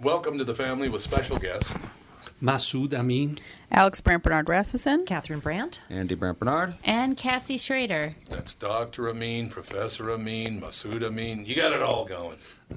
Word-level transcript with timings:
Welcome 0.00 0.38
to 0.38 0.44
the 0.44 0.54
family 0.54 0.88
with 0.88 1.02
special 1.02 1.38
guest. 1.38 1.76
Massoud 2.42 2.92
Amin. 2.94 3.38
Alex 3.70 4.00
Brandt 4.00 4.22
Bernard 4.22 4.48
Rasmussen. 4.48 5.04
Catherine 5.04 5.40
Brandt. 5.40 5.80
Andy 5.90 6.14
Brandt 6.14 6.38
Bernard. 6.38 6.74
And 6.84 7.16
Cassie 7.16 7.58
Schrader. 7.58 8.14
That's 8.28 8.54
Dr. 8.54 9.08
Amin, 9.10 9.48
Professor 9.48 10.10
Amin, 10.10 10.60
Massoud 10.60 11.02
Amin. 11.02 11.44
You 11.44 11.54
got 11.56 11.72
it 11.72 11.82
all 11.82 12.04
going. 12.04 12.36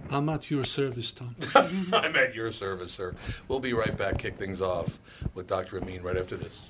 I'm 0.10 0.30
at 0.30 0.50
your 0.52 0.64
service, 0.64 1.12
Tom. 1.12 1.36
I'm 1.56 2.16
at 2.16 2.36
your 2.36 2.52
service, 2.52 2.92
sir. 2.92 3.16
We'll 3.48 3.60
be 3.60 3.74
right 3.74 3.96
back, 3.98 4.18
kick 4.18 4.36
things 4.36 4.62
off 4.62 5.00
with 5.34 5.48
Dr. 5.48 5.82
Amin 5.82 6.04
right 6.04 6.18
after 6.18 6.36
this. 6.36 6.70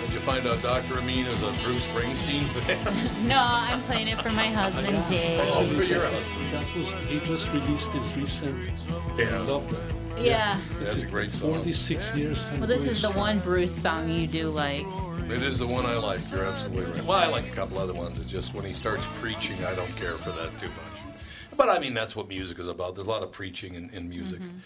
Did 0.00 0.12
you 0.12 0.18
find 0.20 0.46
out 0.46 0.60
Dr. 0.62 0.98
Amin 0.98 1.26
is 1.26 1.42
a 1.42 1.52
Bruce 1.64 1.86
Springsteen 1.88 2.44
fan? 2.62 3.26
No, 3.28 3.38
I'm 3.40 3.80
playing 3.82 4.08
it 4.08 4.20
for 4.20 4.30
my 4.30 4.46
husband, 4.46 4.96
oh, 4.98 5.06
Dave. 5.08 5.40
oh, 5.42 5.66
for 5.68 5.82
your 5.82 6.04
husband. 6.04 6.46
That 6.52 6.76
was 6.76 6.94
he 7.08 7.20
just 7.20 7.52
released 7.52 7.92
his 7.92 8.16
recent. 8.16 8.70
Yeah. 9.16 9.36
I 9.36 9.38
love 9.38 9.70
that. 9.70 10.01
Yeah. 10.18 10.58
That's 10.80 11.02
a 11.02 11.06
great 11.06 11.32
song. 11.32 11.54
46 11.54 12.16
years. 12.16 12.50
Well, 12.58 12.66
this 12.66 12.86
is 12.86 13.02
the 13.02 13.10
one 13.10 13.40
Bruce 13.40 13.74
song 13.74 14.08
you 14.08 14.26
do 14.26 14.48
like. 14.48 14.84
It 15.30 15.42
is 15.42 15.58
the 15.58 15.66
one 15.66 15.86
I 15.86 15.96
like. 15.96 16.18
You're 16.30 16.44
absolutely 16.44 16.92
right. 16.92 17.04
Well, 17.04 17.18
I 17.18 17.28
like 17.28 17.46
a 17.46 17.54
couple 17.54 17.78
other 17.78 17.94
ones. 17.94 18.20
It's 18.20 18.30
just 18.30 18.54
when 18.54 18.64
he 18.64 18.72
starts 18.72 19.06
preaching, 19.20 19.64
I 19.64 19.74
don't 19.74 19.94
care 19.96 20.12
for 20.12 20.30
that 20.30 20.58
too 20.58 20.68
much. 20.68 21.16
But 21.56 21.68
I 21.68 21.78
mean, 21.78 21.94
that's 21.94 22.14
what 22.16 22.28
music 22.28 22.58
is 22.58 22.68
about. 22.68 22.94
There's 22.94 23.06
a 23.06 23.10
lot 23.10 23.22
of 23.22 23.32
preaching 23.32 23.74
in, 23.74 23.90
in 23.90 24.08
music. 24.08 24.40
Mm-hmm. 24.40 24.58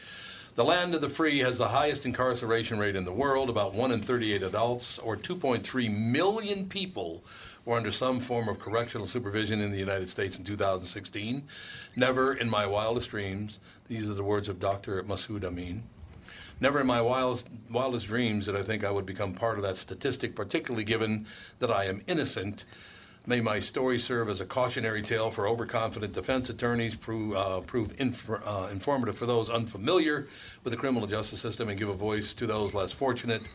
The 0.57 0.65
land 0.65 0.95
of 0.95 1.03
the 1.03 1.09
free 1.09 1.39
has 1.41 1.59
the 1.59 1.69
highest 1.69 2.07
incarceration 2.07 2.78
rate 2.78 2.97
in 2.97 3.05
the 3.05 3.13
world. 3.13 3.51
About 3.51 3.75
1 3.75 3.93
in 3.93 4.01
38 4.01 4.43
adults, 4.43 4.99
or 4.99 5.17
2.3 5.17 6.11
million 6.11 6.67
people, 6.69 7.25
were 7.66 7.77
under 7.77 7.91
some 7.91 8.21
form 8.21 8.49
of 8.49 8.59
correctional 8.59 9.06
supervision 9.06 9.60
in 9.60 9.72
the 9.72 9.78
United 9.78 10.09
States 10.09 10.38
in 10.38 10.44
2016. 10.44 11.43
Never 11.97 12.32
in 12.32 12.49
my 12.49 12.65
wildest 12.65 13.10
dreams, 13.10 13.60
these 13.88 14.09
are 14.09 14.15
the 14.15 14.22
words 14.22 14.49
of 14.49 14.60
Dr. 14.60 15.03
Massoud 15.03 15.44
Amin. 15.44 15.82
Never 16.60 16.81
in 16.81 16.87
my 16.87 17.03
wildest, 17.03 17.50
wildest 17.71 18.06
dreams 18.06 18.47
did 18.47 18.56
I 18.56 18.62
think 18.62 18.84
I 18.84 18.91
would 18.91 19.04
become 19.04 19.34
part 19.34 19.59
of 19.59 19.65
that 19.65 19.77
statistic, 19.77 20.34
particularly 20.34 20.84
given 20.84 21.27
that 21.59 21.71
I 21.71 21.84
am 21.84 22.00
innocent. 22.06 22.65
May 23.27 23.41
my 23.41 23.59
story 23.59 23.98
serve 23.98 24.28
as 24.28 24.41
a 24.41 24.47
cautionary 24.47 25.03
tale 25.03 25.33
for 25.33 25.48
overconfident 25.48 26.12
defense 26.12 26.48
attorneys, 26.48 26.94
prove, 26.94 27.34
uh, 27.37 27.60
prove 27.62 28.00
inf- 28.00 28.31
uh, 28.31 28.69
informative 28.71 29.19
for 29.19 29.27
those 29.27 29.50
unfamiliar 29.50 30.28
with 30.62 30.72
the 30.72 30.78
criminal 30.78 31.09
justice 31.09 31.41
system, 31.41 31.69
and 31.69 31.78
give 31.78 31.88
a 31.88 31.94
voice 31.94 32.33
to 32.34 32.47
those 32.47 32.72
less 32.72 32.93
fortunate 32.93 33.50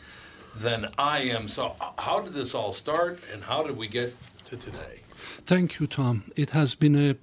than 0.56 0.88
I 0.98 1.20
am. 1.20 1.48
So, 1.48 1.76
how 1.98 2.22
did 2.22 2.34
this 2.34 2.54
all 2.54 2.74
start, 2.74 3.20
and 3.34 3.44
how 3.44 3.64
did 3.64 3.78
we 3.78 3.88
get 3.88 4.16
to 4.46 4.58
today? 4.58 5.02
Thank 5.46 5.80
you, 5.80 5.88
Tom. 5.88 6.32
It 6.36 6.52
has 6.52 6.76
been 6.76 6.96
a 6.96 7.16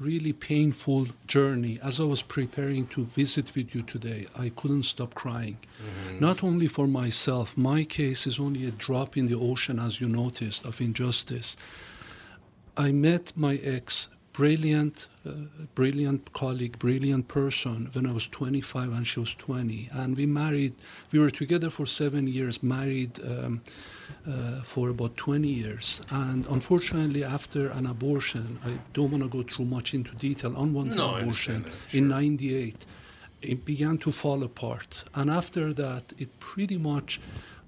really 0.00 0.32
painful 0.32 1.06
journey. 1.26 1.78
As 1.82 2.00
I 2.00 2.04
was 2.04 2.22
preparing 2.22 2.86
to 2.88 3.04
visit 3.04 3.54
with 3.54 3.74
you 3.74 3.82
today, 3.82 4.26
I 4.38 4.50
couldn't 4.50 4.82
stop 4.82 5.14
crying. 5.14 5.56
Mm-hmm. 5.82 6.20
Not 6.20 6.42
only 6.42 6.66
for 6.66 6.86
myself, 6.86 7.56
my 7.56 7.84
case 7.84 8.26
is 8.26 8.40
only 8.40 8.66
a 8.66 8.70
drop 8.72 9.16
in 9.16 9.26
the 9.26 9.38
ocean, 9.38 9.78
as 9.78 10.00
you 10.00 10.08
noticed, 10.08 10.64
of 10.64 10.80
injustice. 10.80 11.56
I 12.76 12.90
met 12.90 13.32
my 13.36 13.56
ex, 13.56 14.08
brilliant, 14.34 15.08
uh, 15.26 15.30
brilliant 15.74 16.32
colleague, 16.32 16.78
brilliant 16.78 17.28
person, 17.28 17.88
when 17.92 18.04
I 18.04 18.12
was 18.12 18.26
25 18.28 18.92
and 18.92 19.06
she 19.06 19.20
was 19.20 19.34
20. 19.34 19.88
And 19.92 20.16
we 20.16 20.26
married, 20.26 20.74
we 21.12 21.18
were 21.20 21.30
together 21.30 21.70
for 21.70 21.86
seven 21.86 22.26
years, 22.28 22.62
married 22.62 23.18
um, 23.24 23.62
uh, 24.28 24.60
for 24.62 24.90
about 24.90 25.16
20 25.16 25.48
years. 25.48 26.02
And 26.10 26.44
unfortunately, 26.46 27.24
after 27.24 27.68
an 27.68 27.86
abortion, 27.86 28.58
I 28.66 28.78
don't 28.92 29.12
want 29.12 29.22
to 29.22 29.28
go 29.28 29.42
through 29.44 29.66
much 29.66 29.94
into 29.94 30.14
detail, 30.16 30.52
unwanted 30.60 30.96
No, 30.96 31.16
abortion 31.16 31.62
that, 31.62 31.72
in 31.92 32.08
98, 32.08 32.86
it 33.40 33.64
began 33.64 33.98
to 33.98 34.10
fall 34.10 34.42
apart. 34.42 35.04
And 35.14 35.30
after 35.30 35.72
that, 35.74 36.12
it 36.18 36.40
pretty 36.40 36.76
much 36.76 37.20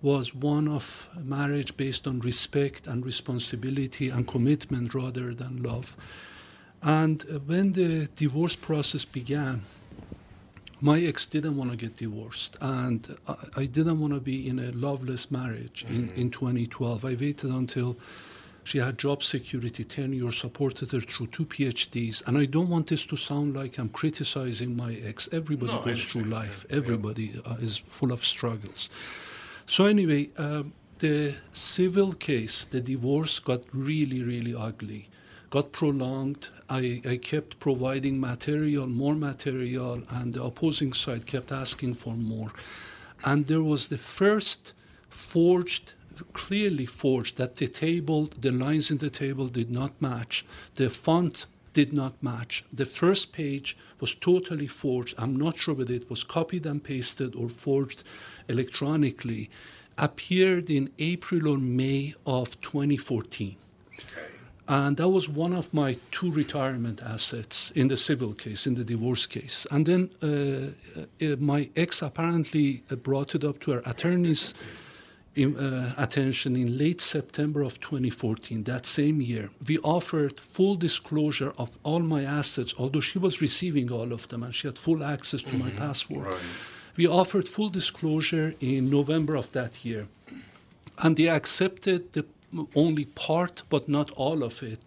was 0.03 0.35
one 0.35 0.67
of 0.69 1.09
marriage 1.23 1.77
based 1.77 2.09
on 2.09 2.21
respect 2.21 2.89
and 2.89 3.07
responsibility 3.07 4.09
and 4.09 4.27
commitment 4.27 4.95
rather 4.95 5.33
than 5.33 5.63
love. 5.63 5.97
And 6.87 7.21
when 7.47 7.73
the 7.73 8.09
divorce 8.15 8.55
process 8.55 9.05
began, 9.05 9.63
my 10.81 11.01
ex 11.01 11.27
didn't 11.27 11.57
want 11.57 11.73
to 11.73 11.77
get 11.77 11.97
divorced, 11.97 12.57
and 12.61 13.05
I, 13.27 13.35
I 13.57 13.67
didn't 13.67 13.99
want 13.99 14.15
to 14.15 14.21
be 14.21 14.49
in 14.49 14.61
a 14.61 14.71
loveless 14.71 15.31
marriage 15.33 15.85
in, 15.89 16.11
in 16.15 16.31
2012. 16.31 17.05
I 17.05 17.15
waited 17.15 17.51
until 17.51 17.97
she 18.63 18.79
had 18.79 18.99
job 18.99 19.25
security, 19.25 19.83
tenure, 19.83 20.31
supported 20.31 20.91
her 20.93 21.01
through 21.01 21.29
two 21.29 21.45
PhDs. 21.45 22.25
And 22.27 22.39
I 22.39 22.45
don't 22.45 22.69
want 22.69 22.87
this 22.87 23.05
to 23.07 23.17
sound 23.17 23.57
like 23.57 23.79
I'm 23.79 23.89
criticizing 23.89 24.77
my 24.77 24.95
ex. 25.05 25.29
Everybody 25.33 25.73
No, 25.73 25.83
goes 25.85 26.05
through 26.05 26.25
life, 26.25 26.67
Yeah. 26.71 26.77
everybody 26.77 27.33
uh, 27.45 27.55
is 27.59 27.79
full 27.79 28.13
of 28.13 28.25
struggles. 28.25 28.91
So, 29.67 29.87
anyway, 29.87 30.31
um, 30.37 30.73
the 31.01 31.35
civil 31.53 32.13
case, 32.13 32.65
the 32.65 32.81
divorce 32.81 33.41
got 33.41 33.63
really, 33.73 34.23
really 34.23 34.55
ugly, 34.55 35.09
got 35.51 35.73
prolonged. 35.73 36.49
I, 36.69 37.01
I 37.09 37.17
kept 37.17 37.61
providing 37.61 38.21
material, 38.21 38.87
more 38.87 39.15
material, 39.15 40.03
and 40.11 40.35
the 40.35 40.43
opposing 40.43 40.93
side 40.93 41.27
kept 41.27 41.53
asking 41.53 41.95
for 41.95 42.15
more. 42.15 42.53
And 43.25 43.47
there 43.47 43.63
was 43.63 43.89
the 43.89 43.99
first 43.99 44.75
forged, 45.09 45.95
clearly 46.33 46.87
forged, 46.87 47.37
that 47.37 47.57
the 47.57 47.69
table, 47.69 48.31
the 48.41 48.53
lines 48.53 48.91
in 48.91 48.99
the 48.99 49.11
table 49.11 49.47
did 49.49 49.71
not 49.71 50.01
match. 50.01 50.45
The 50.75 50.91
font 50.91 51.47
did 51.73 51.93
not 51.93 52.23
match. 52.23 52.65
The 52.73 52.87
first 52.87 53.33
page 53.33 53.77
was 54.01 54.15
totally 54.15 54.67
forged. 54.67 55.15
I'm 55.19 55.37
not 55.37 55.59
sure 55.59 55.75
whether 55.75 55.95
it 55.95 56.09
was 56.09 56.25
copied 56.25 56.65
and 56.67 56.83
pasted 56.83 57.35
or 57.35 57.49
forged 57.49 58.03
electronically. 58.49 59.51
Appeared 59.99 60.71
in 60.71 60.91
April 60.99 61.49
or 61.49 61.59
May 61.59 62.15
of 62.27 62.61
2014. 62.61 63.57
And 64.69 64.97
that 64.97 65.09
was 65.09 65.29
one 65.29 65.53
of 65.53 65.73
my 65.73 65.97
two 66.11 66.33
retirement 66.33 67.01
assets 67.01 67.71
in 67.77 67.87
the 67.87 67.97
civil 67.97 68.33
case, 68.35 68.67
in 68.67 68.75
the 68.75 68.85
divorce 68.85 69.25
case. 69.27 69.67
And 69.71 69.87
then 69.87 70.11
uh, 70.23 71.25
uh, 71.25 71.37
my 71.39 71.71
ex 71.77 72.03
apparently 72.03 72.83
uh, 72.91 72.97
brought 72.97 73.35
it 73.37 73.45
up 73.45 73.61
to 73.61 73.73
her 73.73 73.83
attorney's 73.87 74.55
in, 75.37 75.57
uh, 75.57 75.95
attention 75.99 76.57
in 76.57 76.79
late 76.79 77.01
September 77.01 77.63
of 77.63 77.79
2014, 77.79 78.65
that 78.65 78.87
same 78.87 79.21
year. 79.21 79.51
We 79.69 79.79
offered 79.79 80.41
full 80.41 80.75
disclosure 80.75 81.53
of 81.59 81.79
all 81.85 82.01
my 82.01 82.25
assets, 82.25 82.75
although 82.79 83.01
she 83.01 83.19
was 83.19 83.41
receiving 83.41 83.93
all 83.93 84.13
of 84.13 84.27
them 84.29 84.43
and 84.43 84.55
she 84.55 84.67
had 84.67 84.79
full 84.79 85.05
access 85.05 85.43
to 85.43 85.57
my 85.59 85.71
password. 85.71 86.27
Right. 86.27 86.41
We 86.97 87.07
offered 87.07 87.47
full 87.47 87.69
disclosure 87.69 88.55
in 88.61 88.91
November 88.91 89.37
of 89.37 89.53
that 89.53 89.85
year 89.85 90.09
and 90.99 91.17
they 91.17 91.29
accepted 91.29 92.13
the 92.13 92.25
only 92.75 93.05
part 93.05 93.63
but 93.69 93.89
not 93.89 94.11
all 94.13 94.43
of 94.43 94.63
it 94.63 94.85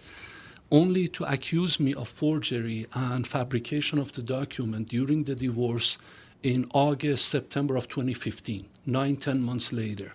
only 0.71 1.07
to 1.07 1.23
accuse 1.23 1.79
me 1.79 1.93
of 1.95 2.07
forgery 2.07 2.85
and 2.93 3.25
fabrication 3.25 3.97
of 3.97 4.13
the 4.13 4.21
document 4.21 4.87
during 4.89 5.23
the 5.23 5.35
divorce 5.35 5.97
in 6.43 6.65
august 6.73 7.27
september 7.27 7.75
of 7.75 7.87
2015 7.87 8.65
nine 8.89 9.15
ten 9.15 9.41
months 9.41 9.71
later. 9.71 10.13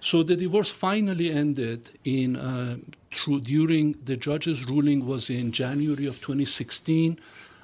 So 0.00 0.22
the 0.22 0.36
divorce 0.36 0.70
finally 0.70 1.30
ended 1.30 1.90
in 2.04 2.36
uh, 2.36 2.78
through 3.12 3.40
during 3.40 3.96
the 4.04 4.16
judge's 4.16 4.64
ruling 4.64 5.06
was 5.06 5.30
in 5.30 5.52
january 5.52 6.06
of 6.06 6.16
2016 6.20 7.18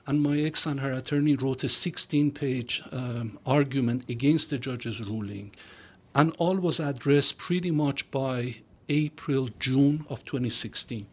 and 0.07 0.23
my 0.23 0.39
ex 0.39 0.67
and 0.67 0.81
her 0.81 0.93
attorney 0.93 1.37
wrote 1.37 1.65
a 1.65 1.69
16 1.69 2.31
page 2.33 2.83
um, 2.93 3.39
argument 3.45 4.09
against 4.09 4.51
the 4.51 4.59
judge's 4.59 5.01
ruling. 5.01 5.53
And 6.15 6.35
all 6.39 6.57
was 6.57 6.81
addressed 6.81 7.39
pretty 7.39 7.71
much 7.71 8.11
by 8.11 8.57
April, 8.89 9.49
June 9.59 10.05
of 10.09 10.25
2016. 10.25 11.07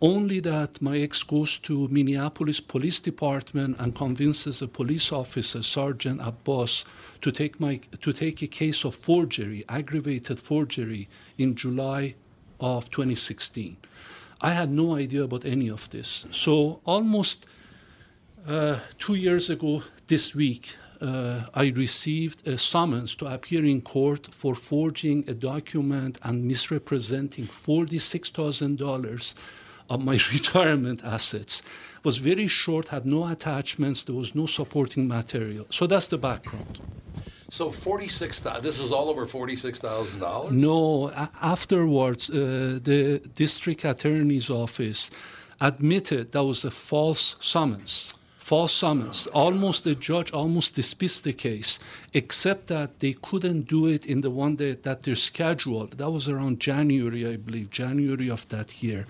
Only 0.00 0.38
that 0.40 0.80
my 0.80 0.98
ex 0.98 1.24
goes 1.24 1.58
to 1.58 1.88
Minneapolis 1.88 2.60
Police 2.60 3.00
Department 3.00 3.76
and 3.80 3.94
convinces 3.96 4.62
a 4.62 4.68
police 4.68 5.10
officer, 5.10 5.62
Sergeant 5.62 6.20
Abbas, 6.22 6.84
to 7.20 7.32
take 7.32 7.58
my 7.58 7.80
to 8.00 8.12
take 8.12 8.42
a 8.42 8.46
case 8.46 8.84
of 8.84 8.94
forgery, 8.94 9.64
aggravated 9.68 10.38
forgery, 10.38 11.08
in 11.36 11.56
July 11.56 12.14
of 12.60 12.88
2016. 12.90 13.76
I 14.40 14.52
had 14.52 14.70
no 14.70 14.94
idea 14.94 15.24
about 15.24 15.44
any 15.44 15.68
of 15.68 15.90
this. 15.90 16.26
So 16.30 16.80
almost 16.84 17.48
uh, 18.46 18.78
two 18.98 19.16
years 19.16 19.50
ago 19.50 19.82
this 20.06 20.32
week, 20.32 20.76
uh, 21.00 21.42
I 21.54 21.68
received 21.68 22.46
a 22.46 22.58
summons 22.58 23.14
to 23.16 23.26
appear 23.26 23.64
in 23.64 23.80
court 23.80 24.28
for 24.32 24.54
forging 24.54 25.28
a 25.28 25.34
document 25.34 26.18
and 26.22 26.44
misrepresenting 26.44 27.44
$46,000 27.44 29.34
of 29.90 30.04
my 30.04 30.18
retirement 30.32 31.02
assets. 31.04 31.62
Was 32.04 32.16
very 32.18 32.48
short, 32.48 32.88
had 32.88 33.06
no 33.06 33.26
attachments, 33.26 34.04
there 34.04 34.14
was 34.14 34.34
no 34.34 34.46
supporting 34.46 35.08
material. 35.08 35.66
So 35.70 35.86
that's 35.86 36.06
the 36.08 36.18
background. 36.18 36.80
So 37.50 37.70
forty-six. 37.70 38.40
This 38.60 38.78
is 38.78 38.92
all 38.92 39.08
over 39.08 39.26
forty-six 39.26 39.80
thousand 39.80 40.20
dollars. 40.20 40.52
No, 40.52 41.10
afterwards, 41.40 42.28
uh, 42.28 42.78
the 42.82 43.26
district 43.34 43.86
attorney's 43.86 44.50
office 44.50 45.10
admitted 45.58 46.32
that 46.32 46.44
was 46.44 46.64
a 46.66 46.70
false 46.70 47.36
summons. 47.40 48.12
False 48.48 48.72
summons. 48.72 49.26
Almost 49.34 49.84
the 49.84 49.94
judge 49.94 50.32
almost 50.32 50.74
dismissed 50.74 51.24
the 51.24 51.34
case, 51.34 51.78
except 52.14 52.68
that 52.68 52.98
they 53.00 53.12
couldn't 53.12 53.68
do 53.68 53.86
it 53.86 54.06
in 54.06 54.22
the 54.22 54.30
one 54.30 54.56
day 54.56 54.72
that 54.72 55.02
they're 55.02 55.16
scheduled. 55.16 55.98
That 55.98 56.10
was 56.10 56.30
around 56.30 56.58
January, 56.58 57.26
I 57.26 57.36
believe, 57.36 57.68
January 57.68 58.30
of 58.30 58.48
that 58.48 58.82
year. 58.82 59.04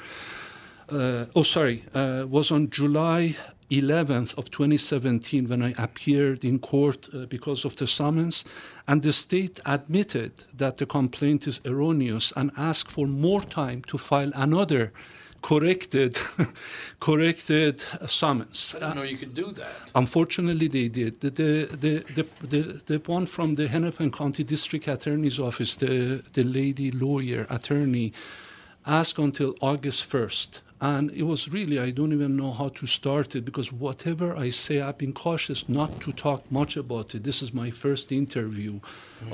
Uh, 0.88 1.26
oh, 1.36 1.44
sorry, 1.44 1.84
uh, 1.94 2.26
was 2.28 2.50
on 2.50 2.68
July 2.70 3.36
11th 3.70 4.36
of 4.36 4.50
2017 4.50 5.48
when 5.48 5.62
I 5.62 5.72
appeared 5.78 6.44
in 6.44 6.58
court 6.58 7.08
uh, 7.14 7.26
because 7.26 7.64
of 7.64 7.76
the 7.76 7.86
summons, 7.86 8.44
and 8.88 9.02
the 9.04 9.12
state 9.12 9.60
admitted 9.64 10.32
that 10.56 10.78
the 10.78 10.86
complaint 10.86 11.46
is 11.46 11.60
erroneous 11.64 12.32
and 12.36 12.50
asked 12.56 12.90
for 12.90 13.06
more 13.06 13.42
time 13.44 13.82
to 13.82 13.98
file 13.98 14.32
another 14.34 14.92
corrected 15.42 16.18
corrected 17.00 17.84
summons. 18.06 18.74
I 18.76 18.80
didn't 18.80 18.96
know 18.96 19.02
you 19.02 19.16
could 19.16 19.34
do 19.34 19.50
that. 19.52 19.90
Unfortunately, 19.94 20.68
they 20.68 20.88
did. 20.88 21.20
The, 21.20 21.30
the, 21.30 21.76
the, 21.76 22.04
the, 22.14 22.46
the, 22.46 22.60
the 22.86 22.98
one 23.06 23.26
from 23.26 23.54
the 23.54 23.68
Hennepin 23.68 24.10
County 24.10 24.44
District 24.44 24.88
Attorney's 24.88 25.38
Office, 25.38 25.76
the, 25.76 26.22
the 26.32 26.44
lady 26.44 26.90
lawyer, 26.90 27.46
attorney, 27.50 28.12
asked 28.86 29.18
until 29.18 29.54
August 29.60 30.10
1st. 30.10 30.62
And 30.80 31.10
it 31.10 31.24
was 31.24 31.48
really, 31.48 31.80
I 31.80 31.90
don't 31.90 32.12
even 32.12 32.36
know 32.36 32.52
how 32.52 32.68
to 32.68 32.86
start 32.86 33.34
it 33.34 33.44
because 33.44 33.72
whatever 33.72 34.36
I 34.36 34.50
say, 34.50 34.80
I've 34.80 34.98
been 34.98 35.12
cautious 35.12 35.68
not 35.68 36.00
to 36.02 36.12
talk 36.12 36.50
much 36.52 36.76
about 36.76 37.14
it. 37.16 37.24
This 37.24 37.42
is 37.42 37.52
my 37.52 37.70
first 37.70 38.12
interview 38.12 38.78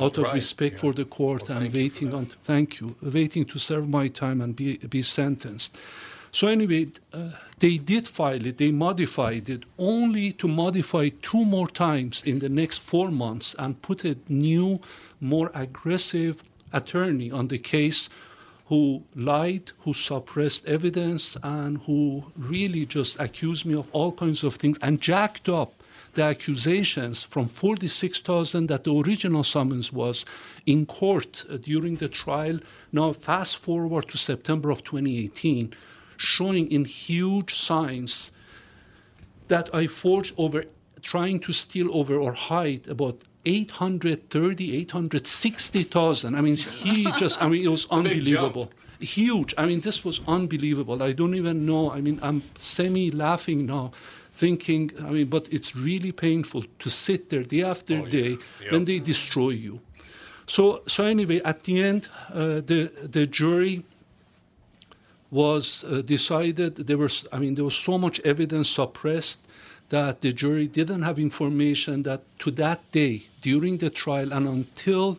out 0.00 0.16
of 0.16 0.24
right, 0.24 0.34
respect 0.34 0.76
yeah. 0.76 0.80
for 0.80 0.92
the 0.94 1.04
court 1.04 1.48
Well, 1.48 1.58
and 1.58 1.70
thank 1.70 1.74
you 1.74 1.80
for 1.80 1.82
waiting 1.82 2.14
on, 2.14 2.26
thank 2.26 2.80
you, 2.80 2.96
waiting 3.02 3.44
to 3.44 3.58
serve 3.58 3.88
my 3.88 4.08
time 4.08 4.40
and 4.40 4.56
be, 4.56 4.78
be 4.78 5.02
sentenced. 5.02 5.78
So 6.32 6.48
anyway, 6.48 6.88
uh, 7.12 7.30
they 7.58 7.76
did 7.76 8.08
file 8.08 8.44
it. 8.44 8.56
They 8.56 8.72
modified 8.72 9.48
it 9.48 9.64
only 9.78 10.32
to 10.32 10.48
modify 10.48 11.10
two 11.22 11.44
more 11.44 11.68
times 11.68 12.24
in 12.24 12.38
the 12.38 12.48
next 12.48 12.78
four 12.78 13.10
months 13.10 13.54
and 13.58 13.80
put 13.82 14.04
a 14.04 14.16
new, 14.28 14.80
more 15.20 15.50
aggressive 15.54 16.42
attorney 16.72 17.30
on 17.30 17.48
the 17.48 17.58
case 17.58 18.08
who 18.66 19.04
lied, 19.14 19.72
who 19.80 19.92
suppressed 19.92 20.66
evidence, 20.66 21.36
and 21.42 21.78
who 21.82 22.24
really 22.36 22.86
just 22.86 23.20
accused 23.20 23.66
me 23.66 23.74
of 23.74 23.90
all 23.92 24.12
kinds 24.12 24.42
of 24.42 24.54
things 24.54 24.78
and 24.80 25.00
jacked 25.00 25.48
up 25.48 25.74
the 26.14 26.22
accusations 26.22 27.22
from 27.22 27.46
46,000 27.46 28.68
that 28.68 28.84
the 28.84 28.94
original 28.94 29.42
summons 29.42 29.92
was 29.92 30.24
in 30.64 30.86
court 30.86 31.44
uh, 31.50 31.56
during 31.56 31.96
the 31.96 32.08
trial. 32.08 32.58
Now, 32.92 33.12
fast 33.12 33.56
forward 33.58 34.08
to 34.08 34.16
September 34.16 34.70
of 34.70 34.84
2018, 34.84 35.74
showing 36.16 36.70
in 36.70 36.84
huge 36.84 37.54
signs 37.54 38.30
that 39.48 39.74
I 39.74 39.86
forged 39.88 40.34
over, 40.38 40.64
trying 41.02 41.40
to 41.40 41.52
steal 41.52 41.94
over 41.94 42.16
or 42.16 42.32
hide 42.32 42.88
about 42.88 43.22
830, 43.46 44.76
860,000. 44.76 46.34
I 46.34 46.40
mean, 46.40 46.56
he 46.56 47.10
just, 47.12 47.42
I 47.42 47.48
mean, 47.48 47.64
it 47.64 47.68
was 47.68 47.86
unbelievable. 47.90 48.70
Huge. 49.00 49.54
I 49.58 49.66
mean, 49.66 49.80
this 49.80 50.04
was 50.04 50.20
unbelievable. 50.26 51.02
I 51.02 51.12
don't 51.12 51.34
even 51.34 51.66
know. 51.66 51.90
I 51.90 52.00
mean, 52.00 52.18
I'm 52.22 52.42
semi 52.58 53.10
laughing 53.10 53.66
now, 53.66 53.92
thinking, 54.32 54.90
I 55.00 55.10
mean, 55.10 55.26
but 55.26 55.48
it's 55.52 55.76
really 55.76 56.12
painful 56.12 56.64
to 56.78 56.88
sit 56.90 57.28
there 57.28 57.42
day 57.42 57.62
after 57.62 57.98
Oh, 57.98 58.06
day 58.06 58.36
Yeah. 58.62 58.72
when 58.72 58.84
they 58.84 58.98
destroy 59.00 59.50
you. 59.50 59.80
So, 60.46 60.82
so 60.86 61.04
anyway, 61.04 61.40
at 61.44 61.64
the 61.64 61.82
end, 61.82 62.08
uh, 62.32 62.60
the, 62.60 62.90
the 63.10 63.26
jury 63.26 63.82
was 65.30 65.84
uh, 65.84 66.00
decided 66.02 66.76
there 66.76 66.96
was 66.98 67.26
i 67.32 67.38
mean 67.38 67.54
there 67.54 67.64
was 67.64 67.74
so 67.74 67.98
much 67.98 68.20
evidence 68.20 68.68
suppressed 68.68 69.48
that 69.90 70.20
the 70.20 70.32
jury 70.32 70.66
didn't 70.66 71.02
have 71.02 71.18
information 71.18 72.02
that 72.02 72.22
to 72.38 72.50
that 72.52 72.90
day 72.92 73.24
during 73.40 73.78
the 73.78 73.90
trial 73.90 74.32
and 74.32 74.48
until 74.48 75.18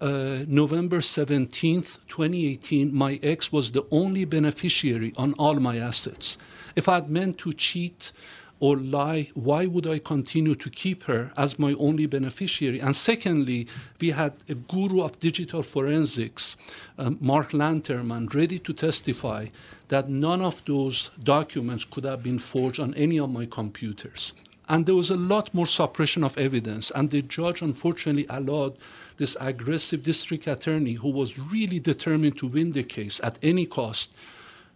uh, 0.00 0.44
November 0.46 0.98
17th, 0.98 1.98
2018, 2.08 2.94
my 2.94 3.18
ex 3.22 3.52
was 3.52 3.72
the 3.72 3.84
only 3.90 4.24
beneficiary 4.24 5.12
on 5.16 5.34
all 5.34 5.54
my 5.54 5.76
assets. 5.78 6.38
If 6.76 6.88
I 6.88 6.94
had 6.94 7.10
meant 7.10 7.38
to 7.38 7.52
cheat 7.52 8.12
or 8.60 8.76
lie? 8.76 9.30
Why 9.34 9.66
would 9.66 9.86
I 9.86 9.98
continue 9.98 10.54
to 10.56 10.70
keep 10.70 11.04
her 11.04 11.32
as 11.36 11.58
my 11.58 11.74
only 11.74 12.06
beneficiary? 12.06 12.80
And 12.80 12.94
secondly, 12.94 13.66
we 14.00 14.10
had 14.10 14.32
a 14.48 14.54
guru 14.54 15.02
of 15.02 15.18
digital 15.18 15.62
forensics, 15.62 16.56
um, 16.98 17.18
Mark 17.20 17.50
Lanterman, 17.52 18.32
ready 18.34 18.58
to 18.60 18.72
testify 18.72 19.46
that 19.88 20.08
none 20.08 20.42
of 20.42 20.64
those 20.64 21.10
documents 21.22 21.84
could 21.84 22.04
have 22.04 22.22
been 22.22 22.38
forged 22.38 22.80
on 22.80 22.94
any 22.94 23.18
of 23.18 23.30
my 23.30 23.46
computers. 23.46 24.34
And 24.68 24.84
there 24.84 24.94
was 24.94 25.10
a 25.10 25.16
lot 25.16 25.54
more 25.54 25.66
suppression 25.66 26.22
of 26.24 26.36
evidence. 26.36 26.92
And 26.94 27.08
the 27.08 27.22
judge 27.22 27.62
unfortunately 27.62 28.26
allowed 28.28 28.78
this 29.16 29.36
aggressive 29.40 30.02
district 30.02 30.46
attorney, 30.46 30.92
who 30.92 31.08
was 31.10 31.38
really 31.38 31.80
determined 31.80 32.36
to 32.38 32.46
win 32.46 32.72
the 32.72 32.84
case 32.84 33.20
at 33.24 33.38
any 33.42 33.66
cost, 33.66 34.14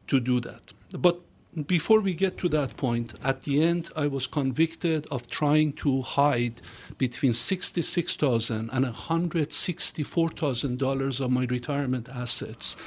to 0.06 0.18
do 0.18 0.40
that. 0.40 0.72
But 0.98 1.20
before 1.66 2.00
we 2.00 2.14
get 2.14 2.38
to 2.38 2.48
that 2.48 2.78
point, 2.78 3.12
at 3.22 3.42
the 3.42 3.62
end, 3.62 3.90
I 3.94 4.06
was 4.06 4.26
convicted 4.26 5.06
of 5.10 5.28
trying 5.28 5.74
to 5.74 6.00
hide 6.00 6.62
between 6.96 7.32
$66,000 7.32 8.70
and 8.72 8.86
$164,000 8.86 11.20
of 11.20 11.30
my 11.30 11.44
retirement 11.44 12.08
assets. 12.08 12.78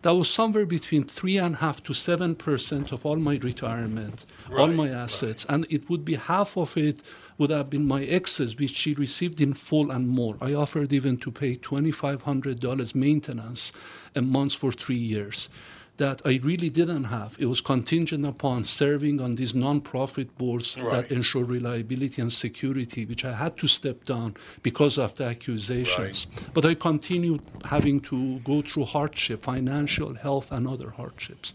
That 0.00 0.14
was 0.14 0.30
somewhere 0.30 0.64
between 0.64 1.04
three 1.04 1.36
and 1.36 1.54
a 1.54 1.58
half 1.58 1.82
to 1.84 1.92
seven 1.92 2.34
percent 2.34 2.92
of 2.92 3.04
all 3.04 3.16
my 3.16 3.36
retirement, 3.36 4.24
all 4.56 4.68
my 4.68 4.88
assets, 4.88 5.44
and 5.48 5.66
it 5.68 5.90
would 5.90 6.04
be 6.04 6.14
half 6.14 6.56
of 6.56 6.78
it 6.78 7.02
would 7.36 7.50
have 7.50 7.68
been 7.68 7.84
my 7.86 8.04
exes, 8.04 8.56
which 8.58 8.74
she 8.74 8.94
received 8.94 9.40
in 9.40 9.54
full 9.54 9.90
and 9.90 10.06
more. 10.08 10.36
I 10.40 10.54
offered 10.54 10.94
even 10.94 11.18
to 11.18 11.30
pay 11.30 11.56
$2,500 11.56 12.94
maintenance 12.94 13.72
a 14.14 14.22
month 14.22 14.54
for 14.54 14.72
three 14.72 14.96
years 14.96 15.50
that 15.96 16.20
I 16.24 16.40
really 16.42 16.70
didn't 16.70 17.04
have. 17.04 17.36
It 17.38 17.46
was 17.46 17.60
contingent 17.60 18.24
upon 18.26 18.64
serving 18.64 19.20
on 19.20 19.36
these 19.36 19.54
non-profit 19.54 20.36
boards 20.36 20.76
Right. 20.76 20.90
that 20.90 21.12
ensure 21.12 21.44
reliability 21.44 22.20
and 22.20 22.32
security, 22.32 23.04
which 23.04 23.24
I 23.24 23.32
had 23.32 23.56
to 23.58 23.66
step 23.68 24.04
down 24.04 24.34
because 24.62 24.98
of 24.98 25.14
the 25.14 25.24
accusations. 25.24 26.26
But 26.52 26.64
I 26.66 26.74
continued 26.74 27.42
having 27.64 28.00
to 28.10 28.40
go 28.40 28.62
through 28.62 28.86
hardship, 28.86 29.44
financial, 29.44 30.14
health, 30.14 30.50
and 30.50 30.66
other 30.66 30.90
hardships. 30.90 31.54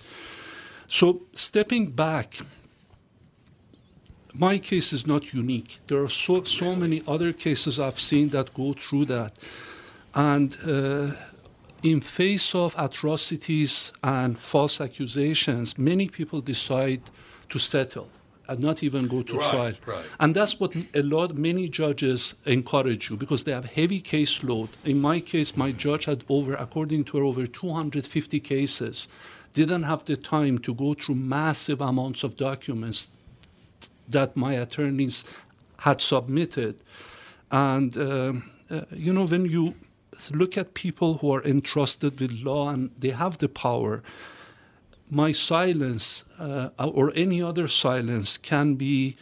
So 0.88 1.22
stepping 1.34 1.92
back, 1.92 2.40
my 4.34 4.58
case 4.58 4.94
is 4.94 5.06
not 5.06 5.34
unique. 5.34 5.80
There 5.88 6.02
are 6.02 6.10
so, 6.10 6.44
so 6.44 6.76
many 6.76 7.02
other 7.08 7.34
cases 7.34 7.80
I've 7.80 8.00
seen 8.00 8.30
that 8.30 8.54
go 8.54 8.74
through 8.74 9.06
that. 9.06 9.38
And 10.16 10.56
uh, 10.66 11.12
in 11.84 12.02
face 12.02 12.54
of 12.56 12.76
atrocities 12.78 13.94
and 14.04 14.38
false 14.38 14.82
accusations, 14.82 15.78
many 15.78 16.08
people 16.10 16.42
decide 16.42 17.02
to 17.50 17.60
settle 17.60 18.10
and 18.48 18.60
not 18.60 18.82
even 18.84 19.08
go 19.08 19.22
to 19.22 19.38
Right, 19.38 19.50
trial. 19.52 19.74
right. 19.86 20.06
And 20.20 20.36
that's 20.36 20.60
what 20.60 20.76
a 20.96 21.04
lot, 21.04 21.36
many 21.38 21.70
judges 21.70 22.36
encourage 22.46 23.10
you 23.10 23.16
because 23.16 23.44
they 23.44 23.52
have 23.52 23.66
heavy 23.66 24.02
caseload. 24.02 24.70
In 24.86 25.00
my 25.00 25.20
case, 25.20 25.56
my 25.56 25.72
judge 25.72 26.06
had 26.06 26.24
over, 26.30 26.56
according 26.56 27.04
to 27.06 27.18
her, 27.18 27.24
over 27.24 27.46
250 27.46 28.40
cases. 28.40 29.08
Didn't 29.54 29.84
have 29.84 30.04
the 30.06 30.16
time 30.16 30.58
to 30.60 30.74
go 30.74 30.96
through 30.96 31.16
massive 31.16 31.80
amounts 31.82 32.24
of 32.24 32.36
documents 32.36 33.12
that 34.10 34.36
my 34.36 34.54
attorneys 34.54 35.26
had 35.78 36.02
submitted. 36.02 36.82
And, 37.52 37.96
um, 37.98 38.50
uh, 38.70 38.82
you 38.94 39.14
know, 39.14 39.26
when 39.26 39.46
you 39.46 39.76
look 40.32 40.58
at 40.58 40.74
people 40.74 41.18
who 41.20 41.32
are 41.34 41.44
entrusted 41.44 42.20
with 42.20 42.32
law 42.44 42.70
and 42.70 42.92
they 42.98 43.10
have 43.10 43.38
the 43.38 43.50
power, 43.50 44.04
my 45.10 45.32
silence 45.32 46.26
uh, 46.38 46.70
or 46.78 47.12
any 47.16 47.42
other 47.42 47.68
silence 47.68 48.38
can 48.38 48.76
be 48.76 49.16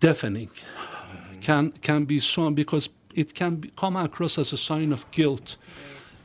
deafening, 0.00 0.50
can, 1.40 1.72
can 1.82 2.04
be 2.04 2.20
so, 2.20 2.50
because 2.50 2.88
it 3.14 3.34
can 3.34 3.56
be, 3.56 3.70
come 3.76 3.96
across 3.96 4.38
as 4.38 4.52
a 4.52 4.56
sign 4.56 4.92
of 4.92 5.10
guilt 5.10 5.56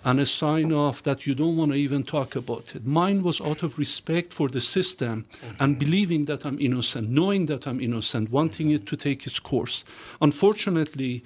and 0.06 0.20
a 0.20 0.26
sign 0.26 0.72
of 0.72 1.04
that 1.04 1.28
you 1.28 1.36
don't 1.36 1.58
want 1.58 1.72
to 1.72 1.78
even 1.78 2.04
talk 2.04 2.36
about 2.36 2.74
it. 2.76 2.86
Mine 2.86 3.22
was 3.22 3.42
out 3.42 3.64
of 3.64 3.78
respect 3.78 4.34
for 4.34 4.48
the 4.48 4.62
system 4.62 5.26
and 5.60 5.78
believing 5.78 6.26
that 6.26 6.46
I'm 6.46 6.60
innocent, 6.60 7.10
knowing 7.10 7.48
that 7.48 7.68
I'm 7.68 7.82
innocent, 7.82 8.32
wanting 8.32 8.72
it 8.72 8.86
to 8.88 8.96
take 8.96 9.28
its 9.28 9.40
course. 9.40 9.84
Unfortunately, 10.22 11.24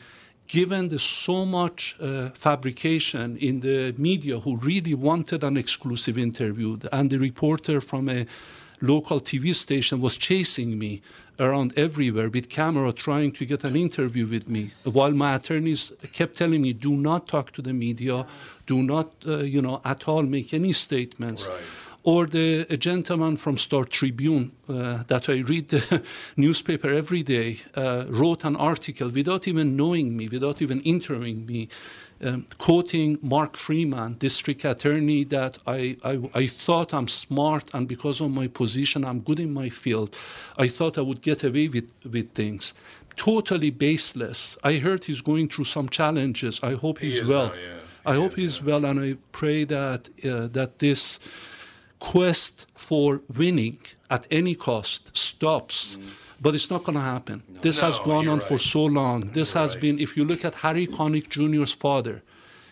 given 0.54 0.90
the 0.90 1.00
so 1.00 1.46
much 1.46 1.96
uh, 2.00 2.30
fabrication 2.48 3.38
in 3.38 3.62
the 3.62 3.94
media 3.98 4.36
who 4.40 4.56
really 4.58 4.94
wanted 4.94 5.44
an 5.44 5.58
exclusive 5.58 6.16
interview, 6.16 6.78
and 6.92 7.10
the 7.10 7.18
reporter 7.18 7.82
from 7.82 8.08
a 8.08 8.28
local 8.80 9.20
TV 9.20 9.46
station 9.56 10.00
was 10.00 10.16
chasing 10.16 10.78
me 10.78 11.02
around 11.40 11.74
everywhere 11.76 12.30
with 12.30 12.46
camera 12.50 12.92
trying 12.94 13.32
to 13.32 13.44
get 13.46 13.64
an 13.64 13.76
interview 13.76 14.26
with 14.28 14.48
me 14.48 14.64
while 14.98 15.12
my 15.26 15.34
attorneys 15.36 15.92
kept 16.12 16.34
telling 16.38 16.62
me 16.62 16.72
do 16.74 16.92
not 17.10 17.22
talk 17.28 17.52
to 17.52 17.62
the 17.62 17.74
media 17.74 18.16
do 18.68 18.78
not 18.84 19.08
uh, 19.26 19.38
you 19.38 19.62
know 19.66 19.82
at 19.84 20.08
all 20.08 20.24
make 20.38 20.54
any 20.54 20.74
statements 20.74 21.48
Right. 21.48 21.62
Or 22.04 22.26
the 22.26 22.66
a 22.70 22.78
gentleman 22.78 23.38
from 23.38 23.58
Star 23.58 23.86
Tribune 23.86 24.52
uh, 24.68 25.04
that 25.08 25.30
I 25.30 25.40
read 25.40 25.70
the 25.70 26.04
newspaper 26.38 26.90
every 26.90 27.24
day 27.24 27.60
uh, 27.76 28.06
wrote 28.10 28.44
an 28.44 28.56
article 28.58 29.10
without 29.10 29.48
even 29.48 29.78
knowing 29.78 30.16
me, 30.16 30.28
without 30.28 30.62
even 30.62 30.82
interviewing 30.82 31.46
me, 31.46 31.70
um, 32.22 32.46
quoting 32.58 33.20
Mark 33.22 33.56
Freeman, 33.56 34.16
district 34.16 34.66
attorney, 34.66 35.24
that 35.26 35.58
I, 35.66 35.98
I, 36.04 36.30
I 36.34 36.48
thought 36.48 36.94
I'm 36.94 37.08
smart 37.08 37.74
and 37.74 37.88
because 37.88 38.20
of 38.22 38.32
my 38.32 38.48
position, 38.48 39.06
I'm 39.06 39.22
good 39.22 39.40
in 39.40 39.54
my 39.54 39.70
field. 39.70 40.18
I 40.58 40.68
thought 40.68 40.98
I 40.98 41.02
would 41.02 41.22
get 41.22 41.44
away 41.44 41.70
with, 41.70 41.90
with 42.10 42.34
things. 42.34 42.74
Totally 43.16 43.70
baseless. 43.70 44.58
I 44.64 44.78
heard 44.78 45.06
he's 45.06 45.22
going 45.22 45.48
through 45.48 45.66
some 45.66 45.88
challenges. 45.88 46.60
I 46.64 46.74
hope 46.74 47.00
he's 47.00 47.18
is 47.20 47.28
well. 47.28 47.48
now, 47.48 47.54
yeah. 47.54 47.80
I 48.06 48.16
He 48.16 48.20
hope 48.20 48.36
he's 48.36 48.60
yeah. 48.60 48.66
well, 48.66 48.86
and 48.86 49.00
I 49.00 49.18
pray 49.32 49.64
that 49.66 50.10
uh, 50.26 50.48
that 50.48 50.80
this 50.80 51.20
quest 52.04 52.68
for 52.76 53.22
winning 53.34 53.80
at 54.10 54.28
any 54.30 54.56
cost 54.56 55.16
stops. 55.16 55.98
But 56.42 56.54
it's 56.54 56.70
not 56.70 56.84
going 56.84 56.98
to 56.98 57.08
happen. 57.16 57.42
This 57.62 57.80
has 57.80 57.98
gone 58.00 58.26
you're 58.26 58.34
on 58.34 58.42
for 58.42 58.60
so 58.60 58.84
long. 58.84 59.30
This 59.30 59.54
has 59.54 59.76
right. 59.76 59.82
been, 59.84 60.00
if 60.00 60.18
you 60.18 60.26
look 60.26 60.44
at 60.44 60.56
Harry 60.56 60.86
Connick 60.86 61.30
Jr.'s 61.30 61.72
father, 61.72 62.22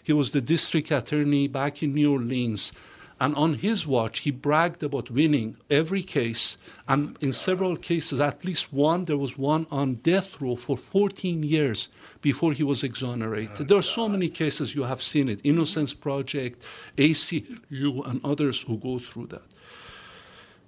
he 0.03 0.11
was 0.11 0.31
the 0.31 0.41
district 0.41 0.91
attorney 0.91 1.47
back 1.47 1.81
in 1.81 1.93
New 1.93 2.11
Orleans. 2.11 2.73
And 3.21 3.35
on 3.35 3.53
his 3.53 3.85
watch, 3.85 4.21
he 4.21 4.31
bragged 4.31 4.81
about 4.81 5.11
winning 5.11 5.55
every 5.69 6.01
case. 6.01 6.57
And 6.87 7.15
in 7.21 7.33
several 7.33 7.77
cases, 7.77 8.19
at 8.19 8.43
least 8.43 8.73
one, 8.73 9.05
there 9.05 9.15
was 9.15 9.37
one 9.37 9.67
on 9.69 9.99
death 10.01 10.41
row 10.41 10.55
for 10.55 10.75
14 10.75 11.43
years 11.43 11.89
before 12.23 12.51
he 12.51 12.63
was 12.63 12.83
exonerated. 12.83 13.57
Oh, 13.59 13.63
there 13.63 13.77
are 13.77 13.83
so 13.83 14.09
many 14.09 14.27
cases 14.27 14.73
you 14.73 14.81
have 14.85 15.03
seen 15.03 15.29
it 15.29 15.39
Innocence 15.43 15.93
Project, 15.93 16.63
ACU, 16.97 18.09
and 18.09 18.25
others 18.25 18.63
who 18.63 18.77
go 18.77 18.97
through 18.97 19.27
that. 19.27 19.43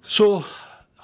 So, 0.02 0.44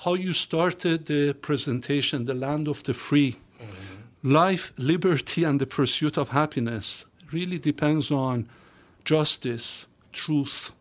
how 0.04 0.14
you 0.14 0.32
started 0.32 1.06
the 1.06 1.32
presentation, 1.32 2.26
the 2.26 2.34
land 2.34 2.68
of 2.68 2.84
the 2.84 2.94
free, 2.94 3.32
mm-hmm. 3.58 4.32
life, 4.32 4.72
liberty, 4.78 5.42
and 5.42 5.60
the 5.60 5.66
pursuit 5.66 6.16
of 6.16 6.28
happiness 6.28 7.06
really 7.32 7.58
depends 7.58 8.12
on 8.12 8.48
justice, 9.04 9.88
truth, 10.12 10.76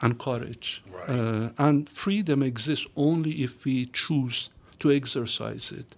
and 0.00 0.18
courage. 0.18 0.82
Right. 0.90 1.08
Uh, 1.08 1.50
and 1.58 1.88
freedom 1.88 2.42
exists 2.42 2.86
only 2.96 3.42
if 3.42 3.64
we 3.64 3.86
choose 3.86 4.50
to 4.80 4.90
exercise 4.92 5.72
it. 5.72 5.94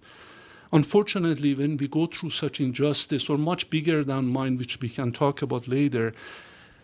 Unfortunately, 0.71 1.53
when 1.55 1.77
we 1.77 1.87
go 1.87 2.07
through 2.07 2.31
such 2.31 2.59
injustice, 2.59 3.29
or 3.29 3.37
much 3.37 3.69
bigger 3.69 4.03
than 4.03 4.27
mine, 4.27 4.57
which 4.57 4.79
we 4.81 4.89
can 4.89 5.11
talk 5.11 5.41
about 5.41 5.67
later, 5.67 6.11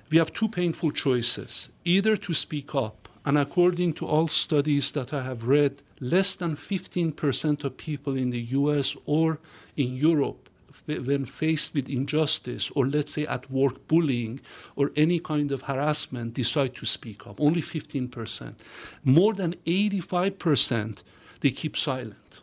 we 0.10 0.18
have 0.18 0.32
two 0.32 0.48
painful 0.48 0.92
choices 0.92 1.70
either 1.84 2.16
to 2.16 2.34
speak 2.34 2.74
up, 2.76 3.10
and 3.26 3.38
according 3.38 3.94
to 3.94 4.06
all 4.06 4.28
studies 4.28 4.92
that 4.94 5.14
I 5.14 5.24
have 5.24 5.48
read, 5.48 5.82
less 6.00 6.36
than 6.36 6.56
15% 6.56 7.64
of 7.64 7.78
people 7.78 8.16
in 8.16 8.30
the 8.30 8.42
US 8.60 8.96
or 9.06 9.40
in 9.76 9.96
Europe, 9.96 10.43
when 10.86 11.26
faced 11.26 11.74
with 11.74 11.88
injustice, 11.90 12.70
or 12.76 12.86
let's 12.86 13.14
say 13.14 13.26
at 13.26 13.50
work 13.50 13.88
bullying 13.88 14.42
or 14.76 14.92
any 14.96 15.20
kind 15.20 15.52
of 15.52 15.62
harassment, 15.64 16.34
decide 16.34 16.76
to 16.76 16.86
speak 16.86 17.26
up. 17.28 17.40
Only 17.40 17.62
15%. 17.62 18.56
More 19.04 19.34
than 19.34 19.54
85%, 19.66 21.04
they 21.42 21.52
keep 21.52 21.76
silent 21.78 22.42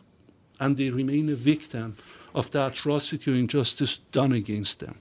and 0.59 0.77
they 0.77 0.89
remain 0.89 1.29
a 1.29 1.35
victim 1.35 1.95
of 2.33 2.49
the 2.51 2.65
atrocity 2.67 3.31
or 3.31 3.35
injustice 3.35 3.97
done 3.97 4.31
against 4.31 4.79
them. 4.79 4.97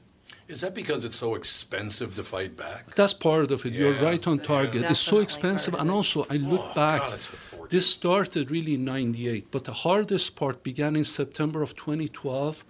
Is 0.49 0.63
that 0.63 0.75
because 0.75 1.05
it's 1.05 1.15
so 1.15 1.37
expensive 1.37 2.17
to 2.17 2.25
fight 2.25 2.57
back? 2.57 2.97
That's 2.97 3.13
part 3.15 3.53
of 3.53 3.65
it. 3.65 3.73
You're 3.73 3.95
right 4.03 4.27
on 4.27 4.41
target. 4.41 4.83
It's 4.83 4.99
so 4.99 5.19
expensive. 5.19 5.75
And 5.75 5.89
also, 5.93 6.27
I 6.29 6.39
look 6.39 6.61
Oh, 6.65 6.75
back, 6.75 7.01
God, 7.03 7.13
it's 7.15 7.29
a 7.29 7.37
fortune. 7.37 7.69
this 7.71 7.87
started 7.89 8.51
really 8.51 8.75
in 8.75 8.85
98, 8.85 9.53
but 9.53 9.63
the 9.63 9.73
hardest 9.73 10.35
part 10.35 10.65
began 10.65 10.97
in 10.97 11.05
September 11.05 11.63
of 11.63 11.77
2012. 11.77 12.65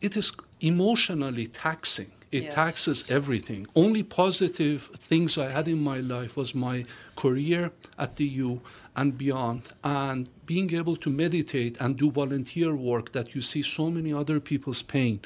It 0.00 0.16
is 0.16 0.32
emotionally 0.60 1.46
taxing. 1.46 2.12
It 2.30 2.44
Yes. 2.44 2.54
taxes 2.54 3.10
everything. 3.10 3.66
Only 3.74 4.02
positive 4.02 4.90
things 5.08 5.38
I 5.38 5.48
had 5.50 5.66
in 5.66 5.80
my 5.82 5.98
life 6.00 6.36
was 6.36 6.54
my 6.54 6.84
career 7.16 7.72
at 7.96 8.16
the 8.16 8.26
U 8.26 8.60
and 8.94 9.16
beyond, 9.16 9.62
and 9.82 10.28
being 10.44 10.74
able 10.74 10.96
to 10.96 11.10
meditate 11.10 11.76
and 11.80 11.96
do 11.96 12.10
volunteer 12.10 12.74
work 12.76 13.12
that 13.12 13.34
you 13.34 13.40
see 13.40 13.62
so 13.62 13.90
many 13.90 14.12
other 14.12 14.40
people's 14.40 14.82
pain. 14.82 15.20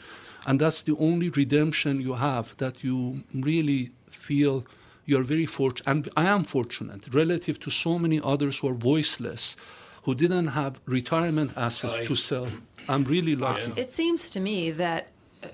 And 0.47 0.61
that's 0.61 0.83
the 0.83 0.97
only 0.97 1.29
redemption 1.31 2.00
you 2.00 2.14
have 2.14 2.55
that 2.59 2.85
you 2.85 3.25
really 3.35 3.91
feel 4.11 4.64
you're 5.05 5.25
very 5.25 5.47
fortunate. 5.47 5.91
And 5.91 6.09
I 6.17 6.26
am 6.26 6.45
fortunate 6.45 7.09
relative 7.12 7.59
to 7.61 7.71
so 7.71 7.99
many 7.99 8.21
others 8.23 8.59
who 8.59 8.69
are 8.69 8.75
voiceless, 8.75 9.57
who 10.02 10.14
didn't 10.14 10.49
have 10.49 10.80
retirement 10.87 11.52
assets 11.56 11.94
I- 12.00 12.04
to 12.06 12.14
sell. 12.14 12.49
I'm 12.88 13.04
really 13.04 13.37
lucky. 13.37 13.73
It 13.80 13.92
seems 13.92 14.30
to 14.30 14.40
me 14.40 14.73
that 14.73 15.09
uh, 15.42 15.49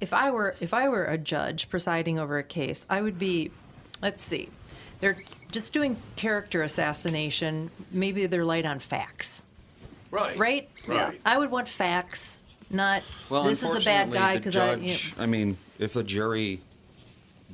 if 0.00 0.12
I 0.12 0.30
were 0.30 0.54
if 0.60 0.72
I 0.72 0.88
were 0.88 1.04
a 1.04 1.18
judge 1.18 1.68
presiding 1.68 2.18
over 2.18 2.38
a 2.38 2.44
case, 2.44 2.86
I 2.88 3.00
would 3.02 3.18
be, 3.18 3.50
let's 4.00 4.22
see, 4.22 4.48
they're 5.00 5.18
just 5.50 5.72
doing 5.72 5.96
character 6.14 6.62
assassination. 6.62 7.70
Maybe 7.90 8.26
they're 8.26 8.44
light 8.44 8.64
on 8.66 8.78
facts, 8.78 9.42
Right. 10.12 10.38
right? 10.38 10.68
Right. 10.86 11.20
I 11.26 11.38
would 11.38 11.50
want 11.50 11.66
facts, 11.68 12.40
not 12.70 13.02
Well, 13.28 13.42
this 13.42 13.64
is 13.64 13.74
a 13.74 13.80
bad 13.80 14.06
unfortunately, 14.06 14.18
guy 14.18 14.32
the 14.34 14.38
because 14.38 14.56
I. 14.56 14.74
judge. 14.76 15.14
I 15.18 15.26
mean, 15.26 15.56
if 15.80 15.94
the 15.94 16.04
jury 16.04 16.60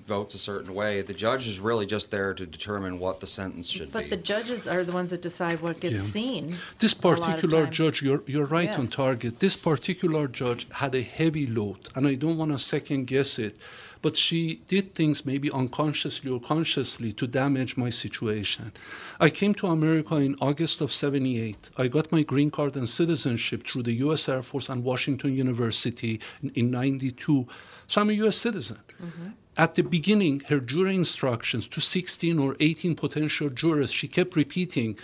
votes 0.07 0.35
a 0.35 0.39
certain 0.39 0.75
way, 0.75 1.03
the 1.03 1.15
judge 1.15 1.47
is 1.49 1.59
really 1.61 1.87
just 1.87 2.11
there 2.11 2.33
to 2.35 2.47
determine 2.47 2.99
what 2.99 3.21
the 3.21 3.27
sentence 3.27 3.69
should 3.69 3.93
but 3.93 4.05
be. 4.05 4.11
But 4.11 4.17
the 4.17 4.23
judges 4.23 4.67
are 4.67 4.85
the 4.85 4.93
ones 4.93 5.11
that 5.11 5.23
decide 5.23 5.61
what 5.61 5.81
gets 5.81 5.95
Yeah. 5.95 6.01
seen. 6.19 6.57
This 6.79 6.95
a 6.95 7.07
lot 7.09 7.19
of 7.19 7.25
particular 7.25 7.67
judge, 7.67 8.03
you're, 8.03 8.23
you're 8.27 8.47
right 8.47 8.79
on 8.79 8.87
target. 8.87 9.41
This 9.41 9.57
particular 9.57 10.29
judge 10.29 10.67
had 10.73 10.95
a 10.95 11.03
heavy 11.03 11.47
load, 11.47 11.89
and 11.95 12.07
I 12.07 12.15
don't 12.15 12.39
want 12.39 12.53
to 12.53 12.59
second 12.59 13.07
guess 13.07 13.39
it, 13.39 13.59
but 14.03 14.17
she 14.17 14.61
did 14.69 14.95
things 14.95 15.27
maybe 15.27 15.51
unconsciously 15.51 16.31
or 16.31 16.41
consciously 16.41 17.13
to 17.15 17.27
damage 17.27 17.77
my 17.77 17.91
situation. 17.91 18.73
I 19.19 19.31
came 19.31 19.55
to 19.55 19.67
America 19.67 20.17
in 20.17 20.37
August 20.41 20.81
of 20.81 20.93
78. 20.93 21.71
I 21.77 21.89
got 21.89 22.13
my 22.13 22.23
green 22.23 22.51
card 22.51 22.77
and 22.77 22.89
citizenship 22.89 23.67
through 23.67 23.85
the 23.85 23.95
U.S. 24.07 24.29
Air 24.29 24.43
Force 24.43 24.69
and 24.69 24.85
Washington 24.85 25.35
University 25.35 26.21
in, 26.43 26.51
in 26.51 26.71
92. 26.71 27.47
So 27.87 28.01
I'm 28.01 28.11
a 28.11 28.13
U.S. 28.25 28.37
citizen. 28.37 28.79
Mm-hmm. 29.03 29.31
At 29.57 29.75
the 29.75 29.83
beginning, 29.83 30.43
her 30.49 30.61
jury 30.61 30.95
instructions 30.95 31.67
to 31.69 31.81
16 31.81 32.39
or 32.39 32.57
18 32.61 32.95
potential 32.95 33.49
jurors, 33.49 33.91
she 33.91 34.07
kept 34.09 34.37
repeating, 34.37 34.99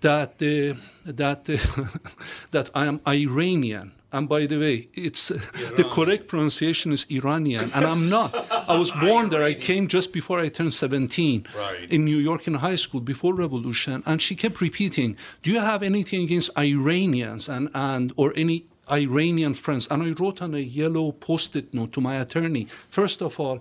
that 0.00 0.40
uh, 0.42 0.74
that 1.04 1.48
uh, 1.48 1.98
that 2.50 2.70
I 2.74 2.86
am 2.86 3.00
Iranian. 3.06 3.92
And 4.12 4.28
by 4.28 4.46
the 4.46 4.58
way, 4.58 4.88
it's 4.94 5.28
the 5.76 5.88
correct 5.94 6.26
pronunciation 6.26 6.90
is 6.92 7.06
Iranian, 7.10 7.70
and 7.74 7.84
I'm 7.84 8.08
not. 8.08 8.34
I 8.68 8.76
was 8.76 8.90
born 8.90 9.28
there. 9.28 9.44
I 9.44 9.54
came 9.54 9.86
just 9.86 10.12
before 10.12 10.40
I 10.40 10.48
turned 10.48 10.74
17 10.74 11.46
Right. 11.56 11.88
in 11.90 12.04
New 12.04 12.16
York 12.16 12.48
in 12.48 12.54
high 12.54 12.74
school 12.74 13.00
before 13.00 13.34
revolution, 13.34 14.02
and 14.06 14.20
she 14.20 14.34
kept 14.34 14.60
repeating, 14.60 15.16
"Do 15.42 15.52
you 15.52 15.60
have 15.60 15.84
anything 15.84 16.22
against 16.24 16.50
Iranians 16.58 17.48
and 17.48 17.68
and 17.72 18.12
or 18.16 18.32
any?" 18.34 18.64
Iranian 18.90 19.54
friends, 19.54 19.88
and 19.90 20.02
I 20.02 20.10
wrote 20.20 20.42
on 20.42 20.54
a 20.54 20.58
yellow 20.58 21.12
post-it 21.12 21.72
note 21.72 21.92
to 21.92 22.00
my 22.00 22.16
attorney. 22.16 22.66
First 22.88 23.22
of 23.22 23.38
all, 23.40 23.60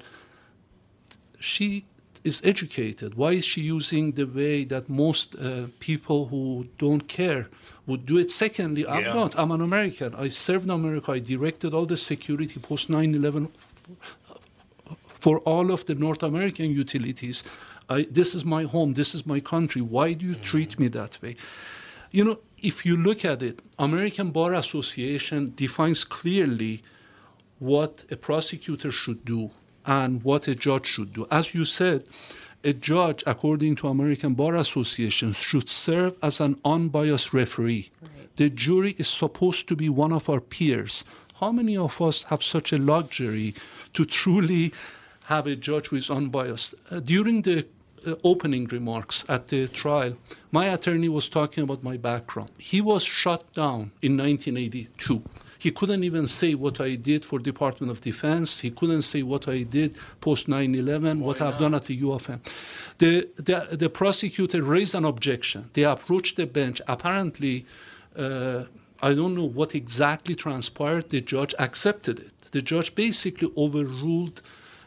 she 1.39 1.85
is 2.23 2.41
educated. 2.43 3.15
Why 3.15 3.31
is 3.31 3.45
she 3.45 3.61
using 3.61 4.11
the 4.13 4.25
way 4.25 4.65
that 4.65 4.89
most 4.89 5.35
uh, 5.35 5.67
people 5.79 6.27
who 6.27 6.67
don't 6.77 7.07
care 7.07 7.47
would 7.87 8.05
do 8.05 8.17
it? 8.17 8.29
Secondly, 8.31 8.85
I'm 8.87 9.03
Yeah. 9.03 9.13
not. 9.13 9.37
I'm 9.39 9.51
an 9.51 9.61
American. 9.61 10.13
I 10.15 10.27
served 10.27 10.65
in 10.65 10.71
America. 10.71 11.11
I 11.13 11.19
directed 11.19 11.73
all 11.73 11.85
the 11.85 11.97
security 11.97 12.59
post 12.59 12.89
9 12.89 13.15
11 13.15 13.47
for 15.07 15.39
all 15.39 15.71
of 15.71 15.85
the 15.85 15.95
North 15.95 16.23
American 16.23 16.71
utilities. 16.71 17.43
I, 17.89 18.03
this 18.11 18.35
is 18.35 18.45
my 18.45 18.63
home. 18.63 18.93
This 18.93 19.15
is 19.15 19.25
my 19.25 19.39
country. 19.39 19.81
Why 19.81 20.13
do 20.13 20.25
you 20.25 20.35
treat 20.35 20.77
me 20.79 20.87
that 20.89 21.17
way? 21.21 21.35
You 22.11 22.25
know, 22.25 22.39
if 22.57 22.85
you 22.85 22.97
look 22.97 23.23
at 23.23 23.43
it, 23.43 23.61
American 23.77 24.31
Bar 24.31 24.55
Association 24.55 25.53
defines 25.55 26.03
clearly 26.03 26.81
what 27.59 28.03
a 28.09 28.17
prosecutor 28.17 28.91
should 28.91 29.23
do 29.25 29.51
and 29.85 30.23
what 30.23 30.47
a 30.47 30.55
judge 30.55 30.87
should 30.87 31.13
do. 31.13 31.27
As 31.29 31.53
you 31.53 31.65
said, 31.65 32.07
a 32.63 32.73
judge, 32.73 33.23
according 33.27 33.75
to 33.77 33.87
American 33.87 34.33
Bar 34.33 34.55
Association, 34.55 35.33
should 35.33 35.69
serve 35.69 36.15
as 36.23 36.41
an 36.41 36.59
unbiased 36.65 37.31
referee. 37.31 37.91
The 38.37 38.49
jury 38.49 38.95
is 38.97 39.07
supposed 39.07 39.67
to 39.67 39.75
be 39.75 39.87
one 39.89 40.11
of 40.11 40.29
our 40.29 40.41
peers. 40.41 41.05
How 41.39 41.51
many 41.51 41.77
of 41.77 42.01
us 42.01 42.23
have 42.23 42.43
such 42.43 42.73
a 42.73 42.77
luxury 42.77 43.53
to 43.93 44.03
truly 44.03 44.73
have 45.25 45.45
a 45.45 45.55
judge 45.55 45.87
who 45.87 45.95
is 45.97 46.09
unbiased? 46.09 46.73
Uh, 46.89 46.99
during 46.99 47.43
the 47.43 47.65
opening 48.23 48.65
remarks 48.65 49.25
at 49.29 49.47
the 49.47 49.67
trial, 49.67 50.17
my 50.51 50.65
attorney 50.65 51.09
was 51.09 51.29
talking 51.29 51.63
about 51.63 51.83
my 51.83 51.97
background. 51.97 52.51
He 52.57 52.81
was 52.81 53.03
shut 53.03 53.41
down 53.53 53.91
in 54.01 54.17
1982. 54.17 55.23
He 55.59 55.71
couldn't 55.71 56.05
even 56.05 56.25
say 56.27 56.55
what 56.55 56.79
I 56.79 56.95
did 56.95 57.25
for 57.25 57.37
Department 57.37 57.91
of 57.91 57.99
Defense. 57.99 58.61
He 58.61 58.71
couldn't 58.71 59.01
say 59.01 59.23
what 59.23 59.49
I 59.49 59.63
did 59.63 59.95
post 60.21 60.47
9/11, 60.47 61.19
what 61.19 61.41
I've 61.41 61.59
done 61.59 61.73
at 61.73 61.83
the 61.83 61.97
UFM. 62.01 62.39
The, 62.97 63.27
the 63.35 63.75
the 63.83 63.89
prosecutor 63.89 64.63
raised 64.63 64.95
an 64.95 65.03
objection. 65.03 65.69
They 65.73 65.83
approached 65.83 66.37
the 66.37 66.47
bench. 66.47 66.81
Apparently, 66.87 67.65
uh, 68.15 68.63
I 69.01 69.13
don't 69.13 69.35
know 69.35 69.49
what 69.59 69.75
exactly 69.75 70.35
transpired. 70.35 71.09
The 71.09 71.21
judge 71.21 71.53
accepted 71.59 72.19
it. 72.19 72.33
The 72.51 72.61
judge 72.61 72.95
basically 72.95 73.49
overruled, 73.55 74.41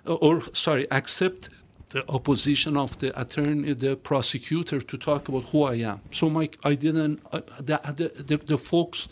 uh, 0.07 0.14
or 0.14 0.42
sorry, 0.55 0.90
accept 0.90 1.51
the 1.92 2.02
opposition 2.09 2.76
of 2.76 2.98
the 2.98 3.11
attorney, 3.20 3.72
the 3.74 3.96
prosecutor, 3.96 4.81
to 4.81 4.96
talk 4.98 5.28
about 5.28 5.44
who 5.50 5.64
I 5.64 5.74
am. 5.76 6.00
So, 6.11 6.28
Mike, 6.31 6.59
I 6.64 6.74
didn't. 6.74 7.20
Uh, 7.33 7.40
the, 7.59 7.81
the, 7.98 8.22
the 8.22 8.37
the 8.52 8.59
folks 8.59 9.09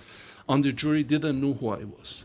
on 0.48 0.62
the 0.62 0.72
jury 0.72 1.02
didn't 1.04 1.40
know 1.40 1.54
who 1.54 1.68
I 1.80 1.84
was. 1.84 2.24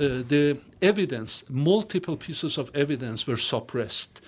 Uh, 0.00 0.22
the 0.34 0.58
evidence, 0.80 1.44
multiple 1.50 2.16
pieces 2.16 2.58
of 2.58 2.70
evidence, 2.74 3.26
were 3.26 3.36
suppressed, 3.36 4.20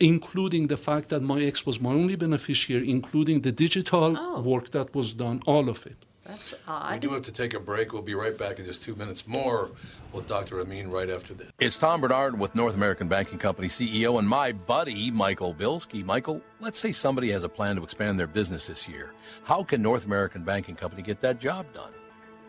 including 0.00 0.66
the 0.66 0.76
fact 0.76 1.08
that 1.10 1.22
my 1.22 1.40
ex 1.42 1.64
was 1.64 1.80
my 1.80 1.90
only 1.90 2.16
beneficiary, 2.16 2.90
including 2.90 3.40
the 3.42 3.52
digital 3.52 4.16
Oh. 4.18 4.40
work 4.40 4.70
that 4.72 4.94
was 4.94 5.14
done, 5.14 5.40
all 5.46 5.68
of 5.68 5.86
it. 5.86 5.96
That's 6.26 6.54
We 6.92 6.98
do 6.98 7.10
have 7.10 7.22
to 7.22 7.32
take 7.32 7.54
a 7.54 7.60
break. 7.60 7.92
We'll 7.92 8.02
be 8.02 8.14
right 8.14 8.36
back 8.36 8.58
in 8.58 8.64
just 8.64 8.82
two 8.82 8.96
minutes 8.96 9.28
more 9.28 9.70
with 10.12 10.26
Dr. 10.26 10.60
Amin 10.60 10.90
right 10.90 11.08
after 11.08 11.34
this. 11.34 11.52
It's 11.60 11.78
Tom 11.78 12.00
Bernard 12.00 12.38
with 12.38 12.54
North 12.54 12.74
American 12.74 13.06
Banking 13.06 13.38
Company 13.38 13.68
CEO 13.68 14.18
and 14.18 14.28
my 14.28 14.50
buddy, 14.50 15.10
Michael 15.12 15.54
Bilski. 15.54 16.04
Michael, 16.04 16.42
let's 16.58 16.80
say 16.80 16.90
somebody 16.90 17.30
has 17.30 17.44
a 17.44 17.48
plan 17.48 17.76
to 17.76 17.84
expand 17.84 18.18
their 18.18 18.26
business 18.26 18.66
this 18.66 18.88
year. 18.88 19.12
How 19.44 19.62
can 19.62 19.82
North 19.82 20.04
American 20.04 20.42
Banking 20.42 20.74
Company 20.74 21.02
get 21.02 21.20
that 21.20 21.38
job 21.38 21.72
done? 21.72 21.92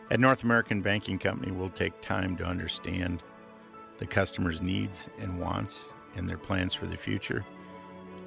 At 0.09 0.19
North 0.19 0.43
American 0.43 0.81
Banking 0.81 1.19
Company, 1.19 1.51
we'll 1.51 1.69
take 1.69 2.01
time 2.01 2.35
to 2.37 2.45
understand 2.45 3.21
the 3.99 4.07
customer's 4.07 4.61
needs 4.61 5.07
and 5.19 5.39
wants 5.39 5.93
and 6.15 6.27
their 6.27 6.37
plans 6.37 6.73
for 6.73 6.87
the 6.87 6.97
future. 6.97 7.45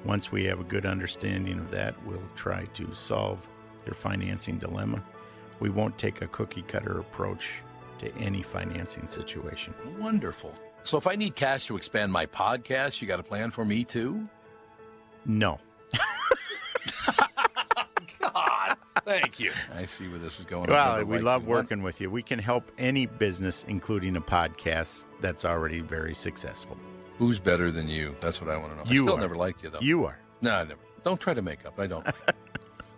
Once 0.05 0.31
we 0.31 0.45
have 0.45 0.61
a 0.61 0.63
good 0.63 0.85
understanding 0.85 1.59
of 1.59 1.71
that, 1.71 1.93
we'll 2.05 2.21
try 2.35 2.63
to 2.73 2.93
solve 2.93 3.45
their 3.83 3.93
financing 3.93 4.57
dilemma. 4.57 5.03
We 5.61 5.69
won't 5.69 5.97
take 5.97 6.21
a 6.23 6.27
cookie 6.27 6.63
cutter 6.63 6.99
approach 6.99 7.51
to 7.99 8.11
any 8.17 8.41
financing 8.41 9.07
situation. 9.07 9.75
Wonderful. 9.99 10.53
So 10.83 10.97
if 10.97 11.05
I 11.05 11.15
need 11.15 11.35
cash 11.35 11.67
to 11.67 11.77
expand 11.77 12.11
my 12.11 12.25
podcast, 12.25 12.99
you 12.99 13.07
got 13.07 13.19
a 13.19 13.23
plan 13.23 13.51
for 13.51 13.63
me 13.63 13.83
too? 13.83 14.27
No. 15.23 15.59
God, 18.19 18.75
thank 19.05 19.39
you. 19.39 19.51
I 19.75 19.85
see 19.85 20.07
where 20.07 20.17
this 20.17 20.39
is 20.39 20.47
going. 20.47 20.67
Well, 20.67 21.03
we 21.05 21.19
love 21.19 21.45
working 21.45 21.83
with 21.83 22.01
you. 22.01 22.09
We 22.09 22.23
can 22.23 22.39
help 22.39 22.71
any 22.79 23.05
business, 23.05 23.63
including 23.67 24.15
a 24.15 24.21
podcast 24.21 25.05
that's 25.21 25.45
already 25.45 25.81
very 25.81 26.15
successful. 26.15 26.75
Who's 27.19 27.37
better 27.37 27.71
than 27.71 27.87
you? 27.87 28.15
That's 28.19 28.41
what 28.41 28.49
I 28.49 28.57
want 28.57 28.71
to 28.71 28.77
know. 28.77 28.83
You 28.91 29.03
I 29.03 29.05
still 29.05 29.17
are. 29.17 29.21
never 29.21 29.35
liked 29.35 29.61
you 29.63 29.69
though. 29.69 29.79
You 29.79 30.05
are. 30.05 30.17
No, 30.41 30.55
I 30.55 30.63
never. 30.63 30.79
Don't 31.03 31.21
try 31.21 31.35
to 31.35 31.41
make 31.43 31.67
up. 31.67 31.79
I 31.79 31.85
don't. 31.85 32.07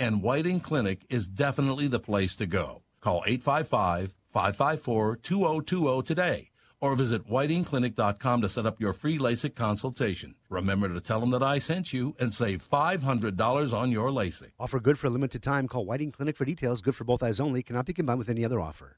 And 0.00 0.22
Whiting 0.22 0.60
Clinic 0.60 1.04
is 1.10 1.28
definitely 1.28 1.86
the 1.86 2.00
place 2.00 2.34
to 2.36 2.46
go. 2.46 2.82
Call 3.02 3.22
855 3.26 4.14
554 4.28 5.16
2020 5.16 6.02
today 6.02 6.50
or 6.80 6.96
visit 6.96 7.28
whitingclinic.com 7.28 8.40
to 8.40 8.48
set 8.48 8.64
up 8.64 8.80
your 8.80 8.94
free 8.94 9.18
LASIK 9.18 9.54
consultation. 9.54 10.34
Remember 10.48 10.88
to 10.88 11.02
tell 11.02 11.20
them 11.20 11.28
that 11.30 11.42
I 11.42 11.58
sent 11.58 11.92
you 11.92 12.16
and 12.18 12.32
save 12.32 12.66
$500 12.66 13.72
on 13.74 13.92
your 13.92 14.08
LASIK. 14.08 14.52
Offer 14.58 14.80
good 14.80 14.98
for 14.98 15.08
a 15.08 15.10
limited 15.10 15.42
time. 15.42 15.68
Call 15.68 15.84
Whiting 15.84 16.12
Clinic 16.12 16.38
for 16.38 16.46
details. 16.46 16.80
Good 16.80 16.96
for 16.96 17.04
both 17.04 17.22
eyes 17.22 17.38
only. 17.38 17.62
Cannot 17.62 17.84
be 17.84 17.92
combined 17.92 18.18
with 18.18 18.30
any 18.30 18.42
other 18.42 18.58
offer. 18.58 18.96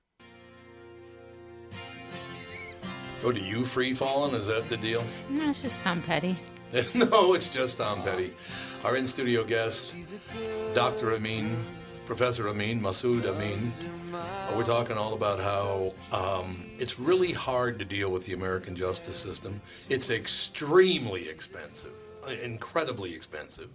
Oh, 3.25 3.33
do 3.33 3.41
you 3.41 3.65
free 3.65 3.95
falling? 3.95 4.35
Is 4.35 4.47
that 4.47 4.69
the 4.69 4.77
deal? 4.77 5.05
No, 5.29 5.51
it's 5.51 5.63
just 5.63 5.83
Tom 5.83 6.01
Petty. 6.03 6.37
no, 6.95 7.35
it's 7.35 7.51
just 7.51 7.79
Tom 7.79 8.03
Petty. 8.03 8.33
Our 8.83 8.97
in 8.97 9.07
studio 9.07 9.45
guest, 9.45 9.95
Dr. 10.75 11.13
Amin, 11.13 11.55
Professor 12.07 12.49
Amin, 12.49 12.81
Massoud 12.81 13.27
Amin. 13.27 13.71
Uh, 14.15 14.55
We're 14.57 14.65
talking 14.65 14.97
all 14.97 15.13
about 15.13 15.39
how 15.39 15.93
um, 16.13 16.57
it's 16.79 16.99
really 16.99 17.33
hard 17.33 17.79
to 17.79 17.85
deal 17.85 18.11
with 18.11 18.25
the 18.25 18.33
American 18.33 18.75
justice 18.75 19.17
system. 19.17 19.61
It's 19.91 20.09
extremely 20.09 21.29
expensive, 21.29 21.93
uh, 22.27 22.33
incredibly 22.43 23.15
expensive. 23.15 23.69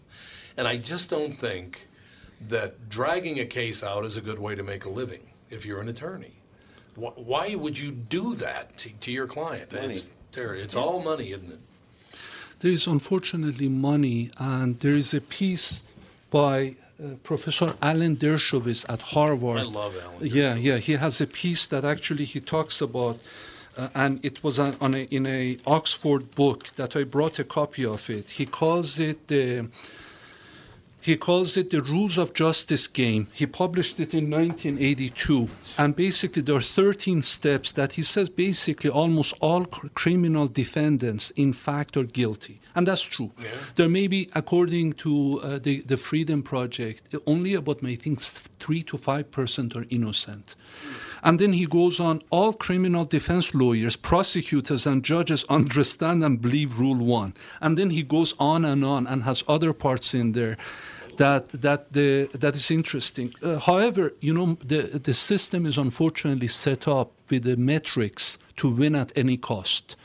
And 0.57 0.67
I 0.67 0.77
just 0.77 1.09
don't 1.09 1.33
think 1.33 1.87
that 2.49 2.89
dragging 2.89 3.39
a 3.39 3.45
case 3.45 3.83
out 3.83 4.05
is 4.05 4.17
a 4.17 4.21
good 4.21 4.39
way 4.39 4.55
to 4.55 4.63
make 4.63 4.85
a 4.85 4.89
living 4.89 5.29
if 5.51 5.67
you're 5.67 5.81
an 5.81 5.89
attorney. 5.89 6.33
Why 6.95 7.53
would 7.53 7.77
you 7.77 7.91
do 7.91 8.33
that 8.35 8.75
to, 8.79 8.91
to 8.91 9.11
your 9.11 9.27
client? 9.27 9.71
It's, 9.71 10.09
ter- 10.31 10.55
it's 10.55 10.75
all 10.75 11.03
money, 11.03 11.29
isn't 11.29 11.51
it? 11.51 11.59
There 12.59 12.71
is 12.71 12.87
unfortunately 12.87 13.69
money, 13.69 14.31
and 14.39 14.79
there 14.79 14.93
is 14.93 15.13
a 15.13 15.21
piece 15.21 15.83
by 16.31 16.75
uh, 16.99 17.09
Professor 17.23 17.75
Alan 17.83 18.15
Dershowitz 18.15 18.83
at 18.89 19.01
Harvard. 19.13 19.59
I 19.59 19.63
love 19.63 19.95
Alan 20.03 20.25
Yeah, 20.25 20.55
yeah, 20.55 20.77
he 20.77 20.93
has 20.93 21.21
a 21.21 21.27
piece 21.27 21.67
that 21.67 21.85
actually 21.85 22.25
he 22.25 22.39
talks 22.39 22.81
about, 22.81 23.19
uh, 23.77 23.89
and 23.93 24.25
it 24.25 24.43
was 24.43 24.57
on, 24.59 24.75
on 24.81 24.95
a, 24.95 25.03
in 25.03 25.27
a 25.27 25.59
Oxford 25.67 26.33
book 26.33 26.69
that 26.77 26.95
I 26.95 27.03
brought 27.03 27.37
a 27.37 27.43
copy 27.43 27.85
of 27.85 28.09
it. 28.09 28.31
He 28.31 28.47
calls 28.47 28.99
it 28.99 29.27
the 29.27 29.67
he 31.07 31.15
calls 31.15 31.55
it 31.55 31.69
the 31.69 31.81
Rules 31.81 32.17
of 32.17 32.33
Justice 32.33 32.85
game. 32.85 33.27
He 33.33 33.47
published 33.47 33.97
it 34.01 34.13
in 34.13 34.29
1982. 34.29 35.47
And 35.77 35.95
basically, 35.95 36.41
there 36.41 36.57
are 36.57 36.61
13 36.61 37.21
steps 37.21 37.71
that 37.71 37.93
he 37.93 38.01
says 38.01 38.27
basically 38.27 38.89
almost 38.89 39.33
all 39.39 39.63
cr- 39.65 39.87
criminal 39.93 40.47
defendants, 40.47 41.31
in 41.31 41.53
fact, 41.53 41.95
are 41.95 42.03
guilty. 42.03 42.59
And 42.75 42.85
that's 42.85 43.01
true. 43.01 43.31
There 43.75 43.87
may 43.87 44.07
be, 44.07 44.29
according 44.35 44.93
to 45.03 45.39
uh, 45.41 45.59
the, 45.59 45.79
the 45.81 45.95
Freedom 45.95 46.43
Project, 46.43 47.15
only 47.25 47.53
about, 47.53 47.83
I 47.85 47.95
think, 47.95 48.19
3 48.19 48.83
to 48.83 48.97
5% 48.97 49.75
are 49.77 49.85
innocent. 49.89 50.55
And 51.23 51.39
then 51.39 51.53
he 51.53 51.65
goes 51.65 52.01
on 52.01 52.21
all 52.29 52.51
criminal 52.51 53.05
defense 53.05 53.55
lawyers, 53.55 53.95
prosecutors, 53.95 54.85
and 54.85 55.03
judges 55.03 55.45
understand 55.45 56.23
and 56.23 56.41
believe 56.41 56.79
Rule 56.79 56.97
1. 56.97 57.33
And 57.61 57.77
then 57.77 57.91
he 57.91 58.03
goes 58.03 58.35
on 58.39 58.65
and 58.65 58.83
on 58.83 59.07
and 59.07 59.23
has 59.23 59.43
other 59.47 59.71
parts 59.71 60.13
in 60.13 60.33
there 60.33 60.57
that 61.17 61.49
that 61.49 61.91
the 61.91 62.29
that 62.33 62.55
is 62.55 62.71
interesting. 62.71 63.33
Uh, 63.43 63.59
however, 63.59 64.13
you 64.21 64.33
know 64.33 64.57
the 64.65 64.99
the 65.03 65.13
system 65.13 65.65
is 65.65 65.77
unfortunately 65.77 66.47
set 66.47 66.87
up 66.87 67.11
with 67.29 67.43
the 67.43 67.57
metrics 67.57 68.37
to 68.57 68.69
win 68.69 68.95
at 68.95 69.11
any 69.15 69.37
cost. 69.37 69.95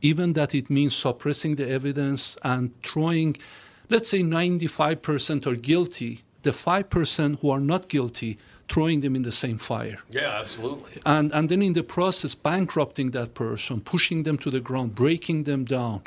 Even 0.00 0.32
that 0.34 0.54
it 0.54 0.68
means 0.68 0.94
suppressing 0.96 1.54
the 1.56 1.68
evidence 1.68 2.36
and 2.42 2.70
throwing, 2.82 3.36
let's 3.88 4.08
say, 4.08 4.20
95% 4.20 5.46
are 5.46 5.54
guilty. 5.54 6.22
The 6.42 6.50
5% 6.50 7.38
who 7.40 7.50
are 7.50 7.60
not 7.60 7.88
guilty, 7.88 8.36
throwing 8.68 9.00
them 9.00 9.14
in 9.14 9.22
the 9.22 9.30
same 9.30 9.58
fire 9.58 9.98
Yeah, 10.10 10.40
absolutely. 10.40 11.00
and 11.06 11.32
and 11.32 11.48
then 11.48 11.62
in 11.62 11.72
the 11.74 11.84
process 11.84 12.34
bankrupting 12.34 13.12
that 13.12 13.34
person, 13.34 13.80
pushing 13.80 14.24
them 14.24 14.36
to 14.38 14.50
the 14.50 14.60
ground, 14.60 14.94
breaking 14.94 15.44
them 15.44 15.64
down. 15.64 16.00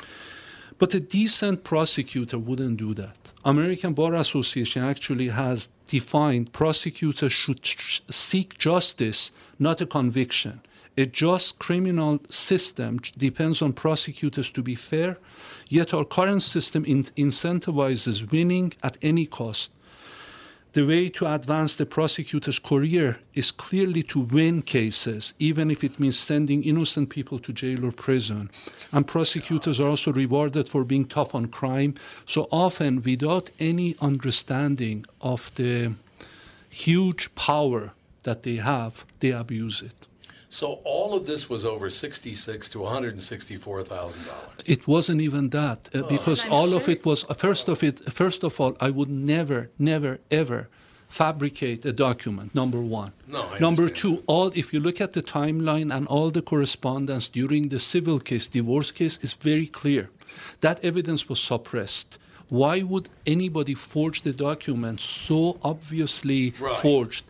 But 0.78 0.92
a 0.94 1.00
decent 1.00 1.64
prosecutor 1.64 2.38
wouldn't 2.38 2.76
do 2.76 2.92
that. 2.94 3.32
American 3.44 3.94
Bar 3.94 4.14
Association 4.14 4.82
actually 4.82 5.28
has 5.28 5.70
defined 5.88 6.52
prosecutors 6.52 7.32
should 7.32 7.60
seek 8.10 8.58
justice, 8.58 9.32
not 9.58 9.80
a 9.80 9.86
conviction. 9.86 10.60
A 10.98 11.06
just 11.06 11.58
criminal 11.58 12.20
system 12.28 12.98
depends 13.16 13.62
on 13.62 13.72
prosecutors 13.72 14.50
to 14.50 14.62
be 14.62 14.74
fair, 14.74 15.18
yet 15.68 15.94
our 15.94 16.04
current 16.04 16.42
system 16.42 16.84
in- 16.84 17.04
incentivizes 17.16 18.30
winning 18.30 18.72
at 18.82 18.96
any 19.02 19.26
cost. 19.26 19.72
The 20.76 20.84
way 20.84 21.08
to 21.08 21.34
advance 21.34 21.74
the 21.74 21.86
prosecutor's 21.86 22.58
career 22.58 23.18
is 23.32 23.50
clearly 23.50 24.02
to 24.12 24.20
win 24.20 24.60
cases, 24.60 25.32
even 25.38 25.70
if 25.70 25.82
it 25.82 25.98
means 25.98 26.18
sending 26.18 26.62
innocent 26.64 27.08
people 27.08 27.38
to 27.38 27.52
jail 27.54 27.86
or 27.86 27.92
prison. 27.92 28.50
And 28.92 29.06
prosecutors 29.06 29.80
are 29.80 29.88
also 29.88 30.12
rewarded 30.12 30.68
for 30.68 30.84
being 30.84 31.06
tough 31.06 31.34
on 31.34 31.46
crime. 31.46 31.94
So 32.26 32.46
often, 32.50 33.00
without 33.00 33.48
any 33.58 33.96
understanding 34.02 35.06
of 35.22 35.50
the 35.54 35.94
huge 36.68 37.34
power 37.34 37.92
that 38.24 38.42
they 38.42 38.56
have, 38.56 39.06
they 39.20 39.30
abuse 39.30 39.80
it. 39.80 40.06
So 40.60 40.80
all 40.84 41.10
of 41.14 41.26
this 41.26 41.50
was 41.50 41.66
over 41.66 41.90
sixty-six 41.90 42.70
to 42.70 42.78
one 42.80 42.92
hundred 42.94 43.12
and 43.12 43.22
sixty-four 43.22 43.82
thousand 43.82 44.24
dollars. 44.24 44.62
It 44.64 44.82
wasn't 44.94 45.20
even 45.20 45.50
that 45.50 45.80
uh, 45.94 46.08
because 46.08 46.40
all 46.48 46.72
of 46.72 46.88
it 46.88 47.04
was 47.04 47.20
uh, 47.28 47.34
first 47.34 47.68
of 47.68 47.82
it. 47.82 47.94
First 48.10 48.40
of 48.42 48.58
all, 48.60 48.74
I 48.80 48.88
would 48.88 49.10
never, 49.10 49.68
never, 49.78 50.18
ever 50.30 50.60
fabricate 51.08 51.84
a 51.84 51.92
document. 51.92 52.54
Number 52.54 52.80
one. 52.80 53.12
No, 53.28 53.42
I 53.52 53.58
number 53.58 53.90
two, 53.90 54.22
all 54.26 54.48
if 54.54 54.72
you 54.72 54.80
look 54.80 54.98
at 55.06 55.12
the 55.12 55.22
timeline 55.22 55.94
and 55.94 56.08
all 56.08 56.30
the 56.30 56.40
correspondence 56.52 57.28
during 57.28 57.68
the 57.68 57.78
civil 57.78 58.18
case, 58.18 58.48
divorce 58.48 58.92
case, 58.92 59.18
is 59.26 59.34
very 59.34 59.66
clear. 59.66 60.08
That 60.62 60.82
evidence 60.82 61.28
was 61.28 61.38
suppressed. 61.38 62.18
Why 62.48 62.76
would 62.90 63.10
anybody 63.26 63.74
forge 63.74 64.22
the 64.22 64.32
document 64.32 65.00
so 65.00 65.58
obviously 65.62 66.54
Right. 66.58 66.78
forged? 66.78 67.24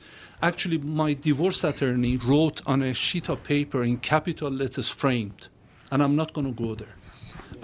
Actually, 0.47 0.79
my 0.79 1.13
divorce 1.13 1.65
attorney 1.65 2.17
wrote 2.19 2.63
on 2.67 2.81
a 2.81 2.95
sheet 2.95 3.29
of 3.29 3.43
paper 3.43 3.83
in 3.83 3.97
capital 3.97 4.49
letters 4.49 4.89
framed, 4.89 5.49
and 5.91 6.01
I'm 6.01 6.15
not 6.15 6.33
going 6.35 6.47
to 6.47 6.53
go 6.67 6.77
there. 6.77 6.95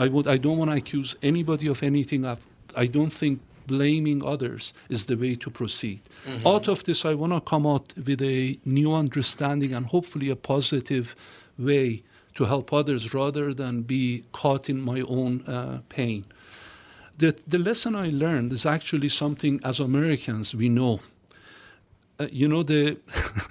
I 0.00 0.08
would. 0.08 0.26
I 0.26 0.36
don't 0.36 0.58
want 0.58 0.72
to 0.72 0.76
accuse 0.78 1.14
anybody 1.22 1.68
of 1.68 1.80
anything. 1.84 2.26
I've, 2.26 2.44
I 2.74 2.86
don't 2.86 3.12
think 3.12 3.40
blaming 3.68 4.24
others 4.24 4.74
is 4.88 5.06
the 5.06 5.16
way 5.16 5.36
to 5.36 5.48
proceed. 5.48 6.00
Out 6.44 6.66
of 6.66 6.82
this, 6.82 7.04
I 7.04 7.14
want 7.14 7.32
to 7.32 7.40
come 7.40 7.68
out 7.68 7.94
with 7.96 8.20
a 8.20 8.58
new 8.64 8.92
understanding 8.92 9.74
and 9.74 9.86
hopefully 9.86 10.28
a 10.30 10.34
positive 10.34 11.14
way 11.56 12.02
to 12.34 12.46
help 12.46 12.72
others 12.72 13.14
rather 13.14 13.54
than 13.54 13.82
be 13.82 14.24
caught 14.32 14.68
in 14.68 14.80
my 14.80 15.02
own 15.02 15.42
uh, 15.46 15.82
pain. 15.88 16.24
The, 17.16 17.36
the 17.46 17.58
lesson 17.58 17.94
I 17.94 18.08
learned 18.10 18.50
is 18.52 18.66
actually 18.66 19.10
something 19.10 19.60
as 19.62 19.78
Americans 19.78 20.52
we 20.52 20.68
know. 20.68 20.98
Uh, 22.22 22.28
you 22.30 22.48
know, 22.48 22.62
the 22.62 22.96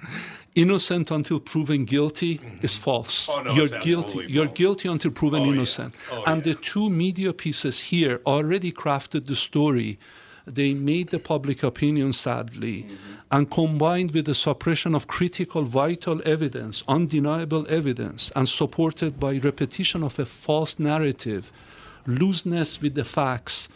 innocent 0.54 1.10
until 1.10 1.40
proven 1.40 1.84
guilty 1.84 2.40
is 2.62 2.76
false. 2.76 3.28
Oh, 3.30 3.42
no, 3.42 3.54
you're 3.54 3.68
guilty. 3.80 4.26
You're 4.28 4.46
false. 4.46 4.58
guilty 4.58 4.88
until 4.88 5.10
proven 5.10 5.42
Oh, 5.42 5.44
yeah. 5.46 5.52
innocent. 5.52 5.94
Oh, 6.12 6.24
and 6.26 6.44
yeah. 6.44 6.52
the 6.52 6.60
two 6.60 6.90
media 6.90 7.32
pieces 7.32 7.80
here 7.80 8.20
already 8.26 8.72
crafted 8.72 9.26
the 9.26 9.36
story. 9.36 9.98
They 10.46 10.74
made 10.74 11.08
the 11.10 11.18
public 11.18 11.62
opinion, 11.62 12.12
sadly, 12.12 12.82
Mm-hmm. 12.82 13.12
and 13.30 13.50
combined 13.50 14.10
with 14.10 14.24
the 14.26 14.34
suppression 14.34 14.94
of 14.94 15.06
critical, 15.06 15.62
vital 15.62 16.20
evidence, 16.24 16.82
undeniable 16.88 17.64
evidence, 17.68 18.32
and 18.36 18.48
supported 18.48 19.18
by 19.20 19.38
repetition 19.38 20.02
of 20.02 20.18
a 20.18 20.24
false 20.26 20.78
narrative, 20.78 21.52
looseness 22.06 22.82
with 22.82 22.94
the 22.94 23.04
facts, 23.04 23.68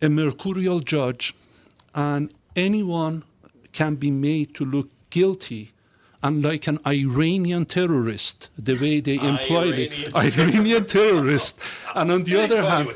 a 0.00 0.08
mercurial 0.08 0.80
judge, 0.80 1.34
and 1.94 2.32
anyone 2.56 3.22
can 3.72 3.94
be 3.96 4.10
made 4.10 4.54
to 4.54 4.64
look 4.64 4.88
guilty 5.10 5.72
and 6.24 6.44
like 6.44 6.68
an 6.68 6.78
Iranian 6.86 7.64
terrorist, 7.64 8.48
the 8.56 8.74
way 8.78 9.00
they 9.00 9.16
implied 9.16 9.74
it. 9.76 10.14
Iranian 10.14 10.84
terrorist. 10.86 11.58
And 11.96 12.12
on 12.12 12.22
the 12.22 12.34
They 12.34 12.44
other 12.44 12.62
hand, 12.62 12.94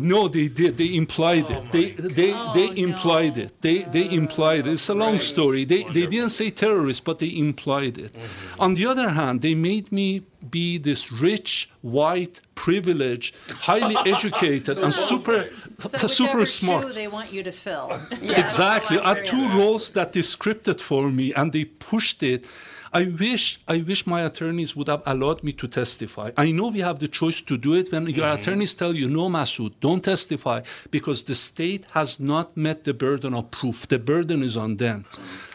no, 0.00 0.26
they 0.26 0.48
did. 0.48 0.76
They 0.76 0.96
implied 0.96 1.44
Oh, 1.48 1.62
it. 1.62 1.72
They 1.72 1.90
they 1.92 2.32
they 2.54 2.80
implied 2.82 3.38
it. 3.38 3.60
They 3.62 3.78
they 3.82 4.10
implied 4.10 4.66
it. 4.66 4.72
It's 4.72 4.88
a 4.88 4.94
long 4.94 5.20
story. 5.20 5.64
They 5.64 5.84
they 5.84 6.06
didn't 6.06 6.30
say 6.30 6.50
terrorist, 6.50 7.04
but 7.04 7.20
they 7.20 7.32
implied 7.36 7.98
it. 7.98 8.12
Mm-hmm. 8.14 8.60
On 8.60 8.74
the 8.74 8.86
other 8.86 9.10
hand, 9.10 9.42
they 9.42 9.54
made 9.54 9.92
me 9.92 10.22
be 10.50 10.78
this 10.78 11.12
rich, 11.12 11.70
white, 11.82 12.40
privileged, 12.56 13.36
highly 13.68 13.96
educated, 14.06 14.76
and 14.78 14.92
super, 14.92 15.48
So 15.78 16.06
super 16.06 16.46
smart. 16.46 16.94
they 16.94 17.08
want 17.08 17.32
you 17.32 17.42
to 17.42 17.52
fill. 17.52 17.90
Exactly. 18.22 18.98
I 18.98 19.14
had 19.14 19.26
two 19.26 19.48
roles 19.50 19.90
that 19.90 20.12
they 20.12 20.20
scripted 20.20 20.80
for 20.80 21.10
me 21.10 21.34
and 21.34 21.52
they 21.52 21.64
pushed 21.64 22.22
it. 22.22 22.46
I 22.92 23.04
wish 23.04 23.60
I 23.68 23.78
wish 23.82 24.06
my 24.06 24.22
attorneys 24.22 24.74
would 24.74 24.88
have 24.88 25.02
allowed 25.04 25.42
me 25.42 25.52
to 25.52 25.68
testify. 25.68 26.30
I 26.36 26.50
know 26.50 26.68
we 26.68 26.80
have 26.80 26.98
the 26.98 27.08
choice 27.08 27.40
to 27.42 27.58
do 27.58 27.74
it 27.74 27.92
when 27.92 28.06
your 28.06 28.24
mm-hmm. 28.24 28.40
attorneys 28.40 28.74
tell 28.74 28.94
you 28.94 29.08
no 29.08 29.28
Massoud, 29.28 29.74
don't 29.80 30.02
testify 30.02 30.62
because 30.90 31.24
the 31.24 31.34
state 31.34 31.86
has 31.92 32.18
not 32.18 32.56
met 32.56 32.84
the 32.84 32.94
burden 32.94 33.34
of 33.34 33.50
proof. 33.50 33.86
The 33.88 33.98
burden 33.98 34.42
is 34.42 34.56
on 34.56 34.76
them. 34.76 35.04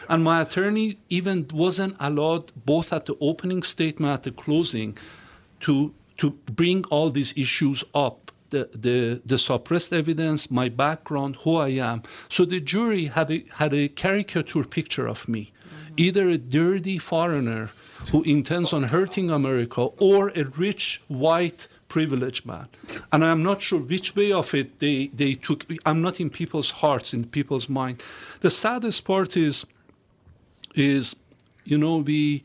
And 0.08 0.22
my 0.22 0.42
attorney 0.42 0.98
even 1.08 1.46
wasn't 1.52 1.96
allowed 1.98 2.52
both 2.64 2.92
at 2.92 3.06
the 3.06 3.16
opening 3.20 3.62
statement 3.62 4.12
at 4.12 4.22
the 4.22 4.30
closing 4.30 4.98
to 5.60 5.94
to 6.18 6.30
bring 6.30 6.84
all 6.86 7.10
these 7.10 7.32
issues 7.36 7.82
up 7.94 8.31
the, 8.52 8.68
the, 8.72 9.20
the 9.26 9.38
suppressed 9.38 9.92
evidence, 9.92 10.50
my 10.50 10.68
background, 10.68 11.36
who 11.42 11.56
I 11.56 11.70
am. 11.70 12.04
So 12.28 12.44
the 12.44 12.60
jury 12.60 13.06
had 13.06 13.30
a, 13.30 13.44
had 13.54 13.74
a 13.74 13.88
caricature 13.88 14.64
picture 14.64 15.08
of 15.08 15.28
me, 15.28 15.52
either 15.96 16.28
a 16.28 16.38
dirty 16.38 16.98
foreigner 16.98 17.70
who 18.12 18.22
intends 18.22 18.72
on 18.72 18.84
hurting 18.84 19.30
America 19.30 19.82
or 19.98 20.28
a 20.36 20.44
rich 20.56 21.02
white 21.08 21.66
privileged 21.88 22.46
man. 22.46 22.68
And 23.12 23.24
I'm 23.24 23.42
not 23.42 23.60
sure 23.60 23.80
which 23.80 24.16
way 24.16 24.32
of 24.32 24.54
it 24.54 24.78
they, 24.78 25.08
they 25.08 25.34
took. 25.34 25.66
I'm 25.84 26.00
not 26.00 26.20
in 26.20 26.30
people's 26.30 26.70
hearts, 26.70 27.12
in 27.14 27.24
people's 27.24 27.68
mind. 27.68 28.02
The 28.40 28.50
saddest 28.50 29.04
part 29.04 29.36
is, 29.36 29.66
is 30.74 31.16
you 31.64 31.78
know, 31.78 31.96
we, 31.98 32.42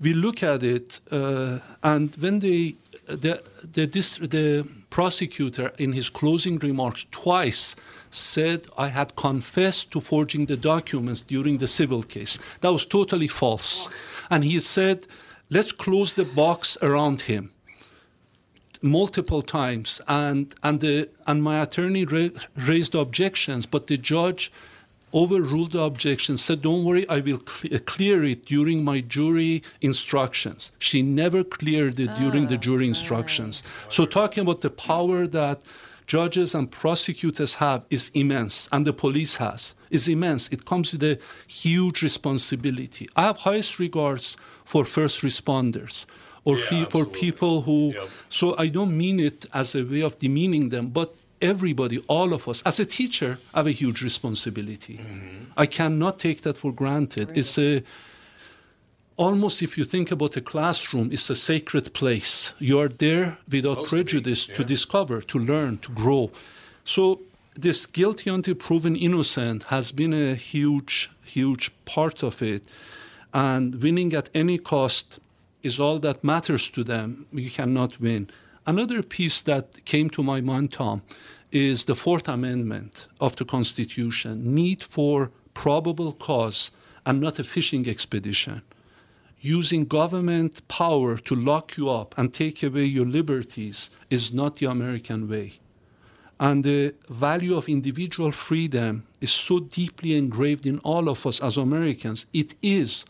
we 0.00 0.12
look 0.12 0.42
at 0.42 0.62
it, 0.62 1.00
uh, 1.10 1.58
and 1.82 2.14
when 2.16 2.38
they, 2.38 2.74
the, 3.08 3.42
the, 3.72 3.86
the 3.86 4.68
prosecutor 4.90 5.72
in 5.78 5.92
his 5.92 6.08
closing 6.10 6.58
remarks 6.58 7.06
twice 7.10 7.76
said 8.10 8.66
I 8.76 8.88
had 8.88 9.16
confessed 9.16 9.90
to 9.92 10.00
forging 10.00 10.46
the 10.46 10.56
documents 10.56 11.22
during 11.22 11.58
the 11.58 11.68
civil 11.68 12.02
case. 12.02 12.38
That 12.60 12.72
was 12.72 12.86
totally 12.86 13.28
false. 13.28 13.90
And 14.30 14.44
he 14.44 14.60
said, 14.60 15.06
let's 15.50 15.72
close 15.72 16.14
the 16.14 16.24
box 16.24 16.78
around 16.82 17.22
him 17.22 17.52
multiple 18.80 19.42
times 19.42 20.00
and 20.06 20.54
and 20.62 20.78
the 20.78 21.08
and 21.26 21.42
my 21.42 21.60
attorney 21.60 22.04
ra- 22.04 22.28
raised 22.54 22.94
objections 22.94 23.66
but 23.66 23.88
the 23.88 23.98
judge 23.98 24.52
overruled 25.12 25.72
the 25.72 25.80
objection, 25.80 26.36
said 26.36 26.62
don't 26.62 26.84
worry 26.84 27.08
i 27.08 27.20
will 27.20 27.40
cl- 27.46 27.74
uh, 27.74 27.78
clear 27.86 28.24
it 28.24 28.44
during 28.44 28.84
my 28.84 29.00
jury 29.00 29.62
instructions. 29.80 30.72
She 30.78 31.02
never 31.02 31.44
cleared 31.44 31.98
it 32.00 32.14
during 32.16 32.46
the 32.46 32.58
jury 32.58 32.86
oh, 32.86 32.88
instructions. 32.88 33.62
so 33.90 34.06
talking 34.06 34.42
about 34.42 34.60
the 34.60 34.70
power 34.70 35.26
that 35.26 35.62
judges 36.06 36.54
and 36.54 36.70
prosecutors 36.70 37.56
have 37.56 37.84
is 37.90 38.10
immense 38.14 38.68
and 38.72 38.86
the 38.86 38.92
police 38.92 39.36
has 39.36 39.74
is 39.90 40.08
immense. 40.08 40.48
It 40.48 40.64
comes 40.64 40.92
with 40.92 41.02
a 41.02 41.18
huge 41.46 42.02
responsibility. 42.02 43.08
I 43.16 43.22
have 43.22 43.38
highest 43.38 43.78
regards 43.78 44.36
for 44.64 44.84
first 44.84 45.22
responders 45.22 46.06
or 46.44 46.56
fe- 46.56 46.84
for 46.84 47.04
people 47.04 47.62
who 47.62 47.92
so 48.28 48.56
i 48.64 48.66
don't 48.68 48.96
mean 48.96 49.18
it 49.20 49.46
as 49.52 49.74
a 49.74 49.84
way 49.84 50.02
of 50.08 50.18
demeaning 50.18 50.70
them 50.70 50.88
but 50.88 51.10
everybody 51.40 51.98
all 52.08 52.32
of 52.32 52.48
us 52.48 52.62
as 52.62 52.80
a 52.80 52.86
teacher 52.86 53.38
have 53.54 53.66
a 53.66 53.72
huge 53.72 54.02
responsibility. 54.02 54.96
Mm-hmm. 54.98 55.52
I 55.56 55.66
cannot 55.66 56.18
take 56.18 56.42
that 56.42 56.58
for 56.58 56.72
granted. 56.72 57.36
It's 57.36 57.58
a 57.58 57.82
almost 59.16 59.62
if 59.62 59.76
you 59.76 59.84
think 59.84 60.12
about 60.12 60.36
a 60.36 60.40
classroom 60.40 61.10
it's 61.12 61.30
a 61.30 61.34
sacred 61.34 61.92
place. 61.94 62.54
You 62.58 62.78
are 62.80 62.88
there 62.88 63.38
without 63.50 63.74
Supposed 63.74 63.90
to 63.90 63.96
be, 63.96 64.02
prejudice 64.02 64.46
to, 64.46 64.62
yeah. 64.62 64.68
discover 64.68 65.20
to 65.22 65.38
learn 65.38 65.78
to 65.78 65.92
grow. 65.92 66.30
So 66.84 67.20
this 67.54 67.86
guilty 67.86 68.30
until 68.30 68.54
proven 68.54 68.94
innocent 68.96 69.64
has 69.64 69.92
been 69.92 70.14
a 70.14 70.34
huge 70.34 71.10
huge 71.24 71.72
part 71.84 72.22
of 72.22 72.42
it. 72.42 72.66
And 73.34 73.82
winning 73.82 74.14
at 74.14 74.30
any 74.34 74.58
cost 74.58 75.18
is 75.62 75.78
all 75.78 75.98
that 75.98 76.24
matters 76.24 76.70
to 76.70 76.82
them. 76.82 77.26
You 77.32 77.50
cannot 77.50 78.00
win 78.00 78.30
another 78.68 79.02
piece 79.02 79.40
that 79.42 79.64
came 79.84 80.08
to 80.10 80.22
my 80.22 80.40
mind 80.40 80.70
tom 80.70 81.02
is 81.50 81.86
the 81.86 81.94
fourth 82.04 82.28
amendment 82.28 83.08
of 83.18 83.34
the 83.36 83.44
constitution 83.44 84.54
need 84.54 84.80
for 84.82 85.30
probable 85.54 86.12
cause 86.12 86.70
and 87.06 87.20
not 87.20 87.38
a 87.38 87.44
fishing 87.44 87.88
expedition 87.88 88.60
using 89.40 89.84
government 89.84 90.66
power 90.68 91.16
to 91.16 91.34
lock 91.34 91.76
you 91.76 91.88
up 91.88 92.14
and 92.18 92.32
take 92.32 92.62
away 92.62 92.84
your 92.84 93.06
liberties 93.06 93.90
is 94.10 94.32
not 94.32 94.56
the 94.56 94.66
American 94.66 95.28
way. 95.28 95.52
And 96.40 96.64
the 96.64 96.94
value 97.08 97.56
of 97.56 97.68
individual 97.68 98.32
freedom 98.32 99.04
is 99.20 99.32
so 99.32 99.60
deeply 99.60 100.16
engraved 100.16 100.66
in 100.66 100.78
all 100.80 101.08
of 101.08 101.26
us 101.26 101.40
as 101.40 101.56
Americans. 101.56 102.26
It 102.32 102.54
is 102.62 103.04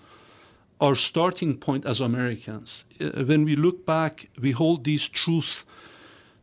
our 0.81 0.95
starting 0.95 1.57
point 1.59 1.85
as 1.87 2.01
Americans. 2.01 2.85
Uh, 3.01 3.25
When 3.25 3.45
we 3.45 3.57
look 3.57 3.85
back, 3.87 4.29
we 4.41 4.53
hold 4.53 4.85
these 4.85 5.09
truths 5.09 5.64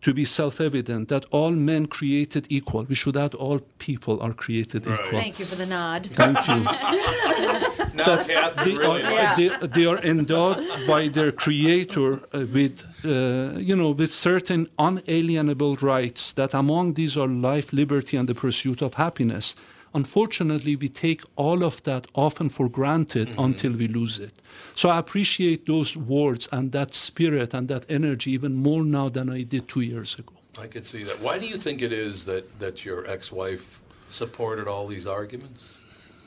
to 0.01 0.13
be 0.13 0.25
self 0.25 0.61
evident 0.61 1.09
that 1.09 1.25
all 1.31 1.51
men 1.51 1.87
created 1.87 2.45
equal. 2.49 2.83
We 2.83 2.95
should 2.95 3.17
add 3.17 3.33
all 3.33 3.59
people 3.79 4.21
are 4.21 4.33
created 4.33 4.83
equal. 4.83 5.19
Thank 5.19 5.39
you 5.39 5.45
for 5.45 5.55
the 5.55 5.65
nod. 5.65 6.07
Thank 6.11 6.47
you 6.47 6.55
Now, 7.95 8.23
Catherine, 8.23 8.65
they 8.65 8.77
really. 8.77 9.03
are, 9.03 9.35
they, 9.35 9.67
they 9.67 9.85
are 9.85 9.97
endowed 10.03 10.57
by 10.87 11.07
their 11.07 11.31
creator 11.31 12.15
uh, 12.33 12.45
with 12.53 12.83
uh, 13.05 13.57
you 13.57 13.75
know 13.75 13.91
with 13.91 14.11
certain 14.11 14.67
unalienable 14.77 15.75
rights 15.77 16.33
that 16.33 16.53
among 16.53 16.93
these 16.93 17.17
are 17.17 17.27
life 17.27 17.71
liberty 17.73 18.17
and 18.17 18.27
the 18.29 18.35
pursuit 18.35 18.81
of 18.81 18.95
happiness 18.95 19.55
unfortunately 20.01 20.75
we 20.75 20.89
take 21.05 21.21
all 21.35 21.63
of 21.63 21.75
that 21.83 22.03
often 22.13 22.47
for 22.49 22.67
granted 22.69 23.27
mm-hmm. 23.27 23.47
until 23.47 23.73
we 23.81 23.87
lose 23.87 24.19
it 24.19 24.35
so 24.75 24.85
i 24.89 24.97
appreciate 25.03 25.65
those 25.65 25.91
words 26.15 26.47
and 26.51 26.71
that 26.71 26.93
spirit 26.93 27.53
and 27.53 27.67
that 27.67 27.83
energy 27.89 28.29
even 28.31 28.53
more 28.67 28.83
now 28.83 29.07
than 29.09 29.29
i 29.29 29.41
did 29.41 29.67
two 29.67 29.81
years 29.81 30.11
ago 30.19 30.35
I 30.59 30.67
could 30.67 30.85
see 30.85 31.03
that. 31.03 31.19
Why 31.19 31.37
do 31.37 31.47
you 31.47 31.57
think 31.57 31.81
it 31.81 31.91
is 31.91 32.25
that, 32.25 32.59
that 32.59 32.85
your 32.85 33.05
ex-wife 33.07 33.81
supported 34.09 34.67
all 34.67 34.87
these 34.87 35.07
arguments? 35.07 35.73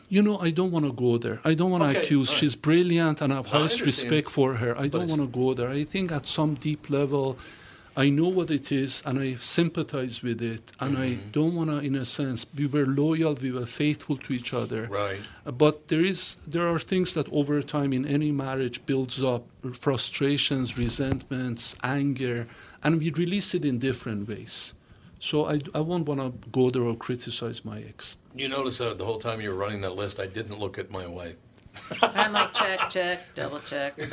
You 0.09 0.23
know, 0.23 0.39
I 0.39 0.51
don't 0.51 0.71
want 0.71 0.87
to 0.87 0.93
go 0.93 1.19
there. 1.19 1.41
I 1.45 1.55
don't 1.55 1.71
want 1.71 1.83
to 1.85 1.91
Okay, 1.91 2.01
accuse. 2.01 2.31
right. 2.31 2.39
She's 2.39 2.55
brilliant, 2.55 3.21
and 3.21 3.33
I 3.33 3.37
have 3.37 3.47
No, 3.53 3.59
highest 3.59 3.81
respect 3.83 4.31
for 4.31 4.55
her. 4.55 4.77
I 4.77 4.89
But 4.89 4.93
don't 4.93 5.09
want 5.09 5.21
to 5.21 5.39
go 5.39 5.55
there. 5.55 5.69
I 5.69 5.85
think 5.85 6.13
at 6.13 6.25
some 6.27 6.55
deep 6.55 6.89
level, 6.89 7.39
I 7.97 8.11
know 8.11 8.29
what 8.29 8.51
it 8.51 8.71
is, 8.71 9.03
and 9.07 9.19
I 9.19 9.35
sympathize 9.37 10.23
with 10.23 10.41
it. 10.43 10.73
And 10.81 10.97
I 10.97 11.09
Mm-hmm. 11.11 11.31
don't 11.31 11.55
want 11.55 11.71
to, 11.71 11.79
in 11.79 11.95
a 11.97 12.05
sense, 12.05 12.47
we 12.57 12.67
were 12.67 12.87
loyal, 12.87 13.35
we 13.35 13.51
were 13.51 13.67
faithful 13.67 14.17
to 14.19 14.33
each 14.33 14.53
other. 14.55 14.87
Right. 14.91 15.21
But 15.45 15.89
there 15.89 16.05
is, 16.05 16.37
there 16.47 16.67
are 16.69 16.79
things 16.79 17.15
that 17.15 17.27
over 17.33 17.61
time 17.63 17.93
in 17.93 18.07
any 18.07 18.31
marriage 18.31 18.85
builds 18.87 19.23
up 19.23 19.45
frustrations, 19.73 20.79
resentments, 20.79 21.75
anger, 21.83 22.47
and 22.85 23.01
we 23.01 23.11
release 23.11 23.55
it 23.55 23.65
in 23.65 23.79
different 23.79 24.29
ways. 24.29 24.75
So 25.21 25.47
I, 25.47 25.61
I 25.75 25.81
won't 25.81 26.07
want 26.07 26.21
to 26.21 26.31
go 26.51 26.71
there 26.71 26.83
or 26.83 26.95
criticize 26.95 27.65
my 27.65 27.81
ex. 27.81 28.19
You 28.35 28.49
notice 28.49 28.79
that 28.79 28.99
the 28.99 29.05
whole 29.05 29.19
time 29.19 29.41
you 29.41 29.51
were 29.51 29.57
running 29.57 29.81
that 29.81 29.97
list, 29.97 30.21
I 30.21 30.27
didn't 30.27 30.61
look 30.61 30.79
at 30.79 30.91
my 30.91 31.07
wife. 31.09 31.35
I'm 32.03 32.33
like, 32.33 32.55
check, 32.55 32.91
check, 32.91 33.35
double 33.35 33.61
check. 33.61 33.97
check, 33.99 34.11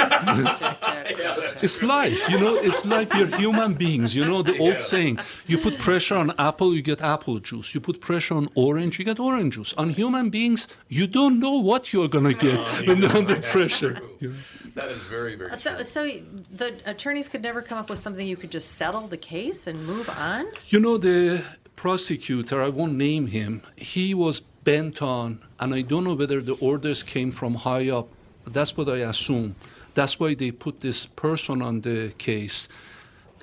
check, 0.59 0.81
check. 0.81 1.63
It's 1.63 1.81
life, 1.83 2.29
you 2.29 2.39
know. 2.39 2.55
It's 2.55 2.85
life. 2.85 3.13
You're 3.13 3.27
human 3.37 3.73
beings, 3.73 4.15
you 4.15 4.25
know. 4.25 4.41
The 4.41 4.57
old 4.57 4.77
saying: 4.77 5.19
you 5.47 5.57
put 5.57 5.77
pressure 5.79 6.15
on 6.15 6.33
apple, 6.39 6.73
you 6.73 6.81
get 6.81 7.01
apple 7.01 7.39
juice. 7.39 7.73
You 7.73 7.81
put 7.81 8.01
pressure 8.01 8.35
on 8.35 8.49
orange, 8.55 8.99
you 8.99 9.05
get 9.05 9.19
orange 9.19 9.55
juice. 9.55 9.73
On 9.77 9.89
human 9.89 10.29
beings, 10.29 10.67
you 10.87 11.07
don't 11.07 11.39
know 11.39 11.57
what 11.59 11.93
you're 11.93 12.07
gonna 12.07 12.29
oh, 12.29 12.45
get 12.47 12.87
when 12.87 12.99
they're 13.01 13.15
under 13.15 13.35
pressure. 13.41 14.01
you. 14.19 14.33
That 14.75 14.89
is 14.89 14.97
very, 15.03 15.35
very 15.35 15.55
So, 15.55 15.83
so 15.83 16.05
the 16.53 16.75
attorneys 16.85 17.29
could 17.29 17.41
never 17.41 17.61
come 17.61 17.77
up 17.77 17.89
with 17.89 17.99
something 17.99 18.27
you 18.27 18.35
could 18.35 18.51
just 18.51 18.73
settle 18.73 19.07
the 19.07 19.17
case 19.17 19.67
and 19.67 19.85
move 19.85 20.09
on? 20.09 20.47
You 20.67 20.79
know, 20.81 20.97
the 20.97 21.43
prosecutor, 21.75 22.61
I 22.61 22.69
won't 22.69 22.93
name 22.93 23.27
him, 23.27 23.61
he 23.77 24.13
was 24.13 24.41
bent 24.65 25.01
on, 25.01 25.39
and 25.59 25.73
I 25.73 25.81
don't 25.81 26.03
know 26.03 26.15
whether 26.15 26.41
the 26.41 26.55
orders 26.55 27.03
came 27.03 27.31
from 27.31 27.55
high 27.55 27.89
up. 27.89 28.09
That's 28.45 28.75
what 28.75 28.89
I 28.89 28.97
assume. 28.97 29.55
That's 29.93 30.19
why 30.19 30.33
they 30.33 30.51
put 30.51 30.81
this 30.81 31.05
person 31.05 31.61
on 31.61 31.81
the 31.81 32.11
case. 32.17 32.67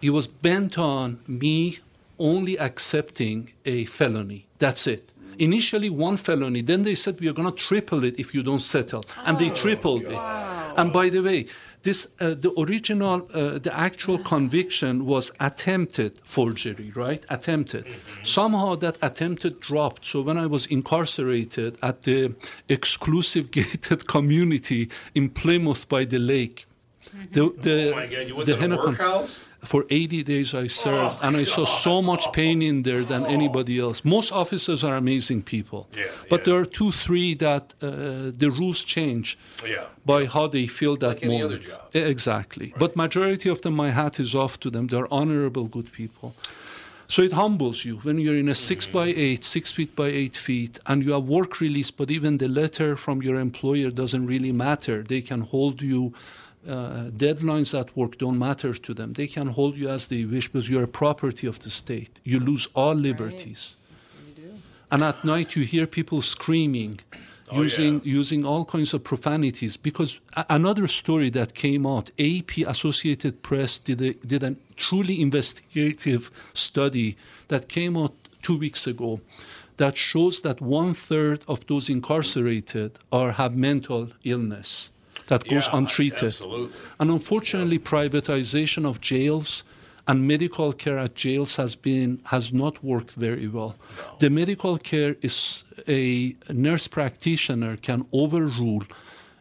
He 0.02 0.10
was 0.10 0.26
bent 0.26 0.78
on 0.78 1.20
me 1.26 1.78
only 2.18 2.58
accepting 2.58 3.52
a 3.64 3.86
felony. 3.86 4.46
That's 4.58 4.86
it. 4.86 5.12
Initially, 5.38 5.88
one 5.88 6.18
felony. 6.18 6.60
Then 6.60 6.82
they 6.82 6.94
said, 6.94 7.18
we 7.20 7.28
are 7.28 7.32
going 7.32 7.50
to 7.50 7.56
triple 7.56 8.04
it 8.04 8.18
if 8.18 8.34
you 8.34 8.42
don't 8.42 8.60
settle. 8.60 9.02
And 9.24 9.38
they 9.38 9.50
oh, 9.50 9.54
tripled 9.54 10.02
it. 10.02 10.18
And 10.76 10.92
by 10.92 11.08
the 11.08 11.20
way, 11.20 11.46
this 11.82 12.06
uh, 12.20 12.34
the 12.34 12.52
original, 12.58 13.28
uh, 13.34 13.58
the 13.58 13.72
actual 13.74 14.18
conviction 14.18 15.04
was 15.04 15.32
attempted 15.40 16.20
forgery, 16.24 16.92
right? 16.94 17.24
Attempted. 17.28 17.84
Somehow 18.22 18.76
that 18.76 18.96
attempted 19.02 19.60
dropped. 19.60 20.04
So 20.04 20.22
when 20.22 20.38
I 20.38 20.46
was 20.46 20.66
incarcerated 20.66 21.78
at 21.82 22.02
the 22.02 22.34
exclusive 22.68 23.50
gated 23.56 24.06
community 24.06 24.88
in 25.14 25.30
Plymouth 25.30 25.88
by 25.88 26.04
the 26.04 26.18
lake, 26.18 26.66
The, 27.32 27.52
the, 27.60 27.92
oh 27.92 27.96
my 27.96 28.06
God! 28.06 28.26
You 28.28 28.36
went 28.36 28.46
the 28.46 28.56
to 28.56 28.68
the 28.68 28.76
workhouse. 28.76 29.44
For 29.64 29.84
80 29.90 30.22
days 30.24 30.54
I 30.54 30.66
served, 30.66 31.18
Oh, 31.22 31.26
and 31.26 31.36
I 31.36 31.44
saw 31.44 31.64
so 31.64 32.02
much 32.02 32.24
pain 32.32 32.62
in 32.62 32.82
there 32.82 33.04
than 33.04 33.24
anybody 33.26 33.78
else. 33.78 34.04
Most 34.04 34.32
officers 34.32 34.82
are 34.82 34.96
amazing 34.96 35.42
people, 35.42 35.86
Yeah, 35.96 36.06
but 36.28 36.44
there 36.44 36.56
are 36.56 36.64
two, 36.66 36.90
three 36.90 37.34
that 37.34 37.74
uh, 37.80 37.88
the 38.42 38.50
rules 38.58 38.82
change 38.82 39.38
Yeah. 39.64 39.86
by 40.04 40.26
how 40.26 40.48
they 40.48 40.66
feel 40.66 40.96
that 40.96 41.06
Like 41.14 41.24
any 41.24 41.42
other 41.42 41.58
moment. 41.60 41.70
job. 41.70 41.94
Exactly. 42.14 42.74
But 42.78 42.96
majority 42.96 43.48
of 43.48 43.60
them, 43.60 43.74
my 43.74 43.90
hat 43.90 44.18
is 44.18 44.34
off 44.34 44.58
to 44.60 44.70
them. 44.70 44.88
They're 44.88 45.12
honorable, 45.12 45.64
good 45.68 45.92
people. 45.92 46.34
So 47.06 47.20
it 47.22 47.32
humbles 47.32 47.84
you 47.84 47.98
when 48.04 48.18
you're 48.18 48.38
in 48.38 48.48
a 48.48 48.54
six 48.54 48.86
by 48.86 49.08
eight, 49.26 49.44
six 49.44 49.70
feet 49.70 49.94
by 49.94 50.08
eight 50.08 50.36
feet, 50.36 50.78
and 50.86 51.04
you 51.04 51.12
have 51.12 51.24
work 51.24 51.60
release, 51.60 51.90
but 51.90 52.10
even 52.10 52.38
the 52.38 52.48
letter 52.48 52.96
from 52.96 53.22
your 53.22 53.38
employer 53.38 53.90
doesn't 53.90 54.26
really 54.26 54.50
matter. 54.52 55.02
They 55.02 55.20
can 55.20 55.42
hold 55.42 55.82
you. 55.82 56.14
Uh, 56.68 57.10
deadlines 57.10 57.76
at 57.76 57.96
work 57.96 58.18
don't 58.18 58.38
matter 58.38 58.72
to 58.72 58.94
them. 58.94 59.14
They 59.14 59.26
can 59.26 59.48
hold 59.48 59.76
you 59.76 59.88
as 59.88 60.06
they 60.06 60.24
wish 60.24 60.46
because 60.46 60.70
you're 60.70 60.84
a 60.84 60.88
property 60.88 61.48
of 61.48 61.58
the 61.58 61.70
state. 61.70 62.20
You 62.22 62.38
lose 62.38 62.68
all 62.74 62.94
liberties. 62.94 63.76
And 64.92 65.02
at 65.02 65.24
night 65.24 65.56
you 65.56 65.64
hear 65.64 65.86
people 65.86 66.20
screaming, 66.22 67.00
Oh, 67.50 67.62
using 67.62 68.00
using 68.04 68.46
all 68.46 68.64
kinds 68.64 68.94
of 68.94 69.02
profanities. 69.04 69.76
Because 69.76 70.20
a- 70.36 70.46
another 70.48 70.86
story 70.86 71.30
that 71.30 71.54
came 71.54 71.86
out, 71.86 72.10
AP 72.18 72.58
Associated 72.66 73.42
Press 73.42 73.78
did 73.78 74.00
a, 74.00 74.14
did 74.24 74.42
a 74.42 74.54
truly 74.76 75.20
investigative 75.20 76.30
study 76.54 77.16
that 77.48 77.68
came 77.68 77.96
out 77.96 78.14
two 78.40 78.56
weeks 78.56 78.86
ago 78.86 79.20
that 79.76 79.96
shows 79.96 80.40
that 80.42 80.60
one 80.60 80.94
third 80.94 81.44
of 81.48 81.66
those 81.66 81.90
incarcerated 81.90 82.92
are 83.10 83.32
have 83.32 83.56
mental 83.56 84.08
illness 84.24 84.90
that 85.26 85.44
goes 85.44 85.66
Yeah, 85.66 85.78
untreated. 85.78 86.28
absolutely. 86.34 86.78
And 87.00 87.10
unfortunately, 87.10 87.78
privatization 87.78 88.84
of 88.84 89.00
jails 89.00 89.64
and 90.08 90.26
medical 90.26 90.72
care 90.72 90.98
at 90.98 91.14
jails 91.14 91.56
has 91.56 91.76
been 91.76 92.20
has 92.24 92.52
not 92.52 92.82
worked 92.82 93.12
very 93.12 93.46
well. 93.46 93.74
The 94.18 94.30
medical 94.30 94.76
care 94.78 95.16
is 95.22 95.64
a 95.88 96.34
nurse 96.50 96.88
practitioner 96.88 97.76
can 97.76 98.04
overrule 98.12 98.84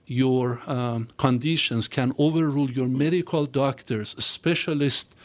your 0.05 0.59
um, 0.67 1.07
conditions, 1.17 1.87
can 1.87 2.13
overrule 2.17 2.69
your 2.69 2.87
medical 2.87 3.45
doctors, 3.45 4.09
specialists, 4.23 5.15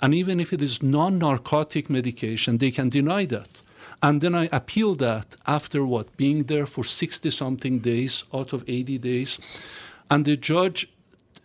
and 0.00 0.14
even 0.14 0.40
if 0.40 0.52
it 0.52 0.62
is 0.62 0.82
non-narcotic 0.82 1.90
medication, 1.90 2.58
they 2.58 2.70
can 2.70 2.88
deny 2.88 3.24
that. 3.26 3.62
And 4.02 4.20
then 4.20 4.34
I 4.34 4.48
appeal 4.52 4.94
that 4.96 5.36
after 5.46 5.84
what 5.84 6.16
being 6.16 6.44
there 6.44 6.66
for 6.66 6.84
60 6.84 7.30
something 7.30 7.78
days 7.80 8.24
out 8.32 8.52
of 8.52 8.62
80 8.68 8.98
days. 8.98 9.40
And 10.10 10.24
the 10.24 10.36
judge, 10.36 10.88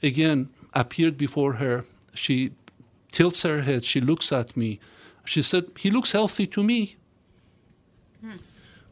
again, 0.03 0.49
appeared 0.73 1.17
before 1.17 1.53
her. 1.53 1.85
She 2.13 2.51
tilts 3.11 3.43
her 3.43 3.61
head. 3.61 3.83
She 3.83 4.01
looks 4.01 4.31
at 4.31 4.55
me. 4.55 4.79
She 5.25 5.41
said, 5.41 5.65
He 5.77 5.91
looks 5.91 6.11
healthy 6.11 6.47
to 6.47 6.63
me. 6.63 6.95
Hmm. 8.21 8.37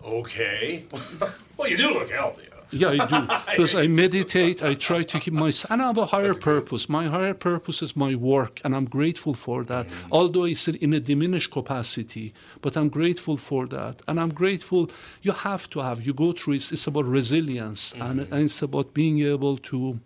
Okay. 0.04 0.86
well, 1.58 1.70
you 1.70 1.78
do 1.78 1.94
look 1.94 2.10
healthy. 2.10 2.49
Yeah, 2.72 2.90
I 2.90 3.06
do. 3.06 3.28
Because 3.50 3.76
I 3.76 3.88
meditate, 3.88 4.64
I 4.64 4.74
try 4.76 5.04
to 5.04 5.20
keep 5.20 5.34
my, 5.34 5.52
and 5.70 5.82
I 5.82 5.88
have 5.88 5.98
a 5.98 6.06
higher 6.06 6.34
purpose. 6.34 6.88
My 6.88 7.06
higher 7.08 7.34
purpose 7.34 7.82
is 7.82 7.96
my 7.96 8.16
work, 8.16 8.62
and 8.64 8.76
I'm 8.76 8.86
grateful 8.86 9.34
for 9.34 9.64
that. 9.66 9.88
Mm-hmm. 9.88 10.14
Although 10.14 10.46
I 10.46 10.50
it's 10.50 10.68
in 10.68 10.94
a 10.94 11.00
diminished 11.00 11.52
capacity, 11.52 12.34
but 12.62 12.78
I'm 12.78 12.90
grateful 12.90 13.38
for 13.38 13.66
that. 13.68 14.02
And 14.08 14.20
I'm 14.20 14.34
grateful, 14.34 14.90
you 15.22 15.32
have 15.32 15.70
to 15.72 15.80
have, 15.80 16.06
you 16.06 16.14
go 16.14 16.32
through, 16.32 16.56
it's, 16.56 16.72
it's 16.72 16.88
about 16.88 17.06
resilience, 17.06 17.94
and, 17.94 18.20
mm-hmm. 18.20 18.34
and 18.34 18.44
it's 18.44 18.62
about 18.62 18.94
being 18.94 19.20
able 19.22 19.58
to 19.58 20.00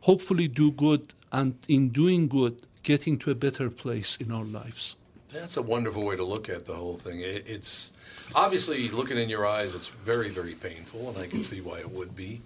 hopefully 0.00 0.48
do 0.48 0.70
good, 0.72 1.12
and 1.32 1.54
in 1.68 1.90
doing 1.90 2.28
good, 2.28 2.62
getting 2.82 3.18
to 3.18 3.30
a 3.30 3.34
better 3.34 3.70
place 3.70 4.16
in 4.16 4.32
our 4.32 4.44
lives. 4.44 4.96
That's 5.32 5.56
a 5.56 5.62
wonderful 5.62 6.04
way 6.04 6.16
to 6.16 6.24
look 6.24 6.48
at 6.48 6.64
the 6.64 6.74
whole 6.74 6.96
thing. 6.96 7.20
It, 7.20 7.44
it's 7.46 7.92
obviously 8.34 8.88
looking 8.88 9.18
in 9.18 9.28
your 9.28 9.46
eyes. 9.46 9.74
It's 9.74 9.88
very, 9.88 10.28
very 10.28 10.54
painful, 10.54 11.10
and 11.10 11.18
I 11.18 11.26
can 11.26 11.42
see 11.42 11.60
why 11.60 11.78
it 11.78 11.90
would 11.90 12.14
be. 12.16 12.40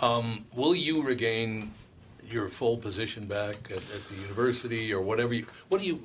Um, 0.00 0.44
will 0.56 0.74
you 0.74 1.06
regain 1.06 1.72
your 2.28 2.48
full 2.48 2.76
position 2.76 3.26
back 3.26 3.56
at, 3.70 3.78
at 3.94 4.04
the 4.06 4.16
university 4.16 4.92
or 4.92 5.00
whatever? 5.00 5.34
You, 5.34 5.46
what 5.68 5.80
do 5.80 5.86
you? 5.86 6.02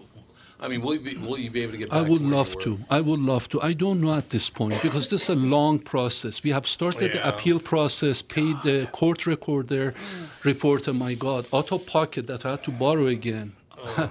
I 0.59 0.67
mean, 0.67 0.81
will 0.81 0.95
you 0.95 0.99
be, 0.99 1.17
will 1.17 1.37
you 1.37 1.51
be 1.51 1.61
able 1.61 1.73
to 1.73 1.77
get? 1.77 1.89
Back 1.89 2.05
I 2.05 2.09
would 2.09 2.21
to 2.21 2.27
love 2.27 2.59
to. 2.61 2.79
I 2.89 3.01
would 3.01 3.19
love 3.19 3.47
to. 3.49 3.61
I 3.61 3.73
don't 3.73 4.01
know 4.01 4.13
at 4.15 4.29
this 4.29 4.49
point 4.49 4.81
because 4.81 5.09
this 5.09 5.23
is 5.23 5.29
a 5.29 5.35
long 5.35 5.77
process. 5.77 6.43
We 6.43 6.49
have 6.51 6.65
started 6.65 7.13
the 7.13 7.27
appeal 7.27 7.59
process, 7.59 8.21
paid 8.21 8.55
the 8.63 8.87
court 8.91 9.25
recorder, 9.25 9.93
reporter. 10.43 10.93
My 10.93 11.13
God, 11.13 11.47
out 11.53 11.71
of 11.71 11.85
pocket 11.85 12.25
that 12.27 12.45
I 12.45 12.51
had 12.51 12.63
to 12.63 12.71
borrow 12.71 13.07
again. 13.07 13.53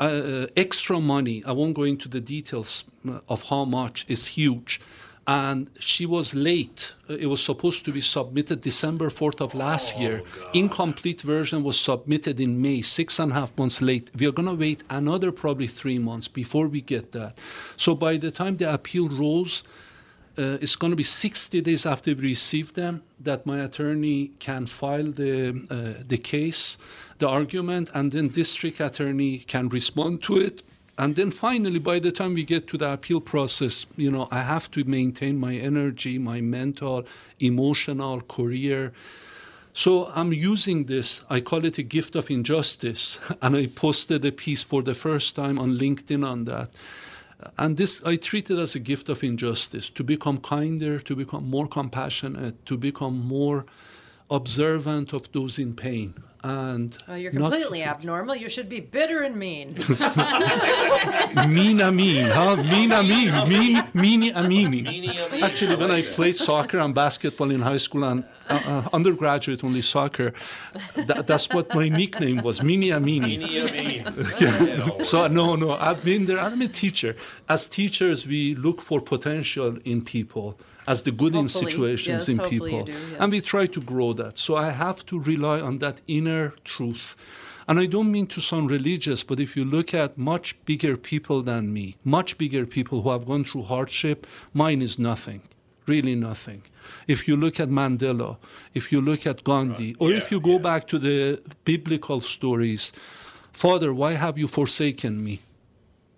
uh, 0.00 0.46
extra 0.56 0.98
money. 1.00 1.42
I 1.46 1.52
won't 1.52 1.74
go 1.74 1.82
into 1.82 2.08
the 2.08 2.20
details 2.20 2.84
uh, 3.08 3.20
of 3.28 3.42
how 3.50 3.64
much. 3.64 4.04
Is 4.08 4.28
huge. 4.28 4.80
And 5.26 5.68
she 5.78 6.06
was 6.06 6.34
late. 6.34 6.94
Uh, 7.08 7.14
It 7.14 7.26
was 7.26 7.42
supposed 7.44 7.84
to 7.84 7.92
be 7.92 8.00
submitted 8.00 8.62
December 8.62 9.10
4th 9.10 9.40
of 9.40 9.54
last 9.54 9.98
year. 9.98 10.22
Incomplete 10.54 11.20
version 11.20 11.62
was 11.62 11.78
submitted 11.78 12.40
in 12.40 12.60
May, 12.60 12.82
six 12.82 13.18
and 13.20 13.30
a 13.32 13.34
half 13.34 13.56
months 13.56 13.80
late. 13.80 14.10
We 14.18 14.26
are 14.26 14.32
going 14.32 14.48
to 14.48 14.54
wait 14.54 14.82
another 14.88 15.30
probably 15.30 15.68
three 15.68 15.98
months 15.98 16.26
before 16.28 16.66
we 16.68 16.80
get 16.80 17.12
that. 17.12 17.38
So 17.76 17.94
by 17.94 18.16
the 18.16 18.30
time 18.30 18.56
the 18.56 18.72
appeal 18.72 19.08
rolls, 19.08 19.64
uh, 20.38 20.58
it's 20.62 20.76
going 20.76 20.90
to 20.90 20.96
be 20.96 21.02
60 21.02 21.60
days 21.60 21.84
after 21.86 22.14
we 22.14 22.22
receive 22.30 22.72
them 22.72 23.02
that 23.22 23.44
my 23.46 23.58
attorney 23.60 24.30
can 24.38 24.66
file 24.66 25.12
the 25.12 25.50
uh, 25.70 26.02
the 26.08 26.18
case, 26.18 26.78
the 27.20 27.28
argument, 27.28 27.90
and 27.94 28.10
then 28.12 28.28
district 28.28 28.80
attorney 28.80 29.38
can 29.38 29.68
respond 29.68 30.22
to 30.24 30.38
it. 30.38 30.62
And 30.98 31.16
then 31.16 31.30
finally, 31.30 31.78
by 31.78 31.98
the 31.98 32.12
time 32.12 32.34
we 32.34 32.44
get 32.44 32.66
to 32.68 32.76
the 32.76 32.92
appeal 32.92 33.20
process, 33.22 33.86
you 33.96 34.10
know, 34.10 34.28
I 34.30 34.40
have 34.42 34.70
to 34.72 34.84
maintain 34.84 35.38
my 35.38 35.54
energy, 35.54 36.18
my 36.18 36.42
mental, 36.42 37.06
emotional, 37.38 38.20
career. 38.20 38.92
So 39.72 40.12
I'm 40.14 40.32
using 40.32 40.84
this. 40.84 41.24
I 41.30 41.40
call 41.40 41.64
it 41.64 41.78
a 41.78 41.82
gift 41.82 42.16
of 42.16 42.30
injustice, 42.30 43.18
and 43.42 43.56
I 43.56 43.66
posted 43.68 44.24
a 44.26 44.32
piece 44.32 44.62
for 44.62 44.82
the 44.82 44.94
first 44.94 45.36
time 45.36 45.58
on 45.58 45.78
LinkedIn 45.78 46.22
on 46.26 46.44
that. 46.44 46.76
And 47.56 47.76
this 47.78 48.02
I 48.04 48.16
treat 48.16 48.50
it 48.50 48.58
as 48.58 48.74
a 48.74 48.80
gift 48.80 49.08
of 49.08 49.24
injustice 49.24 49.88
to 49.90 50.04
become 50.04 50.38
kinder, 50.38 50.98
to 51.00 51.16
become 51.16 51.48
more 51.48 51.66
compassionate, 51.66 52.66
to 52.66 52.76
become 52.76 53.26
more 53.26 53.64
observant 54.30 55.14
of 55.14 55.32
those 55.32 55.58
in 55.58 55.74
pain. 55.74 56.14
And 56.42 56.96
Oh, 57.06 57.14
you're 57.16 57.32
not 57.32 57.52
completely 57.52 57.82
abnormal. 57.82 58.34
You 58.34 58.48
should 58.48 58.68
be 58.68 58.80
bitter 58.80 59.22
and 59.22 59.36
mean. 59.36 59.74
mean 61.48 61.80
a 61.80 61.92
mean, 61.92 62.24
huh? 62.26 62.56
Mean 62.56 62.92
a 62.92 63.02
mean, 63.02 63.30
mean 63.48 63.76
meanie 63.94 64.30
a 64.30 64.42
meanie. 64.42 64.84
Meanie 64.86 65.10
a 65.10 65.28
meanie. 65.28 65.42
Actually, 65.42 65.76
when 65.76 65.90
I 65.90 66.00
played 66.02 66.36
soccer 66.36 66.78
and 66.78 66.94
basketball 66.94 67.50
in 67.50 67.60
high 67.60 67.76
school 67.76 68.04
and 68.04 68.24
uh, 68.48 68.60
uh, 68.66 68.88
undergraduate 68.92 69.62
only 69.64 69.82
soccer, 69.82 70.32
tha- 70.94 71.24
that's 71.26 71.48
what 71.50 71.74
my 71.74 71.88
nickname 71.90 72.38
was, 72.42 72.60
meanie 72.60 72.96
a 72.96 73.00
meanie. 73.00 73.38
Meanie 73.38 74.06
a 74.06 74.82
mean. 74.90 75.02
So 75.02 75.26
no, 75.26 75.56
no, 75.56 75.72
I've 75.72 76.02
been 76.04 76.26
there. 76.26 76.38
I'm 76.40 76.60
a 76.62 76.68
teacher. 76.68 77.16
As 77.48 77.66
teachers, 77.66 78.26
we 78.26 78.54
look 78.54 78.80
for 78.80 79.00
potential 79.00 79.76
in 79.84 80.02
people, 80.04 80.56
as 80.86 81.02
the 81.02 81.12
good 81.12 81.34
in 81.34 81.48
situations 81.48 82.26
yes, 82.26 82.28
in 82.28 82.38
people, 82.38 82.84
do, 82.84 82.94
and 83.18 83.30
we 83.30 83.40
try 83.40 83.66
to 83.66 83.80
grow 83.80 84.12
that. 84.14 84.38
So 84.38 84.56
I 84.56 84.70
have 84.70 85.04
to 85.06 85.18
rely 85.20 85.60
on 85.60 85.78
that 85.78 86.00
inner 86.06 86.54
truth. 86.64 87.16
And 87.68 87.78
I 87.78 87.86
don't 87.86 88.10
mean 88.10 88.26
to 88.28 88.40
sound 88.40 88.70
religious, 88.70 89.22
but 89.22 89.38
if 89.38 89.56
you 89.56 89.64
look 89.64 89.94
at 89.94 90.18
much 90.18 90.56
bigger 90.64 90.96
people 90.96 91.42
than 91.42 91.72
me, 91.72 91.96
much 92.04 92.36
bigger 92.36 92.66
people 92.66 93.02
who 93.02 93.10
have 93.10 93.26
gone 93.26 93.44
through 93.44 93.62
hardship, 93.62 94.26
mine 94.52 94.82
is 94.82 94.98
nothing, 94.98 95.42
really 95.86 96.16
nothing. 96.16 96.62
If 97.06 97.28
you 97.28 97.36
look 97.36 97.60
at 97.60 97.68
Mandela, 97.68 98.38
if 98.74 98.90
you 98.90 99.00
look 99.00 99.26
at 99.26 99.44
Gandhi, 99.44 99.94
or 100.00 100.10
if 100.10 100.32
you 100.32 100.40
go 100.40 100.58
back 100.58 100.88
to 100.88 100.98
the 100.98 101.40
biblical 101.64 102.20
stories, 102.20 102.92
Father, 103.52 103.94
why 103.94 104.12
have 104.14 104.36
you 104.36 104.48
forsaken 104.48 105.22
me? 105.22 105.40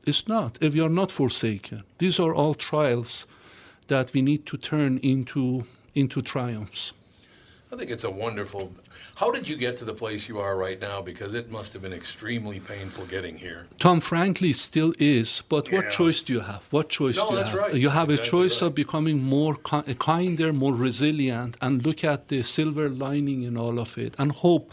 It's 0.07 0.27
not. 0.27 0.59
If 0.61 0.75
you 0.75 0.85
are 0.85 0.97
not 1.01 1.13
forsaken, 1.13 1.85
these 1.99 2.19
are 2.19 2.35
all 2.35 2.55
trials 2.55 3.27
that 3.93 4.13
we 4.15 4.23
need 4.31 4.43
to 4.51 4.57
turn 4.57 4.93
into 5.13 5.45
into 5.95 6.19
triumphs. 6.23 6.83
I 7.73 7.77
think 7.79 7.91
it's 7.97 8.05
a 8.13 8.15
wonderful. 8.27 8.63
How 9.21 9.29
did 9.37 9.45
you 9.51 9.57
get 9.67 9.75
to 9.81 9.85
the 9.91 9.97
place 10.03 10.23
you 10.31 10.39
are 10.47 10.55
right 10.67 10.81
now? 10.91 10.99
Because 11.11 11.33
it 11.41 11.47
must 11.57 11.71
have 11.75 11.83
been 11.87 11.97
extremely 12.03 12.59
painful 12.75 13.05
getting 13.17 13.37
here. 13.47 13.61
Tom, 13.87 13.99
frankly, 14.13 14.53
still 14.69 14.93
is. 15.17 15.29
But 15.55 15.63
Yeah. 15.65 15.77
what 15.77 15.87
choice 16.01 16.19
do 16.27 16.31
you 16.37 16.43
have? 16.53 16.63
What 16.77 16.87
choice 16.99 17.17
No, 17.17 17.25
do 17.27 17.31
you 17.33 17.37
that's 17.39 17.51
have? 17.55 17.63
right. 17.63 17.75
You 17.85 17.89
That's 17.89 18.01
have 18.01 18.11
exactly 18.11 18.29
a 18.29 18.31
choice 18.35 18.57
right. 18.63 18.67
of 18.69 18.75
becoming 18.85 19.19
more 19.37 19.55
ki- 19.71 19.95
kinder, 20.11 20.49
more 20.65 20.75
resilient, 20.89 21.53
and 21.65 21.73
look 21.87 22.01
at 22.13 22.21
the 22.31 22.41
silver 22.57 22.87
lining 23.07 23.41
in 23.49 23.55
all 23.65 23.77
of 23.85 23.91
it, 24.05 24.13
and 24.21 24.29
hope 24.47 24.67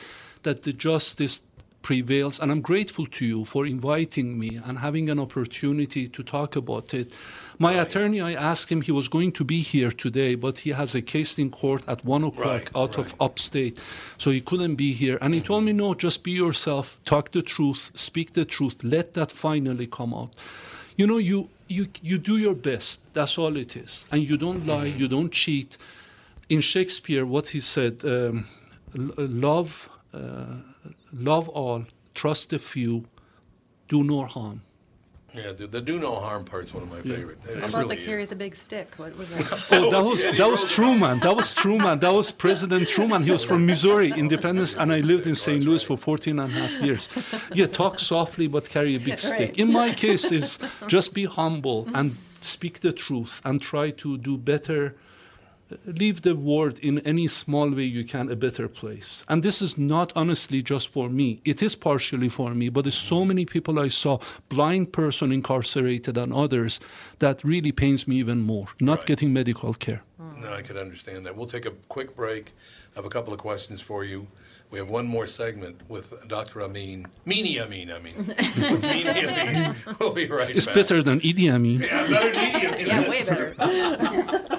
that 0.45 0.57
the 0.65 0.73
justice 0.89 1.35
prevails. 1.81 2.39
And 2.39 2.51
I'm 2.51 2.61
grateful 2.61 3.05
to 3.05 3.25
you 3.25 3.45
for 3.45 3.65
inviting 3.65 4.37
me 4.39 4.59
and 4.65 4.79
having 4.79 5.09
an 5.09 5.19
opportunity 5.19 6.07
to 6.07 6.23
talk 6.23 6.55
about 6.55 6.93
it. 6.93 7.13
My 7.57 7.73
attorney, 7.73 8.21
I 8.21 8.33
asked 8.33 8.71
him, 8.71 8.81
he 8.81 8.91
was 8.91 9.07
going 9.07 9.31
to 9.33 9.43
be 9.43 9.61
here 9.61 9.91
today, 9.91 10.35
but 10.35 10.59
he 10.59 10.71
has 10.71 10.95
a 10.95 11.01
case 11.01 11.37
in 11.37 11.51
court 11.51 11.83
at 11.87 12.03
one 12.05 12.23
o'clock 12.23 12.45
Right, 12.45 12.69
out 12.75 12.97
of 12.97 13.13
upstate, 13.19 13.79
so 14.17 14.31
he 14.31 14.41
couldn't 14.41 14.75
be 14.75 14.93
here. 14.93 15.17
And 15.21 15.33
he 15.33 15.41
told 15.41 15.63
me, 15.65 15.73
no, 15.73 15.93
just 15.93 16.23
be 16.23 16.31
yourself, 16.31 16.97
talk 17.03 17.31
the 17.31 17.41
truth, 17.41 17.91
speak 17.93 18.33
the 18.33 18.45
truth, 18.45 18.83
let 18.83 19.13
that 19.13 19.31
finally 19.31 19.87
come 19.87 20.13
out. 20.13 20.35
You 20.95 21.07
know, 21.07 21.17
you 21.17 21.49
you 21.67 21.87
you 22.01 22.17
do 22.17 22.37
your 22.37 22.55
best. 22.55 23.13
That's 23.13 23.37
all 23.37 23.55
it 23.57 23.75
is, 23.75 24.05
and 24.11 24.21
you 24.21 24.37
don't 24.37 24.65
lie, 24.65 24.85
you 24.85 25.07
don't 25.07 25.31
cheat. 25.31 25.77
In 26.49 26.61
Shakespeare, 26.61 27.25
what 27.25 27.49
he 27.49 27.59
said, 27.59 28.03
um, 28.03 28.45
love, 28.95 29.89
uh, 30.13 30.45
love 31.13 31.47
all, 31.49 31.85
trust 32.13 32.49
the 32.51 32.59
few, 32.59 33.05
do 33.87 34.03
no 34.03 34.23
harm. 34.23 34.61
Yeah, 35.35 35.51
the, 35.51 35.67
the 35.67 35.79
do 35.79 35.99
no 35.99 36.15
harm 36.19 36.43
part's 36.43 36.73
one 36.73 36.81
of 36.83 36.89
my 36.89 36.97
Yeah. 37.03 37.17
favorite. 37.17 37.37
It 37.45 37.59
How 37.59 37.67
about 37.67 37.75
really 37.83 37.95
the 37.97 38.01
is. 38.01 38.07
carry 38.07 38.25
the 38.25 38.35
big 38.35 38.55
stick? 38.55 38.95
What 38.97 39.15
was 39.15 39.29
that? 39.29 39.67
Oh, 39.71 39.91
that 39.91 40.03
was 40.03 40.23
that 40.23 40.47
was 40.49 40.65
Truman. 40.73 41.19
That 41.19 41.35
was 41.35 41.53
Truman. 41.53 41.99
That 41.99 42.13
was 42.13 42.31
President 42.31 42.87
Truman. 42.87 43.21
He 43.21 43.29
was 43.29 43.43
from 43.43 43.65
Missouri, 43.67 44.11
Independence, 44.17 44.73
and 44.75 44.91
I 44.91 45.01
lived 45.01 45.27
in 45.27 45.35
St. 45.35 45.63
Louis 45.63 45.83
for 45.83 45.97
14 45.99 46.39
and 46.39 46.51
a 46.51 46.55
half 46.55 46.81
years. 46.81 47.09
Yeah, 47.53 47.67
talk 47.67 47.99
softly 47.99 48.47
but 48.47 48.67
carry 48.69 48.95
a 48.95 48.99
big 48.99 49.19
stick. 49.19 49.59
In 49.59 49.71
my 49.71 49.93
case, 49.93 50.31
is 50.31 50.57
just 50.87 51.13
be 51.13 51.25
humble 51.25 51.87
and 51.93 52.15
speak 52.41 52.79
the 52.79 52.91
truth 52.91 53.39
and 53.45 53.61
try 53.61 53.91
to 53.91 54.17
do 54.17 54.35
better. 54.35 54.95
Leave 55.85 56.23
the 56.23 56.35
world 56.35 56.79
in 56.79 56.99
any 56.99 57.27
small 57.27 57.69
way 57.69 57.83
you 57.83 58.03
can 58.03 58.31
a 58.31 58.35
better 58.35 58.67
place. 58.67 59.23
And 59.27 59.43
this 59.43 59.61
is 59.61 59.77
not 59.77 60.11
honestly 60.15 60.63
just 60.63 60.87
for 60.89 61.09
me. 61.09 61.41
It 61.45 61.61
is 61.61 61.75
partially 61.75 62.29
for 62.29 62.55
me, 62.55 62.69
but 62.69 62.85
there's 62.85 62.95
so 62.95 63.23
many 63.23 63.45
people 63.45 63.79
I 63.79 63.87
saw, 63.89 64.17
blind 64.49 64.91
person 64.93 65.31
incarcerated 65.31 66.17
and 66.17 66.33
others, 66.33 66.79
that 67.19 67.43
really 67.43 67.71
pains 67.71 68.07
me 68.07 68.15
even 68.17 68.41
more. 68.41 68.67
Not 68.79 69.05
getting 69.05 69.31
medical 69.31 69.73
care. 69.75 70.01
No, 70.41 70.53
I 70.53 70.61
could 70.61 70.77
understand 70.77 71.25
that. 71.25 71.35
We'll 71.35 71.47
take 71.47 71.65
a 71.65 71.71
quick 71.87 72.15
break. 72.15 72.53
I 72.95 72.99
have 72.99 73.05
a 73.05 73.09
couple 73.09 73.33
of 73.33 73.39
questions 73.39 73.81
for 73.81 74.03
you. 74.03 74.27
We 74.71 74.79
have 74.79 74.89
one 74.89 75.07
more 75.07 75.27
segment 75.27 75.81
with 75.89 76.13
Dr. 76.27 76.61
Amin. 76.63 77.07
Meanie 77.25 77.59
Amin, 77.59 77.91
I 77.91 77.99
mean. 77.99 78.15
with 78.17 78.81
Meanie 78.83 79.27
Amin. 79.27 79.75
We'll 79.99 80.13
be 80.13 80.27
right 80.27 80.49
It's 80.55 80.65
back. 80.65 80.75
better 80.75 81.03
than 81.03 81.19
Idi 81.21 81.51
Amin. 81.51 81.81
Yeah, 81.81 82.07
better 82.07 82.31
than 82.31 82.51
Idi 82.53 82.73
Amin. 82.73 82.87
yeah, 82.87 83.09
way 83.09 83.23
better. 83.23 84.55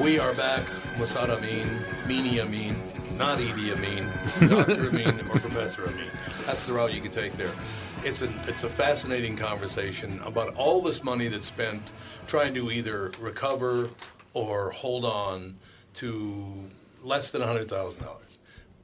We 0.03 0.19
are 0.19 0.35
back. 0.35 0.65
Massoud 0.97 1.31
Amin, 1.31 1.67
Meanie 2.05 2.41
Amin, 2.41 2.75
not 3.17 3.39
Idi 3.39 3.73
Amin, 3.73 4.11
Dr. 4.51 4.89
Amin, 4.89 5.21
or 5.31 5.39
Professor 5.39 5.87
Amin. 5.87 6.11
That's 6.47 6.67
the 6.67 6.73
route 6.75 6.93
you 6.93 7.01
can 7.01 7.11
take 7.11 7.33
there. 7.35 7.55
It's 8.03 8.23
a, 8.23 8.33
it's 8.47 8.65
a 8.65 8.71
fascinating 8.71 9.37
conversation 9.37 10.21
about 10.25 10.55
all 10.55 10.81
this 10.81 11.05
money 11.05 11.29
that's 11.29 11.47
spent 11.47 11.93
trying 12.27 12.55
to 12.55 12.71
either 12.71 13.13
recover 13.21 13.91
or 14.33 14.71
hold 14.71 15.05
on 15.05 15.57
to 15.95 16.71
less 17.03 17.31
than 17.31 17.43
$100,000. 17.43 18.07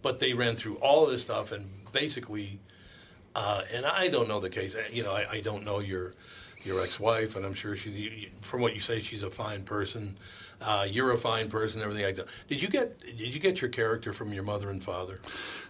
But 0.03 0.19
they 0.19 0.35
ran 0.35 0.55
through 0.55 0.77
all 0.77 1.07
this 1.07 1.23
stuff 1.23 1.53
and 1.53 1.67
basically, 1.93 2.59
uh, 3.35 3.63
and 3.73 3.87
I 3.87 4.09
don't 4.09 4.29
know 4.29 4.39
the 4.39 4.51
case. 4.51 4.77
You 4.93 5.03
know, 5.03 5.13
I, 5.13 5.27
I 5.31 5.41
don't 5.41 5.65
know 5.65 5.79
your 5.81 6.13
your 6.63 6.83
ex-wife, 6.83 7.37
and 7.37 7.47
I'm 7.47 7.55
sure 7.55 7.77
she's 7.77 8.29
from 8.41 8.61
what 8.61 8.75
you 8.75 8.81
say, 8.81 9.01
she's 9.01 9.23
a 9.23 9.31
fine 9.31 9.63
person. 9.63 10.17
Uh, 10.61 10.87
you're 10.89 11.13
a 11.13 11.19
fine 11.19 11.49
person, 11.49 11.83
everything 11.83 12.05
like 12.05 12.17
that. 12.17 12.27
Did 12.49 12.63
you 12.63 12.69
get 12.69 12.99
did 13.01 13.35
you 13.35 13.41
get 13.41 13.61
your 13.61 13.71
character 13.71 14.13
from 14.13 14.33
your 14.33 14.43
mother 14.43 14.71
and 14.71 14.83
father? 14.83 15.19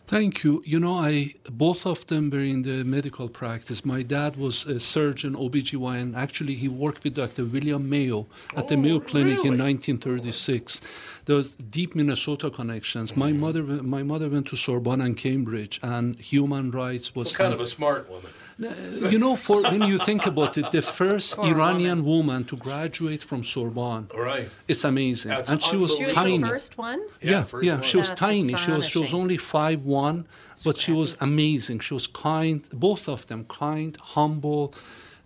Thank 0.07 0.45
you. 0.45 0.63
You 0.65 0.79
know, 0.79 0.95
I 0.95 1.35
both 1.51 1.85
of 1.85 2.07
them 2.07 2.31
were 2.31 2.39
in 2.39 2.63
the 2.63 2.85
medical 2.85 3.29
practice. 3.29 3.85
My 3.85 4.03
dad 4.03 4.37
was 4.37 4.65
a 4.65 4.79
surgeon, 4.79 5.35
OBGYN. 5.35 6.17
Actually, 6.17 6.55
he 6.55 6.69
worked 6.69 7.03
with 7.03 7.17
Dr. 7.17 7.45
William 7.45 7.91
Mayo 7.91 8.27
at 8.57 8.69
the 8.69 8.77
Mayo 8.77 9.01
Clinic 9.01 9.45
in 9.45 9.59
1936. 9.59 10.81
Those 11.25 11.55
deep 11.55 11.97
Minnesota 11.97 12.51
connections. 12.51 13.17
My 13.17 13.33
mother, 13.33 13.65
my 13.65 14.05
mother 14.05 14.29
went 14.29 14.47
to 14.49 14.57
Sorbonne 14.57 15.01
and 15.01 15.17
Cambridge, 15.17 15.81
and 15.83 16.17
human 16.21 16.71
rights 16.71 17.17
was 17.17 17.27
Well, 17.37 17.49
kind 17.49 17.55
of 17.55 17.61
a 17.61 17.67
smart 17.67 18.09
woman. 18.09 18.31
you 19.13 19.19
know, 19.19 19.37
for 19.37 19.63
when 19.63 19.83
you 19.83 19.99
think 19.99 20.25
about 20.25 20.57
it, 20.57 20.71
the 20.71 20.81
first 20.81 21.39
Iranian 21.39 22.05
woman 22.05 22.45
to 22.45 22.57
graduate 22.57 23.23
from 23.23 23.45
Sorbonne. 23.45 24.09
Right. 24.17 24.49
It's 24.67 24.85
amazing, 24.85 25.31
That's 25.31 25.51
and 25.51 25.63
she 25.63 25.77
was 25.77 25.95
She 25.95 26.05
was 26.05 26.15
tiny. 26.15 26.39
the 26.39 26.47
first 26.49 26.79
one? 26.79 27.01
Yeah, 27.21 27.31
yeah, 27.31 27.43
first 27.45 27.53
one. 27.67 27.83
she 27.83 27.97
was 27.99 28.09
That's 28.09 28.21
tiny. 28.21 28.55
She 28.57 28.71
was 28.71 28.87
she 28.89 28.99
was 28.99 29.13
only 29.13 29.37
five 29.37 29.85
one, 29.85 30.27
but 30.65 30.79
she 30.79 30.93
was 30.93 31.17
amazing. 31.21 31.81
She 31.81 31.93
was 31.93 32.07
kind. 32.07 32.63
Both 32.73 33.09
of 33.09 33.27
them 33.27 33.45
kind, 33.45 33.97
humble. 34.01 34.75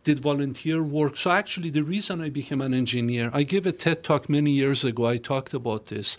Did 0.03 0.19
volunteer 0.21 0.83
work. 0.83 1.19
So 1.19 1.31
actually, 1.31 1.69
the 1.69 1.83
reason 1.85 2.23
I 2.23 2.31
became 2.31 2.63
an 2.63 2.73
engineer, 2.73 3.29
I 3.35 3.43
gave 3.43 3.67
a 3.67 3.73
TED 3.73 4.03
talk 4.03 4.31
many 4.31 4.51
years 4.51 4.83
ago. 4.83 5.05
I 5.07 5.19
talked 5.19 5.53
about 5.53 5.87
this. 5.87 6.17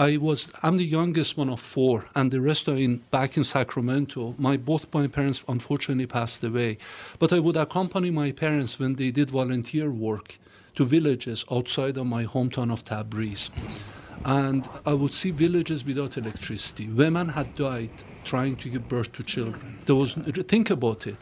I 0.00 0.16
was 0.16 0.52
I'm 0.62 0.76
the 0.76 0.84
youngest 0.84 1.36
one 1.36 1.50
of 1.50 1.60
four, 1.60 2.04
and 2.14 2.30
the 2.30 2.40
rest 2.40 2.68
are 2.68 2.76
in 2.76 2.98
back 3.10 3.36
in 3.36 3.42
Sacramento. 3.42 4.36
My 4.38 4.56
both 4.56 4.94
my 4.94 5.08
parents 5.08 5.42
unfortunately 5.48 6.06
passed 6.06 6.44
away, 6.44 6.78
but 7.18 7.32
I 7.32 7.40
would 7.40 7.56
accompany 7.56 8.12
my 8.12 8.30
parents 8.30 8.78
when 8.78 8.94
they 8.94 9.10
did 9.10 9.30
volunteer 9.30 9.90
work 9.90 10.38
to 10.76 10.84
villages 10.84 11.44
outside 11.50 11.96
of 11.96 12.06
my 12.06 12.24
hometown 12.24 12.72
of 12.72 12.84
Tabriz. 12.84 13.50
And 14.24 14.68
I 14.84 14.94
would 14.94 15.14
see 15.14 15.30
villages 15.30 15.84
without 15.84 16.16
electricity. 16.16 16.86
Women 16.88 17.28
had 17.30 17.54
died 17.54 17.90
trying 18.24 18.56
to 18.56 18.68
give 18.68 18.88
birth 18.88 19.12
to 19.12 19.22
children. 19.22 19.78
There 19.86 19.94
was 19.94 20.12
think 20.48 20.70
about 20.70 21.06
it. 21.06 21.16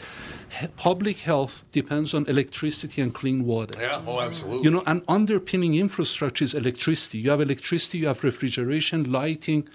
Public 0.76 1.18
health 1.18 1.64
depends 1.70 2.14
on 2.14 2.26
electricity 2.26 3.00
and 3.02 3.14
clean 3.14 3.44
water. 3.44 3.80
Yeah, 3.80 4.02
oh, 4.06 4.20
absolutely. 4.20 4.64
You 4.64 4.70
know, 4.70 4.82
and 4.86 5.02
underpinning 5.06 5.74
infrastructure 5.76 6.44
is 6.44 6.54
electricity. 6.54 7.18
You 7.18 7.30
have 7.30 7.40
electricity, 7.40 7.98
you 7.98 8.08
have 8.08 8.24
refrigeration, 8.24 9.12
lighting. 9.12 9.68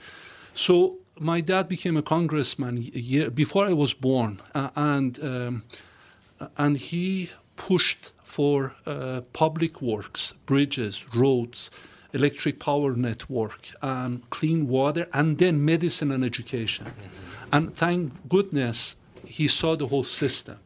So 0.54 0.98
my 1.20 1.40
dad 1.42 1.68
became 1.70 1.96
a 1.96 2.02
congressman 2.02 2.78
a 2.78 3.00
year 3.00 3.30
before 3.30 3.66
I 3.68 3.74
was 3.74 3.94
born, 3.94 4.42
uh, 4.56 4.70
and 4.76 5.24
um, 5.24 5.64
and 6.58 6.78
he 6.78 7.30
pushed 7.56 8.12
for 8.24 8.74
uh, 8.86 9.22
public 9.34 9.82
works, 9.82 10.34
bridges, 10.46 11.06
roads, 11.16 11.70
electric 12.14 12.60
power 12.60 12.96
network, 12.96 13.70
and 13.82 14.30
clean 14.30 14.68
water, 14.68 15.08
and 15.14 15.38
then 15.38 15.64
medicine 15.64 16.12
and 16.12 16.24
education. 16.24 16.86
Mm-hmm. 16.86 17.56
And 17.56 17.76
thank 17.76 18.30
goodness 18.30 18.96
he 19.26 19.48
saw 19.48 19.76
the 19.76 19.88
whole 19.88 20.04
system. 20.04 20.58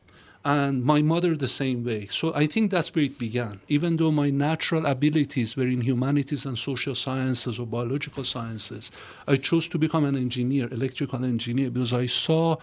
And 0.43 0.83
my 0.83 1.01
mother 1.01 1.35
the 1.35 1.47
same 1.47 1.83
way. 1.83 2.05
So 2.05 2.31
I 2.35 2.45
think 2.45 2.69
that's 2.69 2.93
where 2.93 3.05
it 3.05 3.17
began. 3.17 3.61
Even 3.67 3.95
though 3.95 4.11
my 4.11 4.29
natural 4.29 4.85
abilities 4.85 5.55
were 5.57 5.65
in 5.65 5.81
humanities 5.81 6.45
and 6.45 6.55
social 6.55 6.93
sciences 6.93 7.57
or 7.57 7.65
biological 7.65 8.23
sciences, 8.23 8.91
I 9.27 9.37
chose 9.37 9.67
to 9.69 9.79
become 9.79 10.05
an 10.05 10.15
engineer, 10.15 10.71
electrical 10.71 11.25
engineer, 11.25 11.71
because 11.71 11.93
I 11.93 12.05
saw 12.05 12.57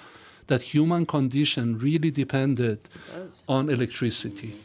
that 0.47 0.63
human 0.63 1.07
condition 1.07 1.77
really 1.79 2.13
depended 2.13 2.89
on 3.49 3.69
electricity. 3.69 4.57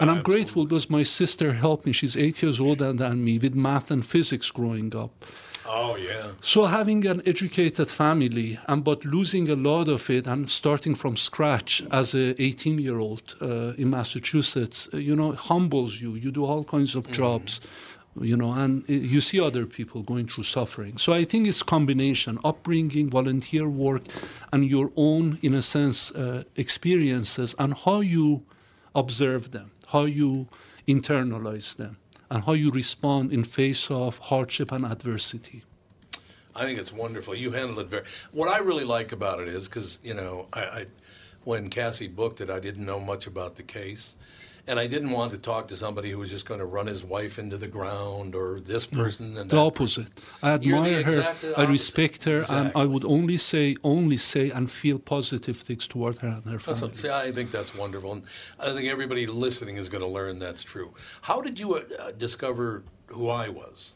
And 0.00 0.10
I'm 0.10 0.22
grateful 0.22 0.64
because 0.64 0.90
my 0.90 1.02
sister 1.02 1.52
helped 1.52 1.86
me. 1.86 1.92
She's 1.92 2.16
eight 2.16 2.42
years 2.42 2.60
older 2.60 2.92
than 2.92 3.24
me 3.24 3.38
with 3.38 3.54
math 3.54 3.90
and 3.90 4.04
physics 4.04 4.50
growing 4.50 4.94
up. 4.96 5.24
Oh, 5.66 5.96
yeah. 5.96 6.32
So 6.40 6.66
having 6.66 7.06
an 7.06 7.22
educated 7.24 7.88
family, 7.88 8.58
and 8.68 8.84
but 8.84 9.04
losing 9.04 9.48
a 9.48 9.56
lot 9.56 9.88
of 9.88 10.10
it, 10.10 10.26
and 10.26 10.48
starting 10.48 10.94
from 10.94 11.16
scratch 11.16 11.82
as 11.90 12.14
a 12.14 12.40
18 12.42 12.78
year 12.78 12.98
old 12.98 13.34
uh, 13.40 13.72
in 13.78 13.90
Massachusetts, 13.90 14.88
uh, 14.92 14.98
you 14.98 15.16
know, 15.16 15.32
humbles 15.32 16.00
you. 16.00 16.16
You 16.16 16.30
do 16.30 16.44
all 16.44 16.64
kinds 16.64 16.94
of 16.94 17.10
jobs, 17.10 17.62
you 18.20 18.36
know, 18.36 18.52
and 18.52 18.82
uh, 18.90 18.92
you 18.92 19.22
see 19.22 19.40
other 19.40 19.64
people 19.64 20.02
going 20.02 20.26
through 20.26 20.44
suffering. 20.44 20.98
So 20.98 21.14
I 21.14 21.24
think 21.24 21.48
it's 21.48 21.62
combination: 21.62 22.38
upbringing, 22.44 23.08
volunteer 23.08 23.66
work, 23.66 24.02
and 24.52 24.66
your 24.66 24.90
own, 24.96 25.38
in 25.40 25.54
a 25.54 25.62
sense, 25.62 26.10
uh, 26.12 26.44
experiences, 26.56 27.54
and 27.58 27.72
how 27.72 28.00
you 28.00 28.42
observe 28.94 29.50
them, 29.50 29.70
how 29.94 30.06
you 30.06 30.48
internalize 30.88 31.76
them, 31.76 31.96
and 32.28 32.42
how 32.42 32.52
you 32.52 32.68
respond 32.72 33.32
in 33.32 33.44
face 33.44 33.92
of 33.92 34.18
hardship 34.18 34.72
and 34.72 34.84
adversity. 34.84 35.62
I 36.56 36.64
think 36.64 36.80
it's 36.80 36.92
wonderful. 36.92 37.36
You 37.36 37.52
handled 37.52 37.78
it 37.78 37.88
very. 37.88 38.04
What 38.32 38.48
I 38.48 38.58
really 38.58 38.84
like 38.84 39.12
about 39.12 39.38
it 39.38 39.46
is 39.46 39.68
because 39.68 40.00
you 40.02 40.14
know, 40.14 40.48
I, 40.52 40.60
I 40.60 40.86
when 41.44 41.70
Cassie 41.70 42.08
booked 42.08 42.40
it, 42.40 42.50
I 42.50 42.58
didn't 42.58 42.84
know 42.84 42.98
much 42.98 43.28
about 43.28 43.54
the 43.54 43.62
case, 43.62 44.16
and 44.66 44.78
I 44.78 44.86
didn't 44.86 45.10
want 45.10 45.32
to 45.32 45.38
talk 45.38 45.68
to 45.68 45.76
somebody 45.76 46.10
who 46.10 46.18
was 46.18 46.30
just 46.30 46.46
going 46.46 46.60
to 46.60 46.66
run 46.66 46.86
his 46.86 47.04
wife 47.04 47.38
into 47.38 47.56
the 47.56 47.68
ground 47.68 48.34
or 48.34 48.58
this 48.60 48.86
person 48.86 49.36
and 49.36 49.50
the 49.50 49.58
opposite. 49.58 50.08
I 50.42 50.52
admire 50.52 51.02
her. 51.02 51.10
exact 51.10 51.44
I 51.58 51.64
respect 51.64 52.24
her, 52.24 52.44
and 52.50 52.72
I 52.74 52.84
would 52.84 53.04
only 53.04 53.36
say, 53.36 53.76
only 53.84 54.16
say, 54.16 54.50
and 54.50 54.70
feel 54.70 54.98
positive 54.98 55.58
things 55.58 55.86
toward 55.86 56.18
her 56.18 56.28
and 56.28 56.44
her 56.44 56.58
family. 56.58 56.94
see, 56.94 57.10
I 57.10 57.30
think 57.30 57.50
that's 57.50 57.74
wonderful, 57.74 58.12
and 58.12 58.24
I 58.58 58.74
think 58.74 58.88
everybody 58.88 59.26
listening 59.26 59.76
is 59.76 59.88
going 59.88 60.02
to 60.02 60.08
learn 60.08 60.38
that's 60.38 60.62
true. 60.62 60.94
How 61.22 61.40
did 61.40 61.58
you 61.58 61.74
uh, 61.74 62.12
discover 62.16 62.84
who 63.08 63.28
I 63.28 63.48
was? 63.48 63.94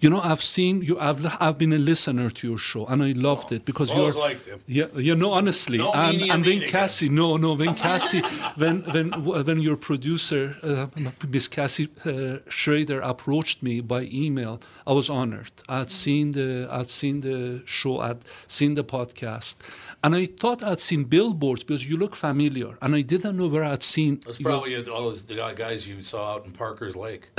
You 0.00 0.10
know, 0.10 0.20
I've 0.20 0.42
seen 0.42 0.82
you. 0.82 0.98
I've 0.98 1.24
I've 1.40 1.58
been 1.58 1.72
a 1.72 1.78
listener 1.78 2.30
to 2.30 2.48
your 2.48 2.58
show, 2.58 2.86
and 2.86 3.02
I 3.02 3.12
loved 3.12 3.52
it 3.52 3.64
because 3.64 3.94
you're. 3.94 4.12
liked 4.12 4.46
him. 4.46 4.60
Yeah, 4.66 4.86
you 4.96 5.14
know, 5.14 5.32
honestly, 5.32 5.78
No 5.78 5.92
and, 5.92 6.20
and 6.22 6.44
when 6.44 6.60
Cassie, 6.62 7.08
no, 7.08 7.36
no, 7.36 7.54
when 7.54 7.74
Cassie, 7.74 8.20
when 8.56 8.82
when 8.94 9.12
when 9.24 9.60
your 9.60 9.76
producer, 9.76 10.56
uh, 10.62 10.86
Miss 11.28 11.48
Cassie 11.48 11.88
uh, 12.04 12.38
Schrader, 12.48 13.00
approached 13.00 13.62
me 13.62 13.80
by 13.80 14.02
email, 14.12 14.60
I 14.86 14.92
was 14.92 15.08
honored. 15.10 15.52
I'd 15.68 15.90
seen 15.90 16.32
the 16.32 16.68
I'd 16.70 16.90
seen 16.90 17.20
the 17.20 17.62
show, 17.66 17.98
I'd 18.00 18.18
seen 18.46 18.74
the 18.74 18.84
podcast, 18.84 19.56
and 20.04 20.14
I 20.14 20.26
thought 20.26 20.62
I'd 20.62 20.80
seen 20.80 21.04
billboards 21.04 21.64
because 21.64 21.88
you 21.88 21.96
look 21.96 22.14
familiar, 22.14 22.76
and 22.82 22.94
I 22.94 23.00
didn't 23.02 23.36
know 23.36 23.48
where 23.48 23.64
I'd 23.64 23.82
seen. 23.82 24.20
That's 24.24 24.38
your- 24.40 24.50
probably 24.50 24.76
all 24.76 25.02
those 25.10 25.22
the 25.24 25.34
guys 25.56 25.86
you 25.88 26.02
saw 26.02 26.34
out 26.34 26.44
in 26.46 26.52
Parker's 26.52 26.94
Lake. 26.96 27.30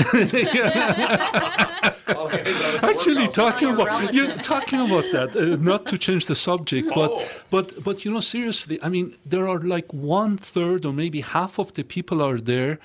Actually, 2.83 3.27
talking 3.29 3.69
about 3.69 4.13
you 4.13 4.27
talking 4.53 4.79
about 4.81 5.05
that, 5.11 5.29
uh, 5.35 5.57
not 5.61 5.85
to 5.87 5.97
change 5.97 6.25
the 6.25 6.35
subject, 6.35 6.87
but 6.93 7.11
Oh. 7.11 7.25
but 7.49 7.83
but 7.83 8.03
you 8.05 8.11
know, 8.11 8.19
seriously, 8.21 8.79
I 8.83 8.89
mean, 8.89 9.15
there 9.25 9.47
are 9.47 9.59
like 9.59 9.91
one 9.93 10.37
third 10.37 10.85
or 10.85 10.93
maybe 10.93 11.21
half 11.21 11.59
of 11.59 11.73
the 11.73 11.83
people 11.83 12.21
are 12.21 12.39
there 12.39 12.79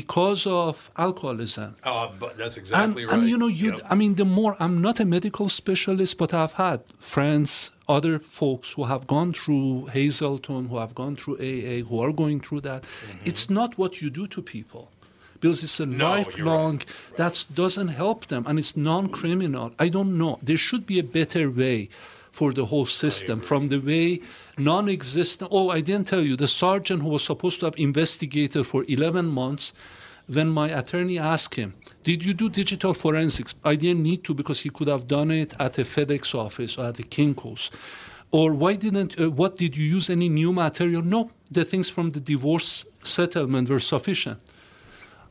because 0.00 0.42
of 0.62 0.90
alcoholism. 1.06 1.70
Oh, 1.92 2.06
but 2.22 2.32
that's 2.40 2.56
And, 2.82 2.90
right. 2.96 3.08
and 3.12 3.20
you 3.30 3.36
know, 3.42 3.46
you 3.62 3.70
Yep. 3.74 3.80
I 3.92 3.94
mean, 4.02 4.12
the 4.22 4.28
more 4.38 4.52
I'm 4.64 4.76
not 4.88 4.96
a 5.04 5.06
medical 5.16 5.46
specialist, 5.62 6.12
but 6.22 6.30
I've 6.40 6.56
had 6.66 6.78
friends, 7.14 7.50
other 7.96 8.14
folks 8.40 8.66
who 8.74 8.82
have 8.92 9.02
gone 9.14 9.30
through 9.40 9.70
Hazelden, 9.96 10.62
who 10.70 10.76
have 10.84 10.94
gone 11.02 11.14
through 11.20 11.36
AA, 11.48 11.76
who 11.88 11.96
are 12.04 12.12
going 12.22 12.38
through 12.44 12.62
that. 12.70 12.80
Mm-hmm. 12.82 13.30
It's 13.30 13.46
not 13.58 13.70
what 13.80 13.92
you 14.02 14.08
do 14.20 14.24
to 14.34 14.40
people. 14.56 14.84
Because 15.34 15.58
it's 15.66 15.78
a 15.78 15.86
No, 15.86 15.94
you're 15.94 16.16
right. 16.16 16.26
lifelong 16.26 16.76
that 17.20 17.34
doesn't 17.62 17.88
help 18.02 18.20
them 18.32 18.42
and 18.48 18.54
it's 18.62 18.74
non-criminal. 18.90 19.66
I 19.86 19.88
don't 19.96 20.12
know. 20.20 20.32
There 20.48 20.60
should 20.68 20.84
be 20.92 20.98
a 20.98 21.08
better 21.18 21.44
way 21.62 21.78
for 22.34 22.52
the 22.52 22.66
whole 22.70 22.88
system 23.02 23.38
from 23.38 23.68
the 23.68 23.80
way 23.90 24.20
non-existent. 24.58 25.48
Oh, 25.52 25.70
I 25.70 25.80
didn't 25.80 26.08
tell 26.08 26.24
you. 26.28 26.34
The 26.36 26.48
sergeant 26.48 27.00
who 27.02 27.10
was 27.10 27.22
supposed 27.22 27.60
to 27.60 27.66
have 27.66 27.78
investigated 27.78 28.66
for 28.66 28.84
11 28.88 29.26
months, 29.26 29.72
when 30.26 30.48
my 30.60 30.68
attorney 30.80 31.18
asked 31.34 31.54
him, 31.62 31.70
"Did 32.02 32.24
you 32.26 32.34
do 32.42 32.46
digital 32.62 32.92
forensics?" 33.02 33.54
I 33.72 33.74
didn't 33.82 34.02
need 34.02 34.20
to 34.24 34.32
because 34.40 34.60
he 34.64 34.70
could 34.76 34.88
have 34.94 35.04
done 35.06 35.30
it 35.42 35.50
at 35.66 35.78
a 35.78 35.84
FedEx 35.94 36.34
office 36.46 36.72
or 36.78 36.84
at 36.90 36.98
a 36.98 37.06
Kinko's. 37.14 37.64
Or 38.38 38.48
why 38.62 38.72
didn't? 38.84 39.12
Uh, 39.14 39.30
what 39.40 39.52
did 39.62 39.72
you 39.78 39.86
use 39.96 40.06
any 40.16 40.28
new 40.40 40.52
material? 40.64 41.02
No, 41.16 41.20
the 41.56 41.64
things 41.70 41.88
from 41.94 42.06
the 42.14 42.22
divorce 42.32 42.70
settlement 43.16 43.68
were 43.68 43.84
sufficient. 43.94 44.38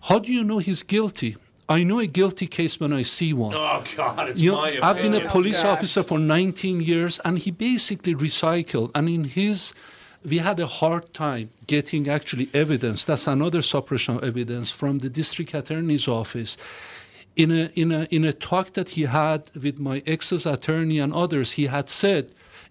How 0.08 0.18
do 0.26 0.30
you 0.38 0.44
know 0.50 0.60
he's 0.68 0.84
guilty? 0.96 1.32
I 1.74 1.84
know 1.84 2.00
a 2.00 2.06
guilty 2.20 2.46
case 2.46 2.80
when 2.80 2.94
I 2.94 3.02
see 3.02 3.34
one. 3.34 3.54
Oh 3.56 3.84
God, 3.98 4.30
it's 4.30 4.40
You 4.40 4.52
know, 4.52 4.62
my 4.62 4.80
I've 4.88 4.98
been 4.98 5.14
a 5.14 5.18
opinion. 5.18 5.32
police 5.38 5.64
officer 5.64 6.04
for 6.04 6.20
19 6.20 6.82
years, 6.82 7.20
and 7.26 7.40
he 7.40 7.50
basically 7.50 8.14
recycled. 8.14 8.92
And 8.94 9.10
in 9.10 9.24
his, 9.24 9.74
we 10.32 10.38
had 10.38 10.60
a 10.60 10.68
hard 10.68 11.06
time 11.14 11.50
getting 11.66 12.08
actually 12.08 12.48
evidence. 12.54 13.06
That's 13.06 13.28
another 13.28 13.62
suppression 13.64 14.18
of 14.18 14.24
evidence 14.24 14.70
from 14.70 15.00
the 15.00 15.10
district 15.10 15.54
attorney's 15.56 16.08
office. 16.08 16.58
In 17.36 17.50
a 17.52 17.64
in 17.82 17.92
a 17.92 18.02
in 18.18 18.24
a 18.24 18.34
talk 18.34 18.74
that 18.78 18.90
he 18.96 19.04
had 19.22 19.50
with 19.66 19.80
my 19.80 19.98
ex's 20.06 20.46
attorney 20.46 21.00
and 21.00 21.12
others, 21.24 21.54
he 21.54 21.66
had 21.66 21.90
said, 21.90 22.24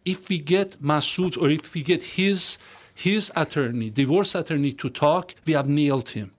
if 0.04 0.28
we 0.28 0.38
get 0.38 0.80
Massoud 0.80 1.36
or 1.42 1.48
if 1.50 1.74
we 1.74 1.82
get 1.82 2.02
his 2.18 2.58
his 2.94 3.32
attorney, 3.34 3.90
divorce 3.90 4.32
attorney, 4.36 4.72
to 4.74 4.88
talk, 4.90 5.34
we 5.46 5.54
have 5.54 5.68
nailed 5.68 6.10
him. 6.10 6.30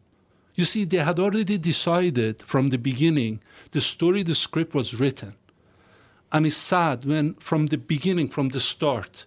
You 0.55 0.65
see, 0.65 0.85
they 0.85 0.97
had 0.97 1.19
already 1.19 1.57
decided 1.57 2.41
from 2.43 2.69
the 2.69 2.77
beginning 2.77 3.41
the 3.71 3.81
story, 3.81 4.21
the 4.23 4.35
script 4.35 4.75
was 4.75 4.93
written. 4.93 5.33
And 6.31 6.45
it's 6.45 6.57
sad 6.57 7.05
when, 7.05 7.33
from 7.35 7.67
the 7.67 7.77
beginning, 7.77 8.27
from 8.27 8.49
the 8.49 8.59
start, 8.59 9.25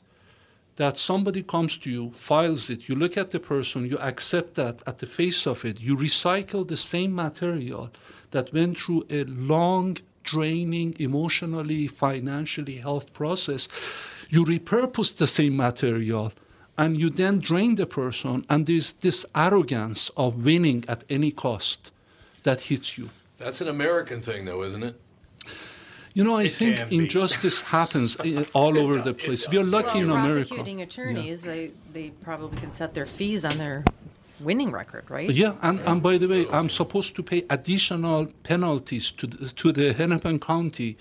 that 0.76 0.96
somebody 0.96 1.42
comes 1.42 1.78
to 1.78 1.90
you, 1.90 2.10
files 2.10 2.68
it, 2.70 2.88
you 2.88 2.94
look 2.94 3.16
at 3.16 3.30
the 3.30 3.40
person, 3.40 3.86
you 3.86 3.96
accept 3.98 4.54
that 4.54 4.82
at 4.86 4.98
the 4.98 5.06
face 5.06 5.46
of 5.46 5.64
it, 5.64 5.80
you 5.80 5.96
recycle 5.96 6.66
the 6.66 6.76
same 6.76 7.14
material 7.14 7.90
that 8.30 8.52
went 8.52 8.78
through 8.78 9.04
a 9.08 9.24
long, 9.24 9.96
draining, 10.22 10.94
emotionally, 10.98 11.86
financially 11.86 12.76
health 12.76 13.12
process. 13.14 13.68
You 14.28 14.44
repurpose 14.44 15.16
the 15.16 15.26
same 15.26 15.56
material 15.56 16.32
and 16.78 16.96
you 16.96 17.10
then 17.10 17.38
drain 17.38 17.74
the 17.76 17.86
person, 17.86 18.44
and 18.48 18.66
there's 18.66 18.92
this 18.92 19.24
arrogance 19.34 20.10
of 20.16 20.44
winning 20.44 20.84
at 20.88 21.04
any 21.08 21.30
cost 21.30 21.92
that 22.42 22.62
hits 22.62 22.96
you. 22.98 23.10
That's 23.38 23.60
an 23.60 23.68
American 23.68 24.20
thing, 24.20 24.44
though, 24.44 24.62
isn't 24.62 24.82
it? 24.82 25.00
You 26.14 26.24
know, 26.24 26.36
I 26.36 26.44
It 26.44 26.52
think 26.52 26.92
injustice 26.92 27.60
happens 27.76 28.16
all 28.54 28.78
over 28.78 28.98
the 28.98 29.12
place. 29.12 29.46
We're 29.48 29.62
lucky 29.62 29.98
in 30.00 30.08
well, 30.08 30.16
America. 30.24 30.48
prosecuting 30.48 30.80
attorneys, 30.80 31.42
they, 31.42 31.72
they 31.92 32.10
probably 32.10 32.58
can 32.58 32.72
set 32.72 32.94
their 32.94 33.04
fees 33.04 33.44
on 33.44 33.58
their 33.58 33.84
winning 34.40 34.70
record, 34.70 35.10
right? 35.10 35.28
Yeah, 35.30 35.54
and, 35.62 35.78
and 35.80 36.02
by 36.02 36.16
the 36.16 36.28
way, 36.28 36.46
I'm 36.50 36.70
supposed 36.70 37.16
to 37.16 37.22
pay 37.22 37.44
additional 37.50 38.26
penalties 38.44 39.10
to 39.12 39.26
the, 39.26 39.48
to 39.50 39.72
the 39.72 39.92
Hennepin 39.92 40.40
County 40.40 40.96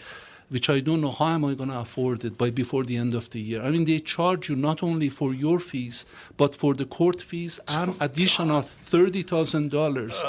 which 0.50 0.70
I 0.70 0.80
don't 0.80 1.02
know 1.02 1.12
how 1.12 1.28
am 1.28 1.46
I 1.46 1.54
going 1.56 1.70
to 1.70 1.80
afford 1.80 2.24
it 2.24 2.38
by 2.38 2.50
before 2.50 2.84
the 2.84 2.98
end 2.98 3.14
of 3.14 3.30
the 3.32 3.39
year. 3.39 3.62
I 3.62 3.70
mean, 3.70 3.86
they 3.86 4.00
charge 4.00 4.50
you 4.50 4.56
not 4.56 4.84
only 4.84 5.10
for 5.10 5.34
your 5.34 5.60
fees, 5.60 6.06
but 6.38 6.56
for 6.56 6.74
the 6.74 6.86
court 6.86 7.20
fees 7.22 7.60
and 7.68 7.96
additional 8.00 8.62
thirty 8.84 9.24
thousand 9.24 9.72
dollars. 9.72 10.22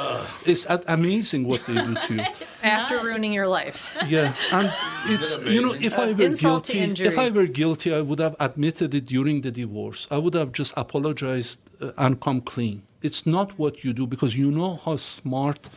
It's 0.46 0.66
amazing 0.88 1.46
what 1.46 1.64
they 1.66 1.74
do 1.74 1.94
to 1.94 2.14
you. 2.14 2.24
After 2.62 2.98
ruining 3.00 3.32
your 3.32 3.46
life. 3.48 3.94
Yeah, 4.08 4.34
and 4.52 4.70
it's 5.06 5.38
you 5.44 5.62
know 5.62 5.74
if 5.74 5.98
I 5.98 6.12
were 6.12 6.22
Insult 6.22 6.66
guilty, 6.68 7.04
if 7.04 7.18
I 7.18 7.28
were 7.30 7.46
guilty, 7.46 7.92
I 7.94 8.00
would 8.00 8.18
have 8.18 8.36
admitted 8.40 8.94
it 8.94 9.04
during 9.06 9.42
the 9.42 9.50
divorce. 9.50 10.08
I 10.10 10.18
would 10.18 10.34
have 10.34 10.52
just 10.52 10.72
apologized 10.76 11.60
uh, 11.80 11.92
and 11.98 12.20
come 12.20 12.40
clean. 12.40 12.82
It's 13.02 13.26
not 13.26 13.58
what 13.58 13.84
you 13.84 13.92
do 13.92 14.06
because 14.06 14.36
you 14.36 14.50
know 14.50 14.80
how 14.84 14.96
smart 14.96 15.68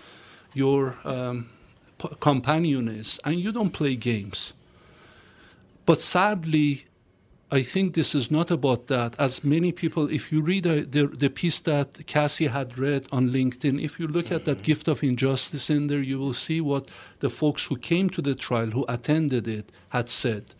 your 0.53 0.95
um, 1.05 1.49
p- 1.49 1.58
companion 2.19 2.87
is, 2.87 3.19
and 3.25 3.37
you 3.37 3.51
don't 3.51 3.71
play 3.71 3.95
games. 3.95 4.53
But 5.85 6.01
sadly, 6.01 6.85
I 7.51 7.63
think 7.63 7.95
this 7.95 8.13
is 8.13 8.29
not 8.29 8.51
about 8.51 8.87
that. 8.87 9.15
As 9.17 9.43
many 9.43 9.71
people, 9.71 10.07
if 10.11 10.31
you 10.31 10.41
read 10.41 10.67
uh, 10.67 10.83
the, 10.87 11.07
the 11.07 11.31
piece 11.31 11.59
that 11.61 12.05
Cassie 12.05 12.45
had 12.45 12.77
read 12.77 13.07
on 13.11 13.31
LinkedIn, 13.31 13.83
if 13.83 13.99
you 13.99 14.07
look 14.07 14.31
at 14.31 14.45
that 14.45 14.61
gift 14.61 14.87
of 14.87 15.01
injustice 15.01 15.71
in 15.71 15.87
there, 15.87 16.01
you 16.01 16.19
will 16.19 16.33
see 16.33 16.61
what 16.61 16.87
the 17.21 17.29
folks 17.29 17.65
who 17.65 17.75
came 17.75 18.07
to 18.11 18.21
the 18.21 18.35
trial, 18.35 18.67
who 18.67 18.85
attended 18.87 19.47
it, 19.47 19.71
had 19.89 20.09
said, 20.09 20.53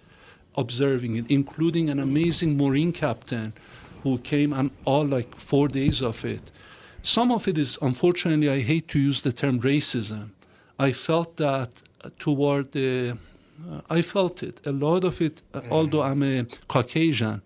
observing 0.58 1.16
it, 1.16 1.30
including 1.30 1.92
an 1.92 2.00
amazing 2.00 2.58
Marine 2.58 2.92
captain 2.92 3.54
who 4.02 4.18
came 4.18 4.52
and 4.52 4.72
all 4.84 5.06
like 5.06 5.36
four 5.36 5.68
days 5.68 6.02
of 6.02 6.26
it. 6.26 6.52
Some 7.04 7.32
of 7.32 7.48
it 7.48 7.58
is, 7.58 7.78
unfortunately, 7.84 8.50
I 8.50 8.62
hate 8.62 8.88
to 8.90 9.00
use 9.00 9.22
the 9.22 9.32
term 9.32 9.62
racism. 9.62 10.32
I 10.80 10.94
felt 10.94 11.36
that 11.38 11.84
toward 12.18 12.72
the 12.72 13.18
uh, 13.70 13.82
I 13.90 14.02
felt 14.02 14.42
it. 14.42 14.66
A 14.66 14.72
lot 14.72 15.04
of 15.04 15.22
it, 15.22 15.42
uh, 15.54 15.62
although 15.70 16.02
I'm 16.02 16.24
a 16.24 16.46
Caucasian, 16.70 17.42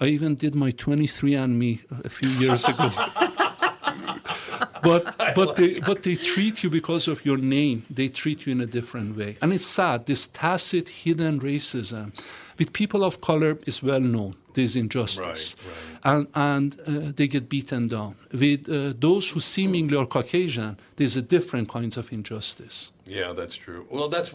I 0.00 0.06
even 0.06 0.36
did 0.36 0.54
my 0.54 0.70
23andMe 0.70 2.04
a 2.04 2.08
few 2.08 2.28
years 2.28 2.68
ago. 2.68 2.90
but 4.82 5.16
but 5.34 5.56
they 5.56 5.80
but 5.80 6.04
they 6.04 6.14
treat 6.14 6.62
you 6.62 6.70
because 6.70 7.08
of 7.08 7.24
your 7.24 7.38
name. 7.38 7.82
They 7.90 8.08
treat 8.08 8.46
you 8.46 8.52
in 8.52 8.60
a 8.60 8.66
different 8.66 9.16
way, 9.16 9.36
and 9.42 9.52
it's 9.52 9.66
sad. 9.66 10.06
This 10.06 10.28
tacit, 10.28 10.88
hidden 10.88 11.40
racism 11.40 12.12
with 12.58 12.72
people 12.72 13.02
of 13.02 13.20
color 13.20 13.58
is 13.66 13.82
well 13.82 14.00
known. 14.00 14.34
There's 14.56 14.74
injustice, 14.74 15.54
and 16.02 16.26
and 16.34 16.80
uh, 16.80 17.12
they 17.14 17.28
get 17.28 17.50
beaten 17.50 17.88
down. 17.88 18.14
With 18.32 18.70
uh, 18.70 18.94
those 18.98 19.28
who 19.30 19.38
seemingly 19.38 19.98
are 19.98 20.06
Caucasian, 20.06 20.78
there's 20.96 21.14
a 21.14 21.20
different 21.20 21.68
kinds 21.68 21.98
of 21.98 22.10
injustice. 22.10 22.90
Yeah, 23.04 23.34
that's 23.36 23.54
true. 23.54 23.86
Well, 23.90 24.08
that's 24.08 24.30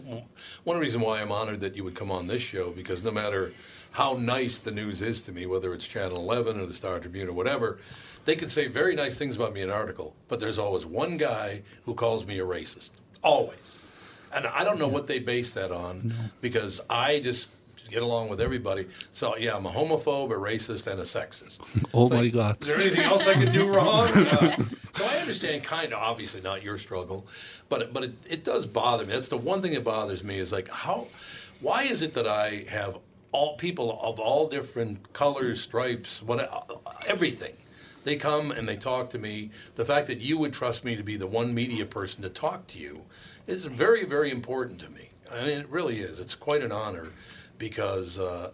one 0.64 0.80
reason 0.80 1.02
why 1.02 1.22
I'm 1.22 1.32
honored 1.32 1.60
that 1.62 1.76
you 1.76 1.84
would 1.84 1.96
come 1.96 2.12
on 2.12 2.28
this 2.28 2.44
show 2.44 2.70
because 2.70 3.04
no 3.04 3.12
matter 3.12 3.52
how 3.92 4.14
nice 4.14 4.60
the 4.60 4.70
news 4.72 5.02
is 5.02 5.24
to 5.24 5.32
me, 5.32 5.48
whether 5.48 5.74
it's 5.74 5.88
Channel 5.88 6.18
11 6.18 6.60
or 6.60 6.68
the 6.68 6.74
Star 6.74 7.00
Tribune 7.00 7.28
or 7.28 7.34
whatever, 7.34 7.80
they 8.26 8.36
can 8.36 8.50
say 8.50 8.68
very 8.68 8.96
nice 8.96 9.18
things 9.18 9.36
about 9.36 9.52
me 9.54 9.64
in 9.64 9.70
an 9.70 9.76
article, 9.76 10.16
but 10.28 10.40
there's 10.40 10.60
always 10.60 10.86
one 10.86 11.18
guy 11.18 11.64
who 11.86 11.96
calls 11.96 12.28
me 12.28 12.38
a 12.38 12.46
racist. 12.46 12.92
Always. 13.24 13.80
And 14.34 14.46
I 14.46 14.64
don't 14.64 14.80
know 14.80 14.88
what 14.88 15.08
they 15.08 15.20
base 15.20 15.52
that 15.54 15.72
on 15.72 16.14
because 16.42 16.80
I 16.90 17.20
just 17.20 17.50
get 17.92 18.04
along 18.04 18.30
with 18.30 18.42
everybody. 18.42 18.88
So, 19.12 19.36
yeah, 19.38 19.56
I'm 19.56 19.66
a 19.66 19.70
homophobe, 19.70 20.32
a 20.32 20.36
racist, 20.36 20.88
and 20.88 21.00
a 21.00 21.04
sexist. 21.04 21.60
Oh 21.94 22.10
my 22.10 22.30
God! 22.30 22.62
Is 22.62 22.68
there 22.68 22.78
anything 22.78 23.04
else 23.04 23.28
I 23.28 23.34
can 23.34 23.52
do 23.52 23.74
wrong? 23.74 24.10
Yeah. 24.32 24.58
So 24.94 25.06
I 25.06 25.18
understand, 25.18 25.64
kind 25.64 25.94
of, 25.94 26.00
obviously 26.00 26.42
not 26.42 26.64
your 26.64 26.78
struggle, 26.78 27.26
but 27.70 27.82
it, 27.82 27.94
but 27.94 28.04
it, 28.04 28.14
it 28.30 28.44
does 28.44 28.66
bother 28.66 29.06
me. 29.06 29.14
That's 29.14 29.30
the 29.30 29.38
one 29.38 29.62
thing 29.62 29.74
that 29.74 29.84
bothers 29.84 30.24
me 30.24 30.38
is 30.38 30.52
like 30.52 30.70
how, 30.70 31.08
why 31.60 31.84
is 31.84 32.02
it 32.02 32.14
that 32.14 32.28
I 32.28 32.66
have 32.70 32.98
all 33.32 33.56
people 33.56 34.00
of 34.04 34.20
all 34.20 34.48
different 34.48 35.14
colors, 35.14 35.62
stripes, 35.62 36.22
what 36.22 36.40
uh, 36.40 36.60
everything. 37.08 37.54
They 38.04 38.16
come 38.16 38.52
and 38.52 38.68
they 38.68 38.78
talk 38.78 39.10
to 39.12 39.20
me. 39.20 39.52
The 39.76 39.86
fact 39.86 40.08
that 40.08 40.22
you 40.22 40.38
would 40.40 40.54
trust 40.54 40.84
me 40.84 40.96
to 40.96 41.04
be 41.04 41.18
the 41.18 41.28
one 41.28 41.54
media 41.54 41.86
person 41.86 42.24
to 42.24 42.30
talk 42.30 42.68
to 42.68 42.80
you 42.80 43.02
is 43.48 43.66
very, 43.66 44.06
very 44.06 44.32
important 44.32 44.80
to 44.82 44.90
me. 44.90 45.10
I 45.32 45.38
And 45.40 45.48
it 45.50 45.70
really 45.70 46.00
is. 46.00 46.20
It's 46.20 46.36
quite 46.36 46.64
an 46.64 46.72
honor 46.72 47.10
because 47.68 48.10
uh, 48.20 48.50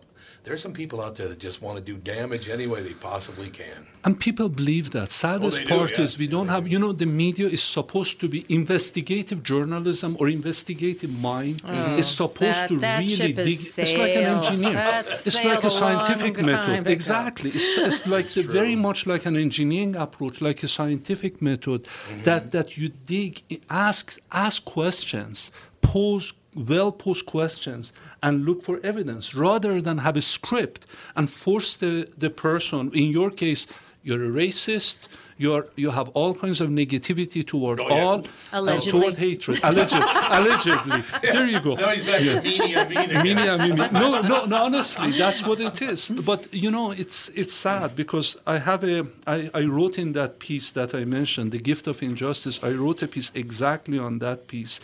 are 0.50 0.58
some 0.68 0.74
people 0.82 1.00
out 1.06 1.14
there 1.18 1.28
that 1.32 1.40
just 1.48 1.62
want 1.66 1.76
to 1.80 1.84
do 1.92 1.96
damage 2.16 2.46
any 2.58 2.68
way 2.72 2.80
they 2.82 2.94
possibly 3.12 3.50
can. 3.62 3.80
And 4.06 4.14
people 4.28 4.48
believe 4.62 4.88
that. 4.98 5.08
Saddest 5.10 5.58
Oh, 5.58 5.60
they 5.60 5.64
do, 5.70 5.76
part 5.78 5.92
yeah. 5.98 6.04
is 6.06 6.10
we 6.26 6.28
don't 6.36 6.48
have, 6.56 6.64
you 6.74 6.80
know, 6.84 6.94
the 7.04 7.10
media 7.26 7.48
is 7.58 7.62
supposed 7.80 8.16
to 8.22 8.28
be 8.36 8.40
investigative 8.62 9.40
journalism 9.54 10.10
or 10.20 10.26
investigative 10.40 11.12
mind. 11.34 11.58
Oh, 11.66 11.98
is 12.02 12.08
supposed 12.24 12.60
that- 12.62 12.70
to 12.70 12.78
that 12.88 13.00
really 13.02 13.34
dig. 13.34 13.60
It's 13.66 13.78
like 14.04 14.16
an 14.22 14.28
engineer. 14.38 14.74
That's 14.74 15.28
it's 15.28 15.44
like 15.52 15.64
a 15.64 15.68
a 15.68 15.80
scientific 15.82 16.34
time 16.38 16.46
method. 16.52 16.80
ago. 16.80 16.92
Exactly. 16.98 17.50
It's, 17.58 17.78
it's 17.88 18.02
like 18.16 18.28
the, 18.36 18.42
very 18.60 18.76
much 18.88 19.00
like 19.12 19.24
an 19.32 19.36
engineering 19.48 19.94
approach, 20.06 20.36
like 20.50 20.60
a 20.68 20.70
scientific 20.78 21.34
method 21.50 21.80
Mm-hmm. 21.84 22.24
that, 22.28 22.44
that 22.56 22.68
you 22.80 22.88
dig, 23.14 23.34
ask, 23.70 24.04
ask 24.46 24.58
questions, 24.78 25.38
pose 25.82 26.28
well 26.58 26.92
posed 26.92 27.26
questions 27.26 27.94
and 28.24 28.46
look 28.46 28.62
for 28.64 28.80
evidence 28.84 29.36
rather 29.36 29.82
than 29.82 29.98
have 30.00 30.18
a 30.18 30.22
script 30.22 30.86
and 31.16 31.30
force 31.30 31.78
the, 31.78 32.08
the 32.18 32.30
person 32.30 32.90
in 32.94 33.12
your 33.12 33.30
case 33.32 33.68
you're 34.04 34.24
a 34.26 34.30
racist 34.30 35.08
you're 35.40 35.68
you 35.76 35.92
have 35.92 36.10
all 36.10 36.34
kinds 36.34 36.60
of 36.62 36.70
negativity 36.70 37.46
toward 37.46 37.80
Oh, 37.80 37.88
yeah. 37.90 38.04
all 38.04 38.24
uh, 38.70 38.80
toward 38.82 39.16
hatred 39.16 39.60
allegedly 39.64 40.08
allegedly 40.40 41.04
there 41.22 41.46
you 41.46 41.60
go 41.60 41.76
Now 41.76 41.90
he's 41.90 42.06
back 42.06 42.22
to 42.22 42.42
media, 42.42 42.86
media. 42.90 43.24
Media, 43.24 43.58
media. 43.58 43.90
No, 43.92 44.22
no, 44.22 44.46
no. 44.46 44.58
Honestly, 44.66 45.12
that's 45.12 45.44
what 45.46 45.60
it 45.60 45.80
is. 45.82 46.10
But 46.26 46.42
you 46.54 46.72
know, 46.72 46.92
it's 46.92 47.30
it's 47.42 47.54
sad 47.54 47.96
because 47.96 48.28
I 48.48 48.58
have 48.70 48.84
a. 48.84 49.06
I, 49.28 49.38
I 49.54 49.64
wrote 49.66 50.00
in 50.00 50.14
that 50.14 50.40
piece 50.40 50.72
that 50.72 50.94
I 50.96 51.06
mentioned, 51.06 51.52
the 51.52 51.60
gift 51.60 51.86
of 51.88 52.02
injustice. 52.02 52.64
I 52.64 52.72
wrote 52.72 53.00
a 53.04 53.08
piece 53.08 53.32
exactly 53.36 54.00
on 54.00 54.20
that 54.20 54.48
piece, 54.48 54.80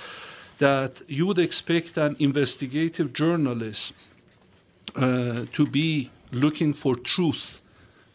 that 0.59 1.01
you 1.07 1.25
would 1.25 1.39
expect 1.39 1.97
an 1.97 2.15
investigative 2.19 3.13
journalist 3.13 3.93
uh, 4.95 5.45
to 5.51 5.65
be 5.65 6.09
looking 6.31 6.73
for 6.73 6.95
truth, 6.95 7.61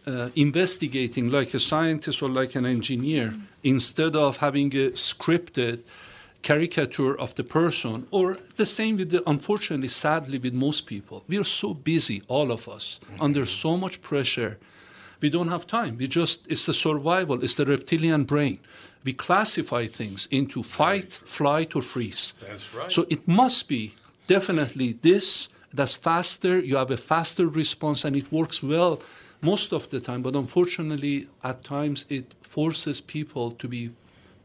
uh, 0.06 0.30
investigating 0.34 1.30
like 1.30 1.54
a 1.54 1.58
scientist 1.58 2.22
or 2.22 2.28
like 2.28 2.54
an 2.54 2.66
engineer, 2.66 3.34
instead 3.62 4.16
of 4.16 4.38
having 4.38 4.74
a 4.74 4.90
scripted 4.90 5.80
caricature 6.42 7.18
of 7.18 7.34
the 7.34 7.44
person, 7.44 8.06
or 8.10 8.38
the 8.56 8.64
same 8.66 8.96
with 8.96 9.10
the, 9.10 9.22
unfortunately, 9.28 9.88
sadly, 9.88 10.38
with 10.38 10.54
most 10.54 10.86
people. 10.86 11.24
We 11.28 11.38
are 11.38 11.44
so 11.44 11.74
busy, 11.74 12.22
all 12.28 12.52
of 12.52 12.68
us, 12.68 13.00
under 13.20 13.44
so 13.44 13.76
much 13.76 14.00
pressure. 14.00 14.56
We 15.20 15.30
don't 15.30 15.48
have 15.48 15.66
time. 15.66 15.96
We 15.98 16.06
just, 16.06 16.46
it's 16.48 16.66
the 16.66 16.72
survival, 16.72 17.42
it's 17.42 17.56
the 17.56 17.66
reptilian 17.66 18.24
brain. 18.24 18.60
We 19.04 19.12
classify 19.12 19.86
things 19.86 20.28
into 20.30 20.62
fight, 20.62 21.12
flight, 21.12 21.74
or 21.76 21.82
freeze. 21.82 22.34
That's 22.40 22.74
right. 22.74 22.90
So 22.90 23.06
it 23.08 23.26
must 23.26 23.68
be 23.68 23.94
definitely 24.26 24.92
this 24.92 25.48
that's 25.72 25.94
faster, 25.94 26.58
you 26.58 26.76
have 26.76 26.90
a 26.90 26.96
faster 26.96 27.46
response, 27.46 28.04
and 28.04 28.16
it 28.16 28.30
works 28.32 28.62
well 28.62 29.02
most 29.42 29.72
of 29.72 29.88
the 29.90 30.00
time. 30.00 30.22
But 30.22 30.34
unfortunately, 30.34 31.28
at 31.44 31.62
times, 31.62 32.06
it 32.08 32.34
forces 32.42 33.00
people 33.00 33.52
to 33.52 33.68
be 33.68 33.90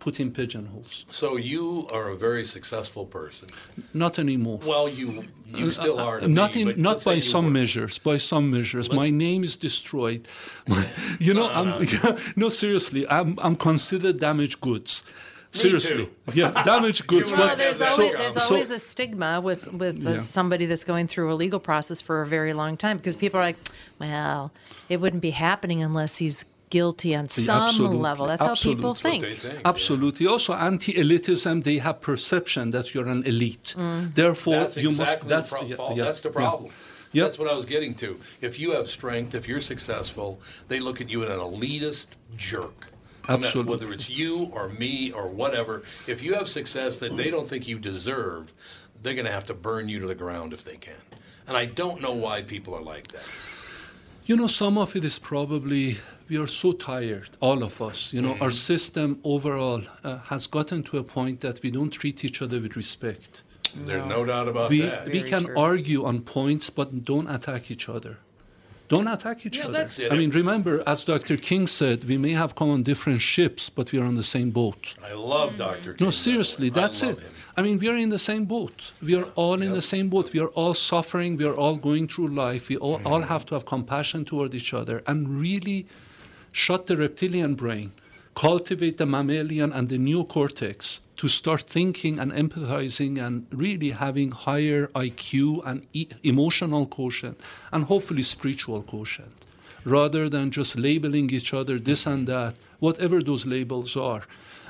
put 0.03 0.19
in 0.19 0.31
pigeonholes. 0.31 1.05
So 1.09 1.37
you 1.37 1.87
are 1.95 2.09
a 2.09 2.17
very 2.27 2.45
successful 2.45 3.05
person. 3.05 3.47
Not 3.93 4.19
anymore. 4.19 4.59
Well, 4.71 4.87
you 4.99 5.07
you 5.45 5.71
still 5.71 5.97
are. 6.07 6.19
Not 6.41 6.55
me, 6.55 6.61
in, 6.61 6.81
not 6.89 6.97
by 7.05 7.19
some 7.19 7.45
were. 7.45 7.59
measures. 7.59 7.93
By 7.99 8.17
some 8.31 8.45
measures, 8.51 8.85
my 8.89 8.97
Let's- 9.07 9.11
name 9.27 9.41
is 9.49 9.55
destroyed. 9.67 10.21
you 11.27 11.33
know, 11.33 11.47
I'm, 11.57 11.67
no, 12.35 12.49
seriously, 12.49 13.01
I'm 13.17 13.29
I'm 13.45 13.55
considered 13.55 14.19
damaged 14.19 14.59
goods. 14.59 15.03
Seriously, 15.51 16.09
yeah, 16.33 16.49
damaged 16.63 17.05
goods. 17.11 17.31
Well, 17.31 17.47
but- 17.47 17.57
there's 17.59 17.77
so- 17.77 17.85
always, 17.85 18.33
there's 18.33 18.69
so- 18.69 18.75
a 18.75 18.79
stigma 18.79 19.39
with 19.47 19.63
with 19.81 19.95
uh, 20.05 20.09
Yeah. 20.11 20.19
somebody 20.37 20.65
that's 20.69 20.83
going 20.91 21.07
through 21.07 21.31
a 21.33 21.37
legal 21.45 21.59
process 21.69 22.01
for 22.07 22.15
a 22.25 22.27
very 22.37 22.53
long 22.61 22.75
time 22.75 22.97
because 22.97 23.15
people 23.15 23.39
are 23.39 23.43
like, 23.51 23.59
well, 23.99 24.51
it 24.89 24.97
wouldn't 25.01 25.21
be 25.21 25.31
happening 25.31 25.79
unless 25.89 26.17
he's 26.23 26.43
guilty 26.77 27.11
on 27.19 27.25
Yeah, 27.25 27.45
some 27.49 27.63
absolutely, 27.69 27.97
level. 28.09 28.25
That's 28.31 28.43
how 28.49 28.55
people 28.69 28.93
think. 29.05 29.21
Absolutely. 29.73 30.25
Also, 30.33 30.51
anti-elitism. 30.69 31.55
They 31.69 31.77
have 31.87 31.97
perception 32.11 32.65
that 32.75 32.85
you're 32.93 33.07
an 33.17 33.23
elite. 33.33 33.67
Mm. 33.77 34.13
Therefore, 34.21 34.59
That's 34.61 34.77
you 34.85 34.89
exactly 34.89 35.29
must. 35.29 35.33
That's 35.33 35.49
the 35.51 35.57
pro- 35.57 35.67
yeah, 35.69 35.75
fault. 35.79 35.97
yeah, 35.97 36.05
that's 36.07 36.21
the 36.27 36.29
problem. 36.41 36.71
Yeah. 37.15 37.23
That's 37.25 37.37
what 37.41 37.47
I 37.53 37.55
was 37.59 37.65
getting 37.75 37.93
to. 38.03 38.09
If 38.47 38.53
you 38.61 38.67
have 38.77 38.87
strength, 38.99 39.31
if 39.39 39.43
you're 39.49 39.65
successful, 39.73 40.29
they 40.69 40.79
look 40.87 40.97
at 41.03 41.07
you 41.13 41.19
as 41.23 41.29
an 41.29 41.39
elitist 41.39 42.07
jerk. 42.51 42.79
No 43.29 43.37
matter- 43.37 43.45
Absolutely. 43.45 43.71
Whether 43.73 43.89
it's 43.97 44.09
you 44.21 44.33
or 44.57 44.65
me 44.83 45.11
or 45.19 45.25
whatever, 45.41 45.73
if 46.13 46.17
you 46.23 46.31
have 46.39 46.47
success 46.59 46.91
that 47.01 47.11
they 47.19 47.29
don't 47.33 47.47
think 47.51 47.63
you 47.71 47.77
deserve, 47.93 48.43
they're 49.01 49.17
going 49.19 49.29
to 49.31 49.37
have 49.39 49.45
to 49.51 49.53
burn 49.67 49.85
you 49.91 49.99
to 50.03 50.07
the 50.13 50.19
ground 50.23 50.49
if 50.57 50.61
they 50.69 50.77
can. 50.87 51.01
And 51.47 51.55
I 51.63 51.65
don't 51.81 51.99
know 52.05 52.15
why 52.25 52.41
people 52.41 52.73
are 52.79 52.81
like 52.95 53.07
that. 53.15 53.27
You 54.25 54.35
know, 54.39 54.47
some 54.47 54.77
of 54.77 54.95
it 54.95 55.03
is 55.03 55.19
probably 55.19 55.97
we 56.33 56.39
are 56.39 56.47
so 56.47 56.71
tired, 56.73 57.29
all 57.47 57.61
of 57.69 57.79
us. 57.89 58.11
You 58.15 58.21
know, 58.25 58.35
our 58.43 58.53
mm. 58.57 58.67
system 58.71 59.19
overall 59.23 59.81
uh, 60.03 60.17
has 60.31 60.47
gotten 60.47 60.81
to 60.89 60.97
a 60.97 61.03
point 61.03 61.37
that 61.45 61.61
we 61.63 61.69
don't 61.77 61.91
treat 62.01 62.25
each 62.27 62.41
other 62.41 62.59
with 62.59 62.75
respect. 62.75 63.43
There's 63.87 64.07
no 64.17 64.25
doubt 64.25 64.47
about 64.47 64.69
we, 64.71 64.81
that. 64.81 65.09
We 65.17 65.21
can 65.33 65.45
argue 65.55 66.01
on 66.09 66.15
points, 66.21 66.65
but 66.71 66.87
don't 67.11 67.29
attack 67.37 67.69
each 67.69 67.87
other. 67.87 68.17
Don't 68.87 69.07
attack 69.07 69.45
each 69.45 69.57
Yeah, 69.57 69.65
other. 69.65 69.77
that's 69.79 69.97
it. 69.99 70.11
I 70.11 70.17
mean, 70.17 70.31
remember, 70.31 70.83
as 70.93 71.03
Dr. 71.03 71.37
King 71.37 71.67
said, 71.67 71.97
we 72.11 72.17
may 72.17 72.33
have 72.41 72.51
come 72.59 72.69
on 72.75 72.81
different 72.91 73.21
ships, 73.21 73.69
but 73.77 73.91
we 73.91 73.99
are 73.99 74.07
on 74.11 74.15
the 74.15 74.29
same 74.35 74.49
boat. 74.61 74.81
I 75.11 75.13
love 75.13 75.49
mm. 75.53 75.57
Dr. 75.57 75.93
King. 75.93 76.05
No, 76.05 76.11
seriously, 76.11 76.69
that's 76.69 77.01
it. 77.03 77.17
I 77.57 77.61
mean, 77.61 77.77
we 77.77 77.87
are 77.89 77.99
in 78.05 78.09
the 78.09 78.23
same 78.31 78.45
boat. 78.45 78.91
We 79.07 79.13
are 79.19 79.27
all 79.35 79.61
in 79.61 79.71
the 79.79 79.87
same 79.93 80.07
boat. 80.09 80.33
We 80.33 80.39
are 80.45 80.53
all 80.59 80.73
suffering. 80.73 81.37
We 81.37 81.45
are 81.45 81.57
all 81.63 81.75
going 81.89 82.07
through 82.07 82.29
life. 82.47 82.63
We 82.69 82.77
all, 82.77 82.99
all 83.05 83.21
mm. 83.21 83.27
have 83.33 83.45
to 83.47 83.55
have 83.55 83.65
compassion 83.75 84.25
toward 84.25 84.55
each 84.55 84.73
other 84.73 85.03
and 85.05 85.19
really 85.47 85.85
shut 86.53 86.85
the 86.85 86.95
reptilian 86.95 87.55
brain, 87.55 87.91
cultivate 88.35 88.97
the 88.97 89.05
mammalian 89.05 89.73
and 89.73 89.89
the 89.89 89.97
neocortex 89.97 91.01
to 91.17 91.27
start 91.27 91.63
thinking 91.63 92.19
and 92.19 92.31
empathizing 92.31 93.21
and 93.21 93.45
really 93.51 93.89
having 93.89 94.31
higher 94.31 94.87
IQ 94.87 95.61
and 95.65 95.85
e- 95.93 96.07
emotional 96.23 96.85
quotient 96.85 97.39
and 97.71 97.85
hopefully 97.85 98.23
spiritual 98.23 98.81
quotient 98.83 99.45
rather 99.83 100.29
than 100.29 100.51
just 100.51 100.77
labeling 100.77 101.29
each 101.31 101.53
other 101.53 101.77
this 101.77 102.05
and 102.05 102.27
that, 102.27 102.57
whatever 102.79 103.21
those 103.21 103.45
labels 103.45 103.97
are, 103.97 104.23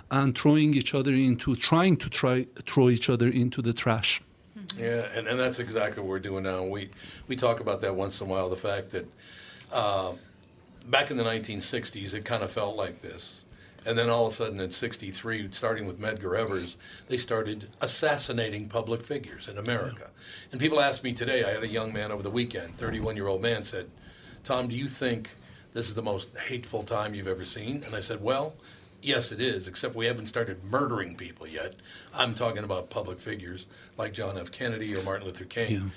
and 0.09 0.37
throwing 0.37 0.73
each 0.73 0.93
other 0.95 1.11
into, 1.11 1.55
trying 1.55 1.97
to 1.97 2.09
try 2.09 2.47
throw 2.65 2.89
each 2.89 3.09
other 3.09 3.27
into 3.27 3.61
the 3.61 3.73
trash. 3.73 4.21
Yeah, 4.77 5.05
and, 5.15 5.27
and 5.27 5.39
that's 5.39 5.59
exactly 5.59 6.01
what 6.01 6.09
we're 6.09 6.19
doing 6.19 6.43
now. 6.43 6.63
We 6.65 6.89
we 7.27 7.35
talk 7.35 7.59
about 7.59 7.81
that 7.81 7.95
once 7.95 8.21
in 8.21 8.27
a 8.27 8.29
while. 8.29 8.49
The 8.49 8.55
fact 8.55 8.89
that 8.91 9.05
uh, 9.71 10.13
back 10.89 11.11
in 11.11 11.17
the 11.17 11.23
1960s, 11.23 12.13
it 12.13 12.25
kind 12.25 12.43
of 12.43 12.51
felt 12.51 12.75
like 12.75 13.01
this, 13.01 13.45
and 13.85 13.97
then 13.97 14.09
all 14.09 14.27
of 14.27 14.33
a 14.33 14.35
sudden 14.35 14.59
in 14.59 14.71
'63, 14.71 15.49
starting 15.51 15.85
with 15.85 15.99
Medgar 15.99 16.37
Evers, 16.37 16.77
they 17.07 17.17
started 17.17 17.69
assassinating 17.81 18.67
public 18.67 19.03
figures 19.03 19.47
in 19.47 19.57
America. 19.57 20.09
And 20.51 20.61
people 20.61 20.79
ask 20.79 21.03
me 21.03 21.13
today. 21.13 21.43
I 21.43 21.51
had 21.51 21.63
a 21.63 21.67
young 21.67 21.93
man 21.93 22.11
over 22.11 22.23
the 22.23 22.29
weekend, 22.29 22.75
31 22.75 23.15
year 23.15 23.27
old 23.27 23.41
man, 23.41 23.63
said, 23.63 23.89
"Tom, 24.43 24.67
do 24.67 24.75
you 24.75 24.87
think 24.87 25.35
this 25.73 25.87
is 25.87 25.95
the 25.95 26.01
most 26.01 26.29
hateful 26.37 26.83
time 26.83 27.13
you've 27.13 27.27
ever 27.27 27.45
seen?" 27.45 27.83
And 27.83 27.95
I 27.95 28.01
said, 28.01 28.21
"Well." 28.21 28.55
Yes, 29.05 29.33
it 29.33 29.41
is, 29.41 29.67
except 29.67 29.95
we 29.95 30.05
haven't 30.05 30.27
started 30.27 30.63
murdering 30.63 31.17
people 31.17 31.45
yet. 31.45 31.75
I'm 32.15 32.33
talking 32.33 32.63
about 32.63 32.89
public 32.89 33.19
figures 33.19 33.67
like 33.97 34.13
John 34.13 34.37
F. 34.37 34.49
Kennedy 34.49 34.95
or 34.95 35.03
Martin 35.03 35.27
Luther 35.27 35.43
King. 35.43 35.91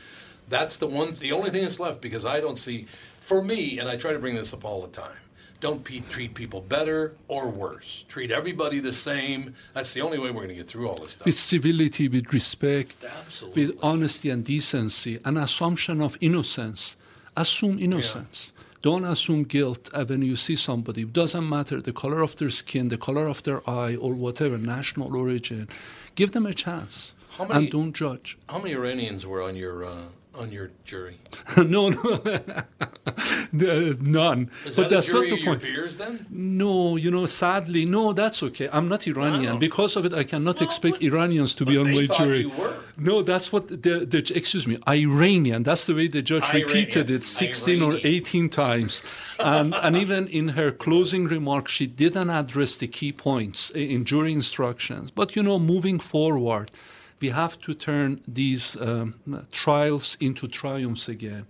That's 0.49 0.76
the 0.76 0.89
one, 0.89 1.14
the 1.14 1.30
only 1.30 1.51
thing 1.51 1.62
that's 1.62 1.78
left 1.78 2.01
because 2.01 2.24
I 2.24 2.41
don't 2.41 2.59
see, 2.59 2.89
for 3.26 3.42
me, 3.42 3.78
and 3.80 3.88
I 3.88 3.96
try 3.96 4.12
to 4.12 4.20
bring 4.20 4.36
this 4.36 4.52
up 4.54 4.64
all 4.64 4.80
the 4.82 4.92
time. 5.04 5.18
Don't 5.60 5.82
pe- 5.82 6.00
treat 6.14 6.32
people 6.34 6.60
better 6.60 7.16
or 7.28 7.50
worse. 7.50 8.04
Treat 8.08 8.30
everybody 8.30 8.78
the 8.78 8.92
same. 8.92 9.54
That's 9.74 9.92
the 9.94 10.02
only 10.02 10.18
way 10.18 10.28
we're 10.30 10.44
going 10.44 10.56
to 10.56 10.60
get 10.62 10.68
through 10.68 10.88
all 10.88 10.98
this 10.98 11.12
stuff. 11.12 11.26
With 11.26 11.34
civility, 11.36 12.08
with 12.08 12.32
respect, 12.32 13.04
Absolutely. 13.04 13.66
with 13.66 13.78
honesty 13.82 14.30
and 14.30 14.44
decency, 14.44 15.18
an 15.24 15.36
assumption 15.38 16.00
of 16.02 16.16
innocence. 16.20 16.98
Assume 17.36 17.78
innocence. 17.80 18.52
Don't 18.82 19.04
assume 19.04 19.42
guilt 19.42 19.90
when 20.08 20.22
you 20.22 20.36
see 20.36 20.54
somebody. 20.56 21.02
It 21.02 21.12
doesn't 21.12 21.48
matter 21.48 21.80
the 21.80 21.92
color 21.92 22.20
of 22.22 22.36
their 22.36 22.50
skin, 22.50 22.88
the 22.88 22.98
color 22.98 23.26
of 23.26 23.42
their 23.42 23.60
eye, 23.68 23.96
or 23.96 24.12
whatever, 24.14 24.56
national 24.58 25.16
origin. 25.16 25.68
Give 26.14 26.30
them 26.32 26.46
a 26.46 26.54
chance. 26.54 27.14
How 27.36 27.44
many- 27.46 27.64
and 27.64 27.72
don't 27.72 27.92
judge. 27.92 28.38
How 28.48 28.58
many 28.58 28.74
Iranians 28.74 29.26
were 29.26 29.42
on 29.42 29.56
your 29.56 29.84
uh, 29.84 29.96
on 30.39 30.51
your 30.51 30.70
jury? 30.84 31.18
no, 31.57 31.89
no, 31.89 32.20
none. 34.01 34.51
Is 34.64 34.76
but 34.76 34.82
that 34.82 34.91
that's 34.91 35.12
not 35.12 35.24
the 35.24 35.45
point. 35.45 35.62
peers 35.62 35.97
then? 35.97 36.26
No, 36.30 36.97
you 36.97 37.11
know, 37.11 37.26
sadly, 37.26 37.84
no, 37.84 38.12
that's 38.12 38.43
okay. 38.43 38.68
I'm 38.72 38.89
not 38.89 39.07
Iranian. 39.07 39.59
Because 39.59 39.97
of 39.97 40.05
it, 40.05 40.14
I 40.14 40.24
cannot 40.24 40.62
expect 40.62 41.03
Iranians 41.03 41.55
to 41.57 41.64
be 41.64 41.76
on 41.76 41.93
my 41.93 42.07
jury. 42.07 42.41
you 42.41 42.51
were. 42.51 42.74
No, 42.99 43.22
that's 43.22 43.53
what 43.53 43.68
the, 43.68 44.07
the 44.07 44.32
excuse 44.34 44.66
me, 44.66 44.78
Iranian. 44.89 45.62
That's 45.62 45.84
the 45.84 45.95
way 45.95 46.09
the 46.09 46.22
judge 46.22 46.45
Iranian. 46.45 46.66
repeated 46.68 47.11
it 47.11 47.24
16 47.24 47.82
or 47.82 47.99
18 48.03 48.49
times. 48.49 49.03
And, 49.39 49.74
and 49.74 49.97
even 50.05 50.28
in 50.28 50.49
her 50.49 50.70
closing 50.70 51.26
remarks, 51.26 51.72
she 51.72 51.87
didn't 51.87 52.30
address 52.30 52.76
the 52.76 52.89
key 52.89 53.12
points 53.12 53.70
in 53.70 54.05
jury 54.05 54.32
instructions. 54.32 55.11
But, 55.11 55.37
you 55.37 55.43
know, 55.43 55.59
moving 55.59 55.99
forward, 55.99 56.70
we 57.20 57.28
have 57.30 57.58
to 57.60 57.74
turn 57.74 58.20
these 58.28 58.76
um, 58.80 59.14
trials 59.52 60.16
into 60.20 60.46
triumphs 60.48 61.08
again. 61.08 61.46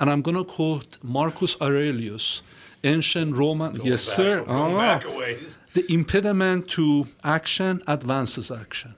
And 0.00 0.10
I'm 0.10 0.22
going 0.22 0.36
to 0.36 0.44
quote 0.44 0.98
Marcus 1.02 1.56
Aurelius, 1.60 2.42
ancient 2.82 3.36
Roman. 3.36 3.76
yes, 3.84 4.06
back- 4.06 4.16
sir. 4.16 4.44
going 4.44 4.74
Ah. 4.74 4.76
back 4.76 5.04
a 5.04 5.16
ways. 5.16 5.58
The 5.74 5.84
impediment 5.92 6.68
to 6.70 7.06
action 7.22 7.82
advances 7.86 8.50
action. 8.50 8.94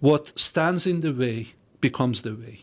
What 0.00 0.38
stands 0.38 0.86
in 0.86 1.00
the 1.00 1.12
way 1.12 1.48
becomes 1.80 2.22
the 2.22 2.34
way. 2.34 2.60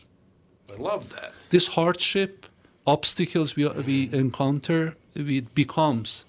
I 0.72 0.76
love 0.80 1.10
that. 1.10 1.32
This 1.50 1.68
hardship, 1.68 2.46
obstacles 2.86 3.56
we, 3.56 3.68
we 3.68 4.10
encounter, 4.12 4.96
it 5.14 5.54
becomes, 5.54 6.24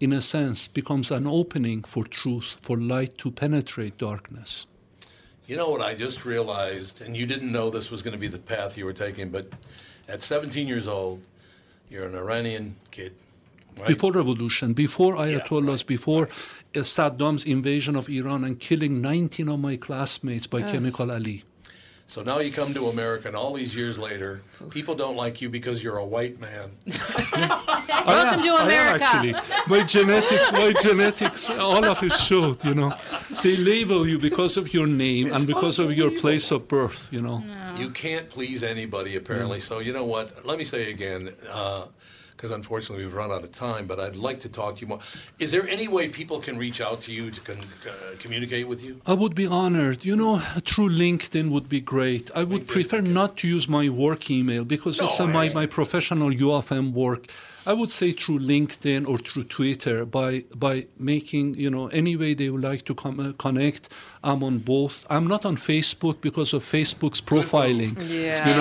in 0.00 0.12
a 0.12 0.20
sense, 0.20 0.68
becomes 0.68 1.10
an 1.10 1.26
opening 1.26 1.82
for 1.82 2.04
truth, 2.04 2.58
for 2.60 2.76
light 2.76 3.16
to 3.18 3.30
penetrate 3.30 3.96
darkness. 3.98 4.66
You 5.46 5.56
know 5.56 5.68
what 5.70 5.80
I 5.80 5.94
just 5.94 6.24
realized, 6.24 7.02
and 7.02 7.16
you 7.16 7.24
didn't 7.24 7.52
know 7.52 7.70
this 7.70 7.90
was 7.90 8.02
going 8.02 8.14
to 8.14 8.20
be 8.20 8.26
the 8.26 8.38
path 8.38 8.76
you 8.76 8.84
were 8.84 8.92
taking, 8.92 9.30
but 9.30 9.52
at 10.08 10.20
17 10.20 10.66
years 10.66 10.88
old, 10.88 11.24
you're 11.88 12.06
an 12.06 12.16
Iranian 12.16 12.76
kid. 12.90 13.14
Right? 13.78 13.88
Before 13.88 14.10
revolution, 14.10 14.72
before 14.72 15.14
Ayatollahs, 15.14 15.86
before 15.86 16.28
uh, 16.74 16.80
Saddam's 16.80 17.44
invasion 17.44 17.94
of 17.94 18.08
Iran 18.08 18.42
and 18.42 18.58
killing 18.58 19.00
19 19.00 19.48
of 19.48 19.60
my 19.60 19.76
classmates 19.76 20.46
by 20.46 20.62
Ugh. 20.62 20.72
Chemical 20.72 21.12
Ali. 21.12 21.44
So 22.08 22.22
now 22.22 22.38
you 22.38 22.52
come 22.52 22.72
to 22.74 22.86
America, 22.86 23.26
and 23.26 23.36
all 23.36 23.52
these 23.52 23.74
years 23.74 23.98
later, 23.98 24.40
people 24.70 24.94
don't 24.94 25.16
like 25.16 25.42
you 25.42 25.50
because 25.50 25.82
you're 25.82 25.96
a 25.96 26.04
white 26.04 26.38
man. 26.40 26.68
Welcome 28.06 28.42
to 28.44 28.54
America. 28.62 29.04
actually, 29.04 29.34
my 29.66 29.82
genetics, 29.82 30.52
my 30.52 30.72
genetics, 30.80 31.50
all 31.50 31.84
of 31.84 32.00
it 32.04 32.12
showed. 32.12 32.64
You 32.64 32.74
know, 32.76 32.94
they 33.42 33.56
label 33.56 34.06
you 34.06 34.20
because 34.20 34.56
of 34.56 34.72
your 34.72 34.86
name 34.86 35.32
and 35.32 35.48
because 35.48 35.80
of 35.80 35.94
your 35.94 36.12
place 36.12 36.52
of 36.52 36.68
birth. 36.68 37.08
You 37.10 37.22
know. 37.22 37.42
You 37.74 37.90
can't 37.90 38.30
please 38.30 38.62
anybody, 38.62 39.16
apparently. 39.16 39.58
Mm. 39.58 39.62
So 39.62 39.80
you 39.80 39.92
know 39.92 40.04
what? 40.04 40.46
Let 40.46 40.58
me 40.58 40.64
say 40.64 40.92
again, 40.92 41.30
uh, 41.50 41.86
because 42.36 42.50
unfortunately 42.50 43.04
we've 43.04 43.14
run 43.14 43.30
out 43.30 43.42
of 43.42 43.52
time. 43.52 43.86
But 43.86 43.98
I'd 43.98 44.16
like 44.16 44.40
to 44.40 44.48
talk 44.48 44.76
to 44.76 44.80
you 44.82 44.86
more. 44.88 45.00
Is 45.38 45.50
there 45.52 45.66
any 45.68 45.88
way 45.88 46.08
people 46.08 46.38
can 46.40 46.58
reach 46.58 46.80
out 46.80 47.00
to 47.02 47.12
you 47.12 47.30
to 47.30 47.40
con- 47.40 47.56
uh, 47.88 48.16
communicate 48.18 48.68
with 48.68 48.82
you? 48.84 49.00
I 49.06 49.14
would 49.14 49.34
be 49.34 49.46
honored. 49.46 50.04
You 50.04 50.16
know, 50.16 50.38
through 50.64 50.90
LinkedIn 50.90 51.50
would 51.50 51.68
be 51.68 51.80
great. 51.80 52.30
I 52.34 52.44
would 52.44 52.66
prefer 52.66 53.00
not 53.00 53.36
to 53.38 53.48
use 53.48 53.68
my 53.68 53.88
work 53.88 54.30
email 54.30 54.64
because 54.64 55.00
it's 55.00 55.20
uh, 55.20 55.26
my, 55.26 55.48
my 55.52 55.66
professional 55.66 56.32
U 56.32 56.52
of 56.52 56.70
M 56.70 56.92
work. 56.92 57.26
I 57.68 57.72
would 57.72 57.90
say 57.90 58.12
through 58.12 58.38
LinkedIn 58.38 59.08
or 59.08 59.18
through 59.18 59.44
Twitter 59.44 60.06
by 60.06 60.44
by 60.54 60.86
making 60.98 61.54
you 61.54 61.68
know 61.68 61.88
any 61.88 62.14
way 62.14 62.32
they 62.34 62.48
would 62.48 62.62
like 62.62 62.84
to 62.84 62.94
com- 62.94 63.18
uh, 63.18 63.32
connect. 63.32 63.88
I'm 64.22 64.44
on 64.44 64.58
both. 64.58 65.04
I'm 65.10 65.26
not 65.26 65.44
on 65.44 65.56
Facebook 65.56 66.20
because 66.20 66.52
of 66.52 66.62
Facebook's 66.62 67.20
profiling. 67.20 67.94
Yeah. 68.08 68.48
You 68.48 68.54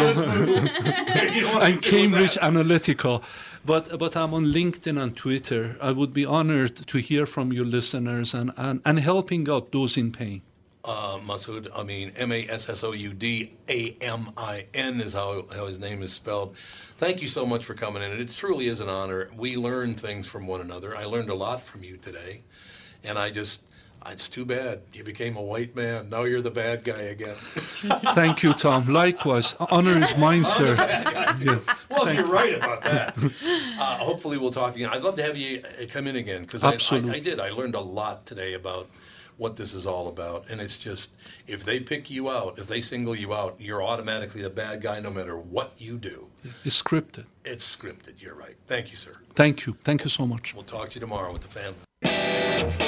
know, 1.41 1.59
and 1.61 1.82
Cambridge 1.84 2.36
Analytica. 2.41 3.21
But 3.66 3.97
but 3.97 4.16
I'm 4.16 4.34
on 4.36 4.45
LinkedIn 4.45 5.01
and 5.01 5.18
Twitter. 5.18 5.76
I 5.82 5.91
would 5.91 6.13
be 6.13 6.24
honored 6.24 6.76
to 6.88 6.97
hear 6.99 7.26
from 7.26 7.51
your 7.51 7.66
listeners 7.66 8.36
and, 8.36 8.51
and, 8.57 8.80
and 8.86 8.99
helping 8.99 9.49
out 9.49 9.72
those 9.72 9.97
in 9.97 10.11
pain. 10.11 10.43
Uh, 10.84 11.18
Massoud, 11.26 11.68
I 11.76 11.82
mean 11.82 12.11
M 12.16 12.32
A 12.32 12.45
S 12.47 12.70
S 12.70 12.84
O 12.84 12.91
U 12.91 13.11
D 13.13 13.53
A 13.68 13.97
M 14.01 14.30
I 14.38 14.68
N 14.76 15.01
is 15.01 15.13
how, 15.13 15.47
how 15.51 15.66
his 15.66 15.80
name 15.80 16.03
is 16.03 16.13
spelled. 16.13 16.55
Thank 16.99 17.24
you 17.24 17.28
so 17.28 17.43
much 17.43 17.66
for 17.66 17.74
coming 17.74 18.03
in. 18.03 18.11
It 18.11 18.30
truly 18.30 18.68
is 18.68 18.82
an 18.82 18.89
honor. 18.89 19.30
We 19.36 19.57
learn 19.57 19.95
things 19.95 20.28
from 20.28 20.45
one 20.45 20.61
another. 20.61 20.95
I 20.95 21.05
learned 21.05 21.30
a 21.30 21.36
lot 21.36 21.63
from 21.63 21.84
you 21.84 21.97
today, 21.97 22.43
and 23.03 23.18
I 23.18 23.32
just. 23.32 23.63
It's 24.07 24.29
too 24.29 24.45
bad 24.45 24.81
you 24.93 25.03
became 25.03 25.35
a 25.35 25.41
white 25.41 25.75
man. 25.75 26.09
Now 26.09 26.23
you're 26.23 26.41
the 26.41 26.51
bad 26.51 26.83
guy 26.83 27.01
again. 27.01 27.35
Thank 28.15 28.43
you, 28.43 28.53
Tom. 28.53 28.87
Likewise, 28.87 29.55
honor 29.71 29.97
is 29.97 30.17
mine, 30.17 30.45
sir. 30.45 30.75
Yeah. 30.77 31.59
Well, 31.89 32.05
Thank- 32.05 32.19
you're 32.19 32.27
right 32.27 32.55
about 32.55 32.83
that. 32.83 33.17
uh, 33.79 33.97
hopefully, 33.97 34.37
we'll 34.37 34.51
talk 34.51 34.75
again. 34.75 34.89
I'd 34.91 35.01
love 35.01 35.15
to 35.17 35.23
have 35.23 35.35
you 35.35 35.61
uh, 35.61 35.85
come 35.89 36.07
in 36.07 36.15
again 36.15 36.41
because 36.43 36.63
I, 36.63 36.69
I, 36.69 36.73
Absolutely. 36.73 37.11
I 37.11 37.19
did. 37.19 37.39
I 37.39 37.49
learned 37.49 37.75
a 37.75 37.79
lot 37.79 38.25
today 38.25 38.53
about 38.53 38.89
what 39.37 39.55
this 39.55 39.73
is 39.73 39.85
all 39.85 40.07
about. 40.07 40.49
And 40.49 40.61
it's 40.61 40.77
just 40.77 41.11
if 41.47 41.63
they 41.63 41.79
pick 41.79 42.09
you 42.09 42.29
out, 42.29 42.59
if 42.59 42.67
they 42.67 42.81
single 42.81 43.15
you 43.15 43.33
out, 43.33 43.55
you're 43.59 43.83
automatically 43.83 44.41
the 44.41 44.49
bad 44.49 44.81
guy 44.81 44.99
no 44.99 45.11
matter 45.11 45.37
what 45.37 45.73
you 45.77 45.97
do. 45.97 46.27
It's 46.63 46.81
scripted. 46.81 47.25
It's 47.43 47.75
scripted. 47.75 48.21
You're 48.21 48.35
right. 48.35 48.55
Thank 48.67 48.91
you, 48.91 48.97
sir. 48.97 49.11
Thank 49.33 49.65
you. 49.65 49.77
Thank 49.83 50.03
you 50.03 50.09
so 50.09 50.25
much. 50.25 50.53
We'll 50.53 50.63
talk 50.63 50.89
to 50.89 50.95
you 50.95 51.01
tomorrow 51.01 51.33
with 51.33 51.41
the 51.41 51.47
family. 51.49 52.84